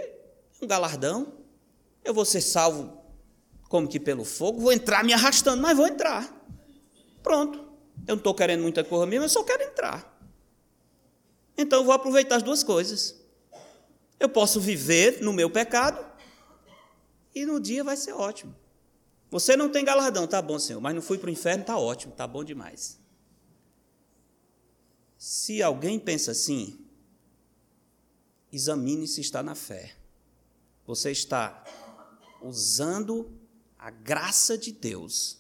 é 0.61 0.65
um 0.65 0.67
galardão. 0.67 1.33
Eu 2.05 2.13
vou 2.13 2.25
ser 2.25 2.41
salvo 2.41 2.99
como 3.69 3.87
que 3.87 4.01
pelo 4.01 4.25
fogo, 4.25 4.61
vou 4.61 4.73
entrar 4.73 5.05
me 5.05 5.13
arrastando, 5.13 5.63
mas 5.63 5.77
vou 5.77 5.87
entrar. 5.87 6.35
Pronto. 7.23 7.59
Eu 8.07 8.15
não 8.15 8.17
estou 8.17 8.35
querendo 8.35 8.63
muita 8.63 8.83
coisa 8.83 9.07
mesmo, 9.07 9.27
eu 9.27 9.29
só 9.29 9.45
quero 9.45 9.63
entrar. 9.63 10.19
Então 11.57 11.81
eu 11.81 11.85
vou 11.85 11.93
aproveitar 11.93 12.37
as 12.37 12.43
duas 12.43 12.63
coisas. 12.63 13.21
Eu 14.19 14.29
posso 14.29 14.61
viver 14.61 15.21
no 15.21 15.33
meu 15.33 15.51
pecado 15.51 16.05
e 17.35 17.45
no 17.45 17.61
dia 17.61 17.85
vai 17.85 17.97
ser 17.97 18.13
ótimo. 18.13 18.55
Você 19.31 19.57
não 19.57 19.71
tem 19.71 19.85
galardão, 19.85 20.27
tá 20.27 20.41
bom, 20.41 20.59
Senhor, 20.59 20.81
mas 20.81 20.95
não 20.95 21.03
fui 21.03 21.19
para 21.19 21.29
o 21.29 21.33
inferno, 21.33 21.65
tá 21.65 21.77
ótimo, 21.77 22.15
tá 22.15 22.27
bom 22.27 22.43
demais. 22.43 22.99
Se 25.19 25.63
alguém 25.63 25.99
pensa 25.99 26.31
assim, 26.31 26.79
examine 28.53 29.07
se 29.07 29.21
está 29.21 29.43
na 29.43 29.55
fé. 29.55 29.97
Você 30.87 31.11
está 31.11 31.65
usando 32.41 33.39
a 33.79 33.91
graça 33.91 34.57
de 34.57 34.73
Deus 34.73 35.39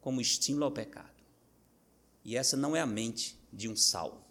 como 0.00 0.20
estímulo 0.20 0.64
ao 0.64 0.72
pecado. 0.72 1.08
E 2.24 2.36
essa 2.36 2.56
não 2.56 2.74
é 2.74 2.80
a 2.80 2.86
mente 2.86 3.38
de 3.52 3.68
um 3.68 3.76
salvo. 3.76 4.24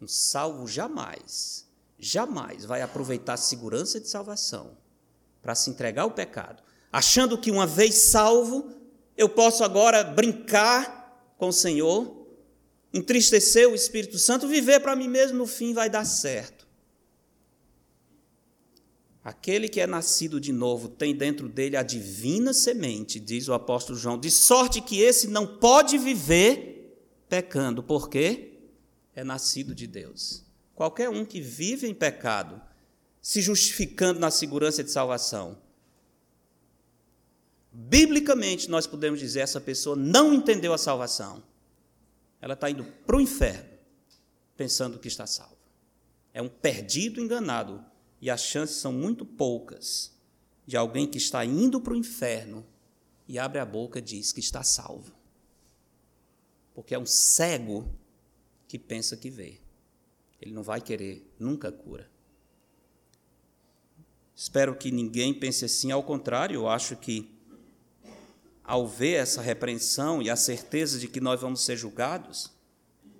Um 0.00 0.08
salvo 0.08 0.66
jamais, 0.66 1.68
jamais 1.98 2.64
vai 2.64 2.82
aproveitar 2.82 3.34
a 3.34 3.38
segurança 3.38 4.00
de 4.00 4.08
salvação 4.08 4.76
para 5.40 5.54
se 5.54 5.70
entregar 5.70 6.02
ao 6.02 6.10
pecado, 6.10 6.62
achando 6.94 7.36
que 7.36 7.50
uma 7.50 7.66
vez 7.66 7.96
salvo, 7.96 8.70
eu 9.16 9.28
posso 9.28 9.64
agora 9.64 10.04
brincar 10.04 11.34
com 11.36 11.48
o 11.48 11.52
Senhor, 11.52 12.24
entristecer 12.92 13.68
o 13.68 13.74
Espírito 13.74 14.16
Santo, 14.16 14.46
viver 14.46 14.78
para 14.78 14.94
mim 14.94 15.08
mesmo, 15.08 15.38
no 15.38 15.46
fim 15.48 15.74
vai 15.74 15.90
dar 15.90 16.04
certo. 16.04 16.68
Aquele 19.24 19.68
que 19.68 19.80
é 19.80 19.88
nascido 19.88 20.40
de 20.40 20.52
novo 20.52 20.88
tem 20.88 21.16
dentro 21.16 21.48
dele 21.48 21.76
a 21.76 21.82
divina 21.82 22.52
semente, 22.54 23.18
diz 23.18 23.48
o 23.48 23.54
apóstolo 23.54 23.98
João, 23.98 24.16
de 24.16 24.30
sorte 24.30 24.80
que 24.80 25.00
esse 25.00 25.26
não 25.26 25.48
pode 25.48 25.98
viver 25.98 26.96
pecando, 27.28 27.82
porque 27.82 28.52
é 29.16 29.24
nascido 29.24 29.74
de 29.74 29.88
Deus. 29.88 30.44
Qualquer 30.76 31.08
um 31.08 31.24
que 31.24 31.40
vive 31.40 31.88
em 31.88 31.94
pecado, 31.94 32.62
se 33.20 33.42
justificando 33.42 34.20
na 34.20 34.30
segurança 34.30 34.84
de 34.84 34.92
salvação, 34.92 35.63
biblicamente 37.74 38.70
nós 38.70 38.86
podemos 38.86 39.18
dizer 39.18 39.40
essa 39.40 39.60
pessoa 39.60 39.96
não 39.96 40.32
entendeu 40.32 40.72
a 40.72 40.78
salvação. 40.78 41.42
Ela 42.40 42.54
está 42.54 42.70
indo 42.70 42.84
para 42.84 43.16
o 43.16 43.20
inferno, 43.20 43.68
pensando 44.56 44.98
que 44.98 45.08
está 45.08 45.26
salva. 45.26 45.56
É 46.32 46.40
um 46.40 46.48
perdido 46.48 47.20
enganado 47.20 47.84
e 48.20 48.30
as 48.30 48.42
chances 48.42 48.76
são 48.76 48.92
muito 48.92 49.26
poucas 49.26 50.12
de 50.64 50.76
alguém 50.76 51.06
que 51.06 51.18
está 51.18 51.44
indo 51.44 51.80
para 51.80 51.92
o 51.92 51.96
inferno 51.96 52.64
e 53.26 53.38
abre 53.38 53.58
a 53.58 53.66
boca 53.66 53.98
e 53.98 54.02
diz 54.02 54.32
que 54.32 54.40
está 54.40 54.62
salvo. 54.62 55.12
Porque 56.74 56.94
é 56.94 56.98
um 56.98 57.06
cego 57.06 57.92
que 58.68 58.78
pensa 58.78 59.16
que 59.16 59.30
vê. 59.30 59.60
Ele 60.40 60.52
não 60.52 60.62
vai 60.62 60.80
querer 60.80 61.28
nunca 61.38 61.72
cura. 61.72 62.10
Espero 64.34 64.76
que 64.76 64.90
ninguém 64.90 65.32
pense 65.32 65.64
assim, 65.64 65.92
ao 65.92 66.02
contrário, 66.02 66.56
eu 66.56 66.68
acho 66.68 66.96
que 66.96 67.33
ao 68.64 68.88
ver 68.88 69.14
essa 69.14 69.42
repreensão 69.42 70.22
e 70.22 70.30
a 70.30 70.36
certeza 70.36 70.98
de 70.98 71.06
que 71.06 71.20
nós 71.20 71.40
vamos 71.40 71.60
ser 71.60 71.76
julgados, 71.76 72.50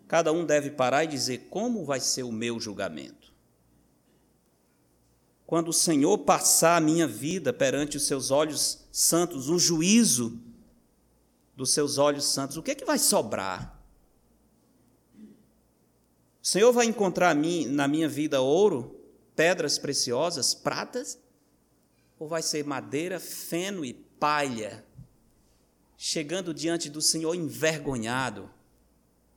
cada 0.09 0.33
um 0.33 0.45
deve 0.45 0.71
parar 0.71 1.05
e 1.05 1.09
dizer 1.09 1.49
como 1.51 1.85
vai 1.85 2.01
ser 2.01 2.23
o 2.23 2.33
meu 2.33 2.59
julgamento 2.59 3.25
quando 5.47 5.69
o 5.69 5.73
Senhor 5.73 6.19
passar 6.19 6.77
a 6.77 6.81
minha 6.81 7.07
vida 7.07 7.53
perante 7.53 7.97
os 7.97 8.07
seus 8.07 8.31
olhos 8.31 8.87
santos, 8.91 9.49
o 9.49 9.59
juízo 9.59 10.41
dos 11.55 11.71
seus 11.71 11.99
olhos 11.99 12.25
santos, 12.25 12.57
o 12.57 12.63
que 12.63 12.73
é 12.73 12.75
que 12.75 12.85
vai 12.85 12.99
sobrar? 12.99 13.81
O 16.43 16.47
Senhor 16.47 16.73
vai 16.73 16.87
encontrar 16.87 17.37
na 17.69 17.87
minha 17.87 18.09
vida 18.09 18.41
ouro, 18.41 19.01
pedras 19.37 19.79
preciosas, 19.79 20.55
pratas? 20.55 21.19
Ou 22.19 22.29
vai 22.29 22.43
ser 22.43 22.65
madeira, 22.65 23.21
feno 23.21 23.85
e 23.85 23.93
palha, 23.93 24.85
chegando 26.07 26.53
diante 26.53 26.91
do 26.91 27.01
Senhor 27.01 27.35
envergonhado 27.35 28.51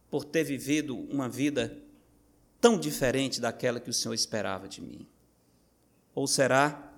por 0.09 0.25
ter 0.25 0.43
vivido 0.43 0.97
uma 0.97 1.29
vida 1.29 1.81
tão 2.59 2.77
diferente 2.77 3.39
daquela 3.39 3.79
que 3.79 3.89
o 3.89 3.93
Senhor 3.93 4.13
esperava 4.13 4.67
de 4.67 4.81
mim? 4.81 5.07
Ou 6.13 6.27
será 6.27 6.93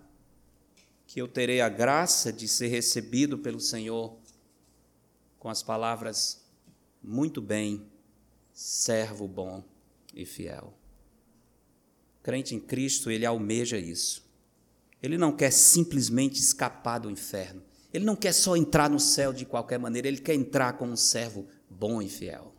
que 1.05 1.21
eu 1.21 1.27
terei 1.27 1.61
a 1.61 1.69
graça 1.69 2.33
de 2.33 2.47
ser 2.47 2.69
recebido 2.69 3.37
pelo 3.37 3.59
Senhor 3.59 4.17
com 5.37 5.49
as 5.49 5.61
palavras: 5.61 6.43
muito 6.99 7.39
bem, 7.39 7.85
servo 8.51 9.27
bom 9.27 9.63
e 10.15 10.25
fiel? 10.25 10.73
Crente 12.23 12.55
em 12.55 12.59
Cristo, 12.59 13.11
ele 13.11 13.23
almeja 13.23 13.77
isso. 13.77 14.27
Ele 14.99 15.15
não 15.15 15.31
quer 15.31 15.51
simplesmente 15.51 16.39
escapar 16.39 16.97
do 16.97 17.11
inferno. 17.11 17.68
Ele 17.93 18.05
não 18.05 18.15
quer 18.15 18.33
só 18.33 18.55
entrar 18.55 18.89
no 18.89 18.99
céu 18.99 19.33
de 19.33 19.45
qualquer 19.45 19.79
maneira, 19.79 20.07
ele 20.07 20.19
quer 20.19 20.35
entrar 20.35 20.73
como 20.73 20.93
um 20.93 20.97
servo 20.97 21.47
bom 21.69 22.01
e 22.01 22.07
fiel, 22.07 22.53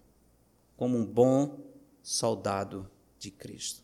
como 0.77 0.99
um 0.99 1.05
bom 1.05 1.61
soldado 2.03 2.91
de 3.19 3.31
Cristo. 3.31 3.83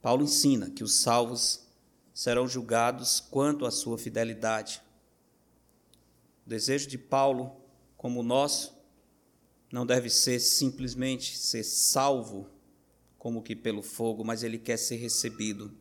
Paulo 0.00 0.22
ensina 0.22 0.70
que 0.70 0.84
os 0.84 1.00
salvos 1.00 1.66
serão 2.12 2.46
julgados 2.46 3.20
quanto 3.20 3.66
à 3.66 3.70
sua 3.70 3.98
fidelidade. 3.98 4.80
O 6.46 6.48
desejo 6.48 6.86
de 6.88 6.98
Paulo, 6.98 7.56
como 7.96 8.20
o 8.20 8.22
nosso, 8.22 8.76
não 9.72 9.84
deve 9.84 10.08
ser 10.08 10.38
simplesmente 10.38 11.36
ser 11.36 11.64
salvo 11.64 12.48
como 13.18 13.42
que 13.42 13.56
pelo 13.56 13.82
fogo, 13.82 14.22
mas 14.22 14.42
ele 14.42 14.58
quer 14.58 14.76
ser 14.76 14.96
recebido 14.96 15.74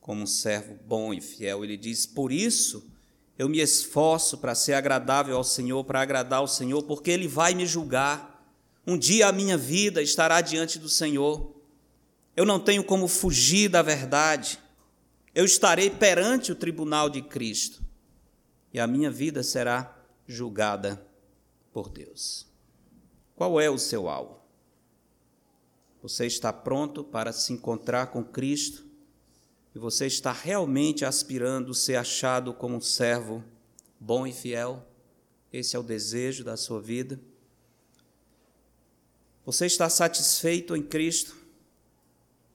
como 0.00 0.22
um 0.22 0.26
servo 0.26 0.78
bom 0.86 1.12
e 1.12 1.20
fiel. 1.20 1.64
Ele 1.64 1.76
diz: 1.76 2.04
Por 2.04 2.30
isso 2.30 2.91
eu 3.38 3.48
me 3.48 3.60
esforço 3.60 4.38
para 4.38 4.54
ser 4.54 4.74
agradável 4.74 5.36
ao 5.36 5.44
Senhor, 5.44 5.82
para 5.84 6.00
agradar 6.00 6.40
ao 6.40 6.48
Senhor, 6.48 6.82
porque 6.82 7.10
Ele 7.10 7.26
vai 7.26 7.54
me 7.54 7.66
julgar. 7.66 8.44
Um 8.86 8.98
dia 8.98 9.28
a 9.28 9.32
minha 9.32 9.56
vida 9.56 10.02
estará 10.02 10.40
diante 10.40 10.78
do 10.78 10.88
Senhor. 10.88 11.54
Eu 12.36 12.44
não 12.44 12.60
tenho 12.60 12.84
como 12.84 13.08
fugir 13.08 13.68
da 13.68 13.82
verdade. 13.82 14.58
Eu 15.34 15.44
estarei 15.44 15.88
perante 15.88 16.52
o 16.52 16.56
tribunal 16.56 17.08
de 17.08 17.22
Cristo 17.22 17.82
e 18.72 18.80
a 18.80 18.86
minha 18.86 19.10
vida 19.10 19.42
será 19.42 19.96
julgada 20.26 21.04
por 21.72 21.88
Deus. 21.88 22.46
Qual 23.34 23.60
é 23.60 23.68
o 23.68 23.78
seu 23.78 24.08
alvo? 24.08 24.40
Você 26.02 26.26
está 26.26 26.52
pronto 26.52 27.04
para 27.04 27.32
se 27.32 27.52
encontrar 27.52 28.08
com 28.08 28.24
Cristo? 28.24 28.84
E 29.74 29.78
você 29.78 30.06
está 30.06 30.32
realmente 30.32 31.04
aspirando 31.04 31.72
ser 31.72 31.96
achado 31.96 32.52
como 32.52 32.76
um 32.76 32.80
servo 32.80 33.42
bom 33.98 34.26
e 34.26 34.32
fiel? 34.32 34.86
Esse 35.52 35.76
é 35.76 35.78
o 35.78 35.82
desejo 35.82 36.44
da 36.44 36.56
sua 36.56 36.80
vida? 36.80 37.18
Você 39.44 39.66
está 39.66 39.88
satisfeito 39.88 40.76
em 40.76 40.82
Cristo? 40.82 41.36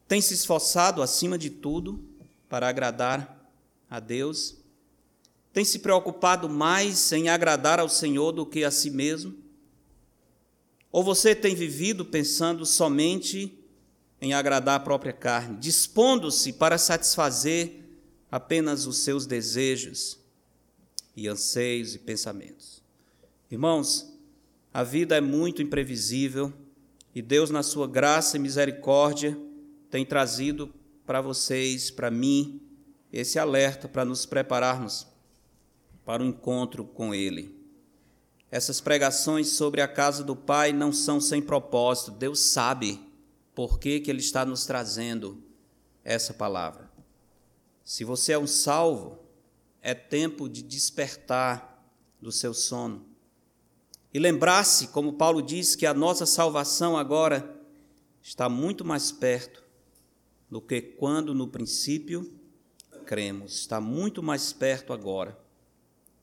Tem 0.08 0.22
se 0.22 0.34
esforçado 0.34 1.02
acima 1.02 1.38
de 1.38 1.50
tudo 1.50 2.04
para 2.48 2.70
agradar 2.70 3.52
a 3.90 4.00
Deus? 4.00 4.56
Tem 5.52 5.66
se 5.66 5.80
preocupado 5.80 6.48
mais 6.48 7.12
em 7.12 7.30
agradar 7.30 7.80
ao 7.80 7.90
Senhor 7.90 8.32
do 8.32 8.46
que 8.46 8.64
a 8.64 8.70
si 8.70 8.92
mesmo? 8.92 9.36
Ou 10.92 11.04
você 11.04 11.36
tem 11.36 11.56
vivido 11.56 12.06
pensando 12.06 12.66
somente 12.66 13.57
em 14.22 14.34
agradar 14.34 14.76
a 14.76 14.84
própria 14.84 15.14
carne, 15.14 15.58
dispondo-se 15.58 16.54
para 16.54 16.78
satisfazer 16.78 17.84
apenas 18.32 18.86
os 18.88 18.98
seus 19.00 19.26
desejos 19.26 20.20
e 21.16 21.28
anseios 21.28 21.96
e 21.96 22.00
pensamentos? 22.00 22.82
Irmãos, 23.50 24.14
a 24.74 24.84
vida 24.84 25.16
é 25.16 25.22
muito 25.22 25.62
imprevisível 25.62 26.54
e 27.14 27.22
Deus, 27.22 27.50
na 27.50 27.64
sua 27.64 27.88
graça 27.88 28.38
e 28.38 28.40
misericórdia, 28.40 29.36
tem 29.90 30.06
trazido 30.06 30.72
para 31.06 31.22
vocês, 31.22 31.90
para 31.90 32.12
mim, 32.12 32.62
esse 33.12 33.40
alerta 33.40 33.88
para 33.88 34.06
nos 34.06 34.26
prepararmos 34.26 35.08
para 36.06 36.22
o 36.22 36.26
encontro 36.26 36.86
com 36.86 37.16
Ele. 37.16 37.56
Essas 38.52 38.80
pregações 38.80 39.48
sobre 39.48 39.82
a 39.82 39.88
casa 39.88 40.24
do 40.24 40.36
Pai 40.36 40.72
não 40.72 40.94
são 40.94 41.20
sem 41.20 41.42
propósito. 41.42 42.12
Deus 42.12 42.40
sabe 42.40 43.00
por 43.58 43.80
que, 43.80 44.00
que 44.00 44.12
Ele 44.12 44.20
está 44.20 44.46
nos 44.46 44.68
trazendo 44.68 45.44
essa 46.04 46.32
palavra. 46.32 46.92
Se 47.84 48.04
você 48.04 48.34
é 48.34 48.38
um 48.38 48.46
salvo, 48.46 49.18
é 49.82 49.96
tempo 49.96 50.48
de 50.48 50.62
despertar 50.62 51.84
do 52.22 52.32
seu 52.32 52.54
sono. 52.54 53.04
E 54.14 54.20
lembrar-se, 54.20 54.90
como 54.90 55.14
Paulo 55.14 55.42
diz, 55.42 55.76
que 55.76 55.88
a 55.88 55.94
nossa 55.96 56.28
salvação 56.28 56.96
agora 56.96 57.60
está 58.22 58.48
muito 58.48 58.86
mais 58.86 59.12
perto 59.12 59.64
do 60.48 60.62
que 60.62 60.80
quando 60.80 61.34
no 61.34 61.48
princípio 61.48 62.32
cremos. 63.08 63.62
Está 63.62 63.82
muito 63.82 64.22
mais 64.22 64.54
perto 64.54 64.94
agora 64.94 65.36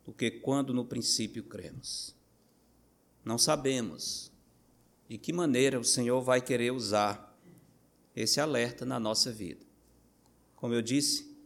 do 0.06 0.12
que 0.12 0.30
quando 0.30 0.72
no 0.72 0.84
princípio 0.84 1.42
cremos. 1.42 2.14
Não 3.24 3.38
sabemos 3.38 4.30
de 5.14 5.18
que 5.18 5.32
maneira 5.32 5.78
o 5.78 5.84
Senhor 5.84 6.20
vai 6.22 6.40
querer 6.40 6.72
usar 6.72 7.38
esse 8.16 8.40
alerta 8.40 8.84
na 8.84 8.98
nossa 8.98 9.30
vida. 9.30 9.64
Como 10.56 10.74
eu 10.74 10.82
disse, 10.82 11.38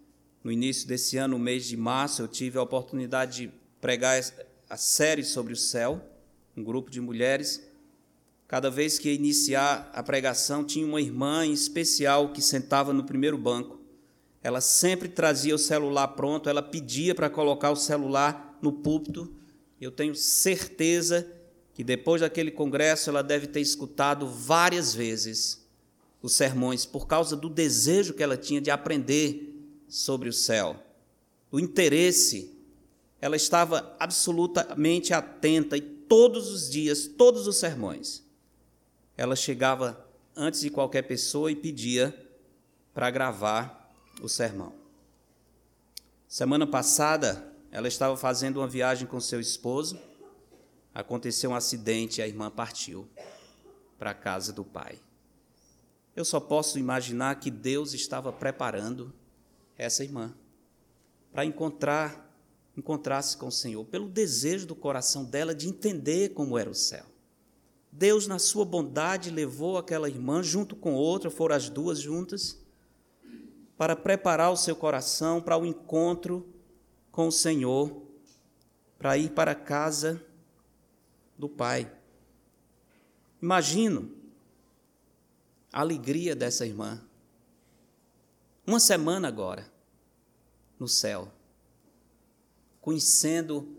no 0.43 0.51
início 0.51 0.89
desse 0.89 1.19
ano, 1.19 1.37
no 1.37 1.45
mês 1.45 1.67
de 1.67 1.77
março, 1.77 2.23
eu 2.23 2.29
tive 2.29 2.57
a 2.57 2.63
oportunidade 2.63 3.43
de 3.43 3.53
pregar 3.79 4.19
a 4.71 4.77
série 4.79 5.23
sobre 5.23 5.53
o 5.53 5.57
céu, 5.57 6.03
um 6.57 6.65
grupo 6.65 6.91
de 6.91 6.99
mulheres. 6.99 7.63
Cada 8.47 8.71
vez 8.71 8.99
que 8.99 9.11
ia 9.11 9.15
iniciar 9.15 9.91
a 9.93 10.03
pregação, 10.03 10.65
tinha 10.65 10.87
uma 10.87 11.03
irmã 11.03 11.45
em 11.45 11.53
especial 11.53 12.33
que 12.33 12.41
sentava 12.41 12.95
no 12.95 13.05
primeiro 13.05 13.37
banco. 13.37 13.79
Ela 14.43 14.63
sempre 14.63 15.11
trazia 15.11 15.55
o 15.55 15.59
celular 15.59 16.09
pronto, 16.09 16.49
ela 16.49 16.63
pedia 16.63 17.15
para 17.15 17.29
colocar 17.29 17.71
o 17.71 17.77
celular 17.77 18.59
no 18.63 18.73
púlpito. 18.73 19.31
Eu 19.79 19.93
tenho 19.93 20.15
certeza 20.15 21.23
que 21.23 21.38
depois 21.85 22.21
daquele 22.21 22.51
congresso 22.51 23.09
ela 23.09 23.23
deve 23.23 23.47
ter 23.47 23.61
escutado 23.61 24.27
várias 24.27 24.93
vezes 24.93 25.65
os 26.21 26.33
sermões 26.33 26.85
por 26.85 27.07
causa 27.07 27.37
do 27.37 27.49
desejo 27.49 28.15
que 28.15 28.23
ela 28.23 28.37
tinha 28.37 28.61
de 28.61 28.71
aprender 28.71 29.55
sobre 29.89 30.29
o 30.29 30.33
céu, 30.33 30.77
o 31.53 31.61
interesse. 31.61 32.53
Ela 33.21 33.37
estava 33.37 33.95
absolutamente 33.99 35.15
atenta 35.15 35.77
e 35.77 35.81
todos 35.81 36.51
os 36.51 36.69
dias, 36.69 37.07
todos 37.07 37.47
os 37.47 37.57
sermões, 37.57 38.25
ela 39.17 39.37
chegava 39.37 40.05
antes 40.35 40.61
de 40.61 40.71
qualquer 40.71 41.03
pessoa 41.03 41.51
e 41.51 41.57
pedia 41.57 42.15
para 42.95 43.11
gravar 43.11 43.93
o 44.21 44.29
sermão. 44.29 44.73
Semana 46.27 46.67
passada, 46.67 47.53
ela 47.71 47.89
estava 47.89 48.17
fazendo 48.17 48.59
uma 48.59 48.69
viagem 48.69 49.07
com 49.07 49.21
seu 49.21 49.41
esposo 49.41 49.99
aconteceu 50.99 51.51
um 51.51 51.55
acidente 51.55 52.19
e 52.19 52.23
a 52.23 52.27
irmã 52.27 52.51
partiu 52.51 53.09
para 53.97 54.11
a 54.11 54.15
casa 54.15 54.53
do 54.53 54.65
pai. 54.65 54.99
Eu 56.17 56.25
só 56.25 56.41
posso 56.41 56.77
imaginar 56.77 57.39
que 57.39 57.53
Deus 57.53 57.95
estava 57.95 58.33
preparando 58.33 59.15
essa 59.77 60.03
irmã 60.03 60.35
para 61.33 61.45
encontrar 61.45 62.27
encontrar-se 62.77 63.37
com 63.37 63.47
o 63.49 63.53
Senhor, 63.53 63.85
pelo 63.87 64.09
desejo 64.09 64.65
do 64.65 64.75
coração 64.75 65.25
dela 65.25 65.53
de 65.53 65.69
entender 65.69 66.29
como 66.31 66.57
era 66.57 66.71
o 66.71 66.75
céu. 66.75 67.05
Deus, 67.91 68.29
na 68.29 68.39
sua 68.39 68.65
bondade, 68.65 69.31
levou 69.31 69.79
aquela 69.79 70.09
irmã 70.09 70.45
junto 70.45 70.77
com 70.77 70.95
outra, 70.95 71.29
foram 71.29 71.57
as 71.57 71.69
duas 71.69 72.01
juntas, 72.01 72.57
para 73.77 73.97
preparar 73.97 74.53
o 74.53 74.57
seu 74.57 74.77
coração 74.77 75.41
para 75.41 75.57
o 75.57 75.67
encontro 75.67 76.47
com 77.11 77.27
o 77.27 77.33
Senhor, 77.33 78.01
para 78.97 79.19
ir 79.19 79.31
para 79.31 79.57
casa 79.57 80.25
do 81.39 81.49
Pai. 81.49 81.91
Imagino 83.41 84.13
a 85.73 85.81
alegria 85.81 86.35
dessa 86.35 86.67
irmã. 86.67 87.01
Uma 88.67 88.81
semana 88.81 89.29
agora, 89.29 89.71
no 90.79 90.89
céu, 90.89 91.33
conhecendo 92.81 93.77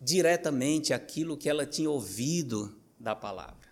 diretamente 0.00 0.92
aquilo 0.92 1.36
que 1.36 1.48
ela 1.48 1.64
tinha 1.64 1.90
ouvido 1.90 2.76
da 3.00 3.16
palavra. 3.16 3.68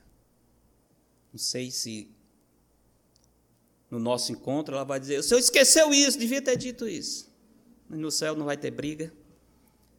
Não 1.32 1.38
sei 1.38 1.70
se 1.70 2.10
no 3.90 3.98
nosso 3.98 4.32
encontro 4.32 4.74
ela 4.74 4.84
vai 4.84 4.98
dizer: 4.98 5.18
o 5.18 5.22
senhor 5.22 5.38
esqueceu 5.38 5.92
isso, 5.92 6.18
devia 6.18 6.40
ter 6.40 6.56
dito 6.56 6.88
isso. 6.88 7.30
No 7.88 8.10
céu 8.10 8.34
não 8.34 8.46
vai 8.46 8.56
ter 8.56 8.70
briga. 8.70 9.12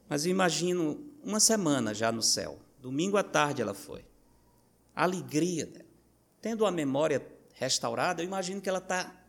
Mas 0.10 0.26
eu 0.26 0.32
imagino 0.32 1.13
uma 1.24 1.40
semana 1.40 1.94
já 1.94 2.12
no 2.12 2.22
céu. 2.22 2.60
Domingo 2.80 3.18
à 3.18 3.24
tarde 3.24 3.62
ela 3.62 3.74
foi. 3.74 4.06
Alegria 4.96 5.66
dela. 5.66 5.86
Tendo 6.42 6.66
a 6.66 6.72
memória 6.72 7.26
restaurada, 7.54 8.22
eu 8.22 8.26
imagino 8.26 8.62
que 8.62 8.68
ela 8.68 8.80
está 8.80 9.24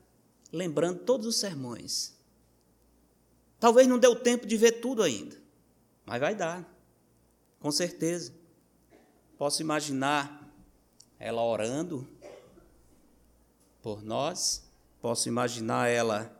lembrando 0.52 1.00
todos 1.00 1.26
os 1.26 1.36
sermões. 1.36 2.14
Talvez 3.60 3.86
não 3.86 3.98
deu 3.98 4.16
tempo 4.16 4.46
de 4.46 4.56
ver 4.56 4.72
tudo 4.80 5.02
ainda, 5.02 5.36
mas 6.04 6.20
vai 6.20 6.34
dar, 6.34 6.68
com 7.60 7.70
certeza. 7.70 8.34
Posso 9.38 9.62
imaginar 9.62 10.52
ela 11.18 11.42
orando 11.42 12.06
por 13.80 14.02
nós, 14.02 14.68
posso 15.00 15.28
imaginar 15.28 15.88
ela 15.88 16.34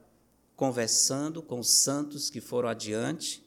conversando 0.57 1.42
com 1.42 1.61
os 1.61 1.70
santos 1.70 2.30
que 2.30 2.40
foram 2.40 2.68
adiante, 2.68 3.43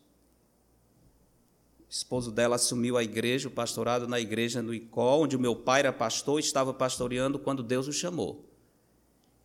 esposo 1.90 2.32
dela 2.32 2.56
assumiu 2.56 2.98
a 2.98 3.04
igreja, 3.04 3.48
o 3.48 3.52
pastorado 3.52 4.08
na 4.08 4.20
igreja 4.20 4.62
no 4.62 4.74
Icó, 4.74 5.20
onde 5.20 5.36
o 5.36 5.40
meu 5.40 5.56
pai 5.56 5.80
era 5.80 5.94
pastor 5.94 6.40
e 6.40 6.44
estava 6.44 6.74
pastoreando 6.74 7.40
quando 7.40 7.64
Deus 7.64 7.88
o 7.88 7.94
chamou. 7.94 8.46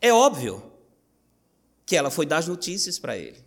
É 0.01 0.13
óbvio 0.13 0.63
que 1.87 1.97
ela 1.97 2.11
foi 2.11 2.27
dar 2.27 2.39
as 2.39 2.49
notícias 2.49 2.99
para 2.99 3.17
ele. 3.17 3.39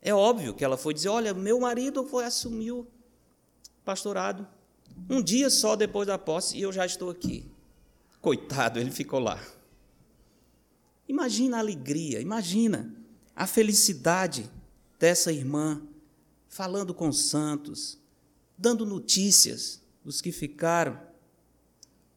É 0.00 0.14
óbvio 0.14 0.54
que 0.54 0.64
ela 0.64 0.76
foi 0.76 0.94
dizer: 0.94 1.08
Olha, 1.08 1.34
meu 1.34 1.58
marido 1.58 2.04
foi 2.04 2.24
assumir 2.24 2.70
o 2.70 2.86
pastorado 3.84 4.46
um 5.10 5.22
dia 5.22 5.50
só 5.50 5.76
depois 5.76 6.06
da 6.06 6.16
posse 6.16 6.56
e 6.56 6.62
eu 6.62 6.72
já 6.72 6.86
estou 6.86 7.10
aqui. 7.10 7.50
Coitado, 8.20 8.78
ele 8.78 8.90
ficou 8.90 9.18
lá. 9.18 9.40
Imagina 11.08 11.56
a 11.56 11.60
alegria, 11.60 12.20
imagina 12.20 12.92
a 13.34 13.46
felicidade 13.46 14.50
dessa 14.98 15.32
irmã 15.32 15.82
falando 16.56 16.94
com 16.94 17.10
os 17.10 17.28
santos, 17.28 17.98
dando 18.56 18.86
notícias 18.86 19.82
dos 20.02 20.22
que 20.22 20.32
ficaram. 20.32 20.98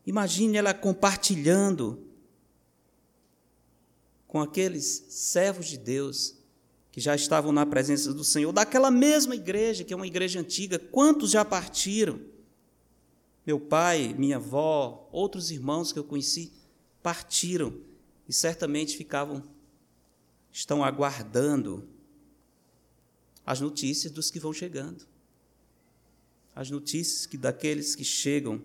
Imagine 0.06 0.56
ela 0.56 0.74
compartilhando 0.74 2.08
com 4.26 4.40
aqueles 4.40 5.08
servos 5.10 5.66
de 5.68 5.78
Deus 5.78 6.36
que 6.90 7.02
já 7.02 7.14
estavam 7.16 7.52
na 7.52 7.66
presença 7.66 8.14
do 8.14 8.24
Senhor, 8.24 8.54
daquela 8.54 8.90
mesma 8.90 9.36
igreja, 9.36 9.84
que 9.84 9.92
é 9.92 9.96
uma 9.96 10.08
igreja 10.08 10.40
antiga. 10.40 10.80
Quantos 10.80 11.32
já 11.32 11.44
partiram? 11.44 12.22
Meu 13.46 13.60
pai, 13.60 14.16
minha 14.18 14.38
avó, 14.38 15.10
outros 15.12 15.52
irmãos 15.52 15.92
que 15.92 16.00
eu 16.00 16.04
conheci 16.06 16.54
partiram 17.04 17.74
e 18.26 18.32
certamente 18.32 18.96
ficavam, 18.96 19.44
estão 20.50 20.82
aguardando 20.82 21.99
as 23.50 23.60
notícias 23.60 24.14
dos 24.14 24.30
que 24.30 24.40
vão 24.40 24.54
chegando, 24.54 25.08
as 26.54 26.70
notícias 26.70 27.26
que 27.26 27.36
daqueles 27.36 27.96
que 27.96 28.04
chegam 28.04 28.62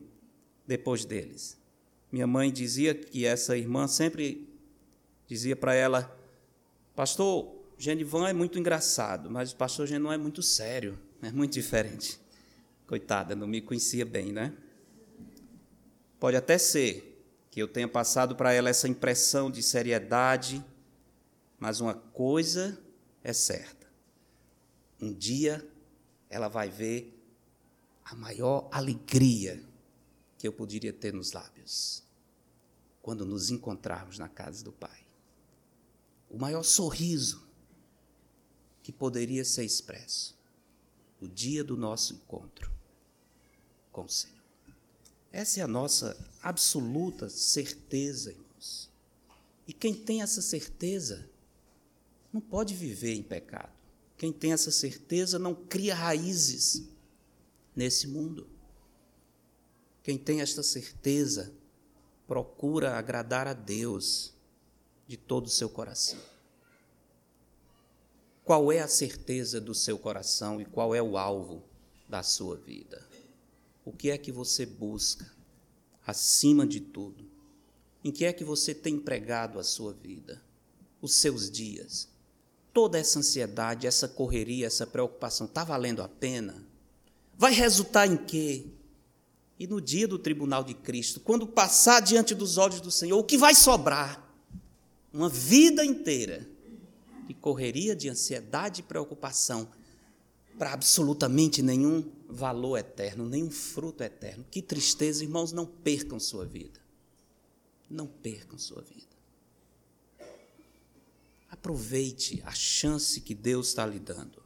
depois 0.67 1.07
deles. 1.07 1.57
Minha 2.13 2.27
mãe 2.27 2.53
dizia 2.53 2.95
que 2.95 3.25
essa 3.25 3.57
irmã 3.57 3.89
sempre 3.89 4.47
dizia 5.27 5.57
para 5.57 5.75
ela: 5.75 6.15
Pastor, 6.95 7.51
Genivan 7.79 8.29
é 8.29 8.35
muito 8.35 8.59
engraçado, 8.59 9.31
mas 9.31 9.53
o 9.53 9.57
pastor 9.57 9.87
Genon 9.87 10.13
é 10.13 10.19
muito 10.19 10.43
sério, 10.43 10.99
é 11.23 11.33
muito 11.33 11.55
diferente. 11.55 12.21
Coitada, 12.87 13.35
não 13.35 13.47
me 13.47 13.63
conhecia 13.63 14.05
bem, 14.05 14.33
né? 14.33 14.53
Pode 16.21 16.37
até 16.37 16.59
ser 16.59 17.25
que 17.51 17.59
eu 17.59 17.69
tenha 17.69 17.89
passado 17.89 18.37
para 18.37 18.53
ela 18.53 18.69
essa 18.69 18.87
impressão 18.87 19.51
de 19.51 19.63
seriedade, 19.63 20.63
mas 21.59 21.81
uma 21.81 21.95
coisa 21.95 22.79
é 23.23 23.33
certa 23.33 23.74
um 25.05 25.13
dia 25.13 25.67
ela 26.31 26.49
vai 26.49 26.71
ver 26.71 27.13
a 28.05 28.15
maior 28.15 28.69
alegria 28.73 29.63
que 30.39 30.49
eu 30.49 30.53
poderia 30.53 30.93
ter 30.93 31.13
nos 31.13 31.33
lábios 31.33 32.03
quando 33.03 33.27
nos 33.27 33.51
encontrarmos 33.51 34.19
na 34.19 34.29
casa 34.29 34.65
do 34.65 34.73
Pai. 34.73 35.07
O 36.31 36.39
maior 36.39 36.63
sorriso 36.63 37.47
que 38.83 38.91
poderia 38.91 39.45
ser 39.45 39.65
expresso 39.65 40.37
o 41.21 41.29
dia 41.29 41.63
do 41.63 41.77
nosso 41.77 42.15
encontro 42.15 42.73
com 43.93 44.05
o 44.05 44.09
Senhor. 44.09 44.43
Essa 45.31 45.61
é 45.61 45.63
a 45.63 45.69
nossa 45.69 46.17
absoluta 46.43 47.29
certeza, 47.29 48.31
irmãos. 48.31 48.91
E 49.67 49.73
quem 49.73 49.95
tem 49.95 50.23
essa 50.23 50.41
certeza 50.41 51.29
não 52.33 52.41
pode 52.41 52.75
viver 52.75 53.15
em 53.15 53.23
pecado. 53.23 53.84
Quem 54.17 54.33
tem 54.33 54.53
essa 54.53 54.71
certeza 54.71 55.39
não 55.39 55.55
cria 55.55 55.95
raízes 55.95 56.89
nesse 57.75 58.07
mundo. 58.07 58.49
Quem 60.03 60.17
tem 60.17 60.41
esta 60.41 60.63
certeza 60.63 61.53
procura 62.27 62.97
agradar 62.97 63.47
a 63.47 63.53
Deus 63.53 64.33
de 65.07 65.17
todo 65.17 65.47
o 65.47 65.51
seu 65.51 65.69
coração. 65.69 66.19
Qual 68.45 68.71
é 68.71 68.81
a 68.81 68.89
certeza 68.89 69.61
do 69.61 69.75
seu 69.75 69.99
coração 69.99 70.61
e 70.61 70.65
qual 70.65 70.95
é 70.95 71.03
o 71.03 71.17
alvo 71.17 71.63
da 72.09 72.23
sua 72.23 72.57
vida? 72.57 73.07
O 73.85 73.93
que 73.93 74.11
é 74.11 74.19
que 74.19 74.31
você 74.31 74.67
busca 74.67 75.31
acima 76.07 76.67
de 76.67 76.81
tudo? 76.81 77.25
Em 78.03 78.13
que 78.13 78.25
é 78.25 78.33
que 78.33 78.45
você 78.45 78.75
tem 78.75 78.97
empregado 78.97 79.59
a 79.59 79.65
sua 79.65 79.95
vida, 79.95 80.43
os 81.01 81.15
seus 81.15 81.51
dias? 81.51 82.09
Toda 82.75 82.99
essa 82.99 83.21
ansiedade, 83.21 83.87
essa 83.87 84.09
correria, 84.09 84.67
essa 84.67 84.87
preocupação, 84.87 85.47
está 85.47 85.63
valendo 85.63 86.03
a 86.03 86.09
pena? 86.09 86.63
Vai 87.39 87.53
resultar 87.55 88.07
em 88.07 88.17
quê? 88.17 88.67
E 89.59 89.67
no 89.67 89.81
dia 89.81 90.09
do 90.09 90.19
tribunal 90.19 90.65
de 90.65 90.75
Cristo, 90.75 91.21
quando 91.21 91.47
passar 91.47 92.01
diante 92.01 92.35
dos 92.35 92.59
olhos 92.59 92.81
do 92.81 92.91
Senhor, 92.91 93.17
o 93.17 93.25
que 93.25 93.39
vai 93.39 93.55
sobrar? 93.55 94.21
Uma 95.13 95.29
vida 95.29 95.85
inteira 95.85 96.47
de 97.29 97.33
correria, 97.33 97.95
de 97.95 98.09
ansiedade 98.09 98.81
e 98.81 98.85
preocupação 98.85 99.69
para 100.59 100.73
absolutamente 100.73 101.63
nenhum 101.63 102.05
valor 102.29 102.77
eterno, 102.77 103.29
nenhum 103.29 103.51
fruto 103.51 104.03
eterno. 104.03 104.45
Que 104.51 104.61
tristeza, 104.61 105.23
irmãos, 105.23 105.53
não 105.53 105.65
percam 105.65 106.19
sua 106.19 106.45
vida. 106.45 106.81
Não 107.89 108.07
percam 108.07 108.59
sua 108.59 108.83
vida. 108.83 109.14
Aproveite 111.65 112.43
a 112.45 112.53
chance 112.53 113.23
que 113.23 113.35
Deus 113.35 113.69
está 113.69 113.87
lhe 113.87 113.99
dando 113.99 114.43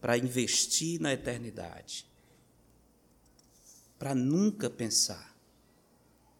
para 0.00 0.18
investir 0.18 1.00
na 1.00 1.12
eternidade, 1.12 2.10
para 4.00 4.12
nunca 4.12 4.68
pensar 4.68 5.32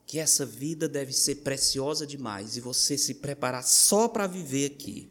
que 0.05 0.19
essa 0.19 0.45
vida 0.45 0.89
deve 0.89 1.13
ser 1.13 1.37
preciosa 1.37 2.05
demais 2.05 2.57
e 2.57 2.61
você 2.61 2.99
se 2.99 3.15
preparar 3.15 3.63
só 3.63 4.09
para 4.09 4.27
viver 4.27 4.73
aqui 4.73 5.09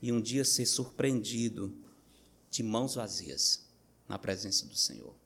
e 0.00 0.12
um 0.12 0.20
dia 0.20 0.44
ser 0.44 0.64
surpreendido 0.64 1.76
de 2.48 2.62
mãos 2.62 2.94
vazias 2.94 3.64
na 4.08 4.16
presença 4.20 4.66
do 4.66 4.76
Senhor. 4.76 5.16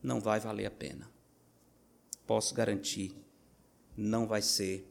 Não 0.00 0.20
vai 0.20 0.38
valer 0.38 0.66
a 0.66 0.70
pena. 0.70 1.10
Posso 2.24 2.54
garantir, 2.54 3.16
não 3.96 4.28
vai 4.28 4.42
ser 4.42 4.88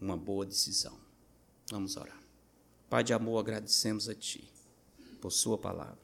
uma 0.00 0.16
boa 0.16 0.46
decisão. 0.46 1.09
Vamos 1.70 1.96
orar. 1.96 2.20
Pai 2.88 3.04
de 3.04 3.12
amor, 3.12 3.38
agradecemos 3.38 4.08
a 4.08 4.14
Ti 4.14 4.42
por 5.20 5.30
Sua 5.30 5.56
palavra. 5.56 5.98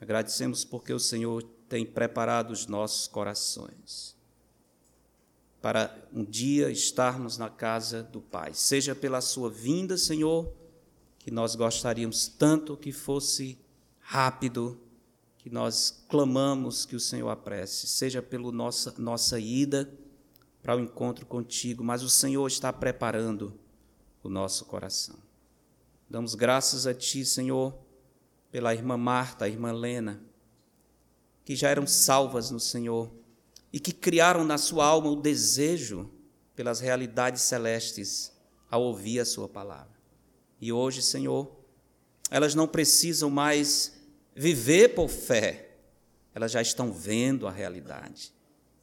Agradecemos 0.00 0.64
porque 0.64 0.90
o 0.94 0.98
Senhor 0.98 1.42
tem 1.68 1.84
preparado 1.84 2.50
os 2.50 2.66
nossos 2.66 3.06
corações 3.06 4.16
para 5.60 5.94
um 6.10 6.24
dia 6.24 6.70
estarmos 6.70 7.36
na 7.36 7.50
casa 7.50 8.02
do 8.02 8.22
Pai. 8.22 8.54
Seja 8.54 8.94
pela 8.94 9.20
Sua 9.20 9.50
vinda, 9.50 9.98
Senhor, 9.98 10.50
que 11.18 11.30
nós 11.30 11.54
gostaríamos 11.54 12.26
tanto 12.26 12.74
que 12.74 12.90
fosse 12.90 13.58
rápido, 13.98 14.80
que 15.36 15.50
nós 15.50 16.02
clamamos 16.08 16.86
que 16.86 16.96
o 16.96 17.00
Senhor 17.00 17.28
apresse, 17.28 17.86
seja 17.86 18.22
pela 18.22 18.50
nossa, 18.50 18.94
nossa 18.96 19.38
ida 19.38 19.92
para 20.62 20.74
o 20.74 20.80
encontro 20.80 21.26
contigo, 21.26 21.84
mas 21.84 22.02
o 22.02 22.08
Senhor 22.08 22.46
está 22.46 22.72
preparando 22.72 23.59
o 24.22 24.28
nosso 24.28 24.64
coração. 24.64 25.16
Damos 26.08 26.34
graças 26.34 26.86
a 26.86 26.94
Ti, 26.94 27.24
Senhor, 27.24 27.74
pela 28.50 28.74
irmã 28.74 28.96
Marta, 28.96 29.44
a 29.44 29.48
irmã 29.48 29.72
Lena, 29.72 30.20
que 31.44 31.54
já 31.54 31.68
eram 31.68 31.86
salvas 31.86 32.50
no 32.50 32.60
Senhor 32.60 33.10
e 33.72 33.78
que 33.78 33.92
criaram 33.92 34.44
na 34.44 34.58
sua 34.58 34.84
alma 34.84 35.08
o 35.08 35.16
desejo 35.16 36.10
pelas 36.54 36.80
realidades 36.80 37.42
celestes 37.42 38.32
ao 38.70 38.82
ouvir 38.82 39.20
a 39.20 39.24
Sua 39.24 39.48
palavra. 39.48 39.98
E 40.60 40.72
hoje, 40.72 41.00
Senhor, 41.00 41.50
elas 42.30 42.54
não 42.54 42.68
precisam 42.68 43.30
mais 43.30 44.00
viver 44.34 44.94
por 44.94 45.08
fé, 45.08 45.76
elas 46.34 46.52
já 46.52 46.60
estão 46.60 46.92
vendo 46.92 47.46
a 47.46 47.50
realidade, 47.50 48.32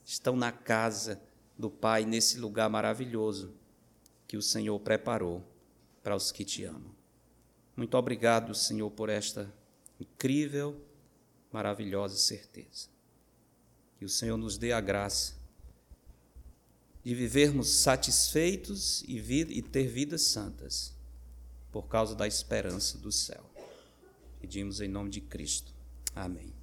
estão 0.03 0.35
na 0.35 0.51
casa 0.51 1.21
do 1.57 1.69
Pai, 1.69 2.05
nesse 2.05 2.39
lugar 2.39 2.69
maravilhoso 2.69 3.53
que 4.27 4.37
o 4.37 4.41
Senhor 4.41 4.77
preparou 4.79 5.43
para 6.03 6.15
os 6.15 6.31
que 6.31 6.43
te 6.43 6.63
amam. 6.63 6.95
Muito 7.75 7.95
obrigado, 7.95 8.53
Senhor, 8.53 8.89
por 8.91 9.09
esta 9.09 9.53
incrível, 9.99 10.81
maravilhosa 11.51 12.17
certeza. 12.17 12.89
Que 13.97 14.05
o 14.05 14.09
Senhor 14.09 14.37
nos 14.37 14.57
dê 14.57 14.71
a 14.71 14.81
graça 14.81 15.35
de 17.03 17.15
vivermos 17.15 17.69
satisfeitos 17.69 19.01
e, 19.07 19.17
e 19.17 19.61
ter 19.61 19.87
vidas 19.87 20.23
santas 20.23 20.93
por 21.71 21.87
causa 21.87 22.15
da 22.15 22.27
esperança 22.27 22.97
do 22.97 23.11
céu. 23.11 23.49
Pedimos 24.39 24.81
em 24.81 24.87
nome 24.87 25.09
de 25.09 25.21
Cristo. 25.21 25.73
Amém. 26.15 26.56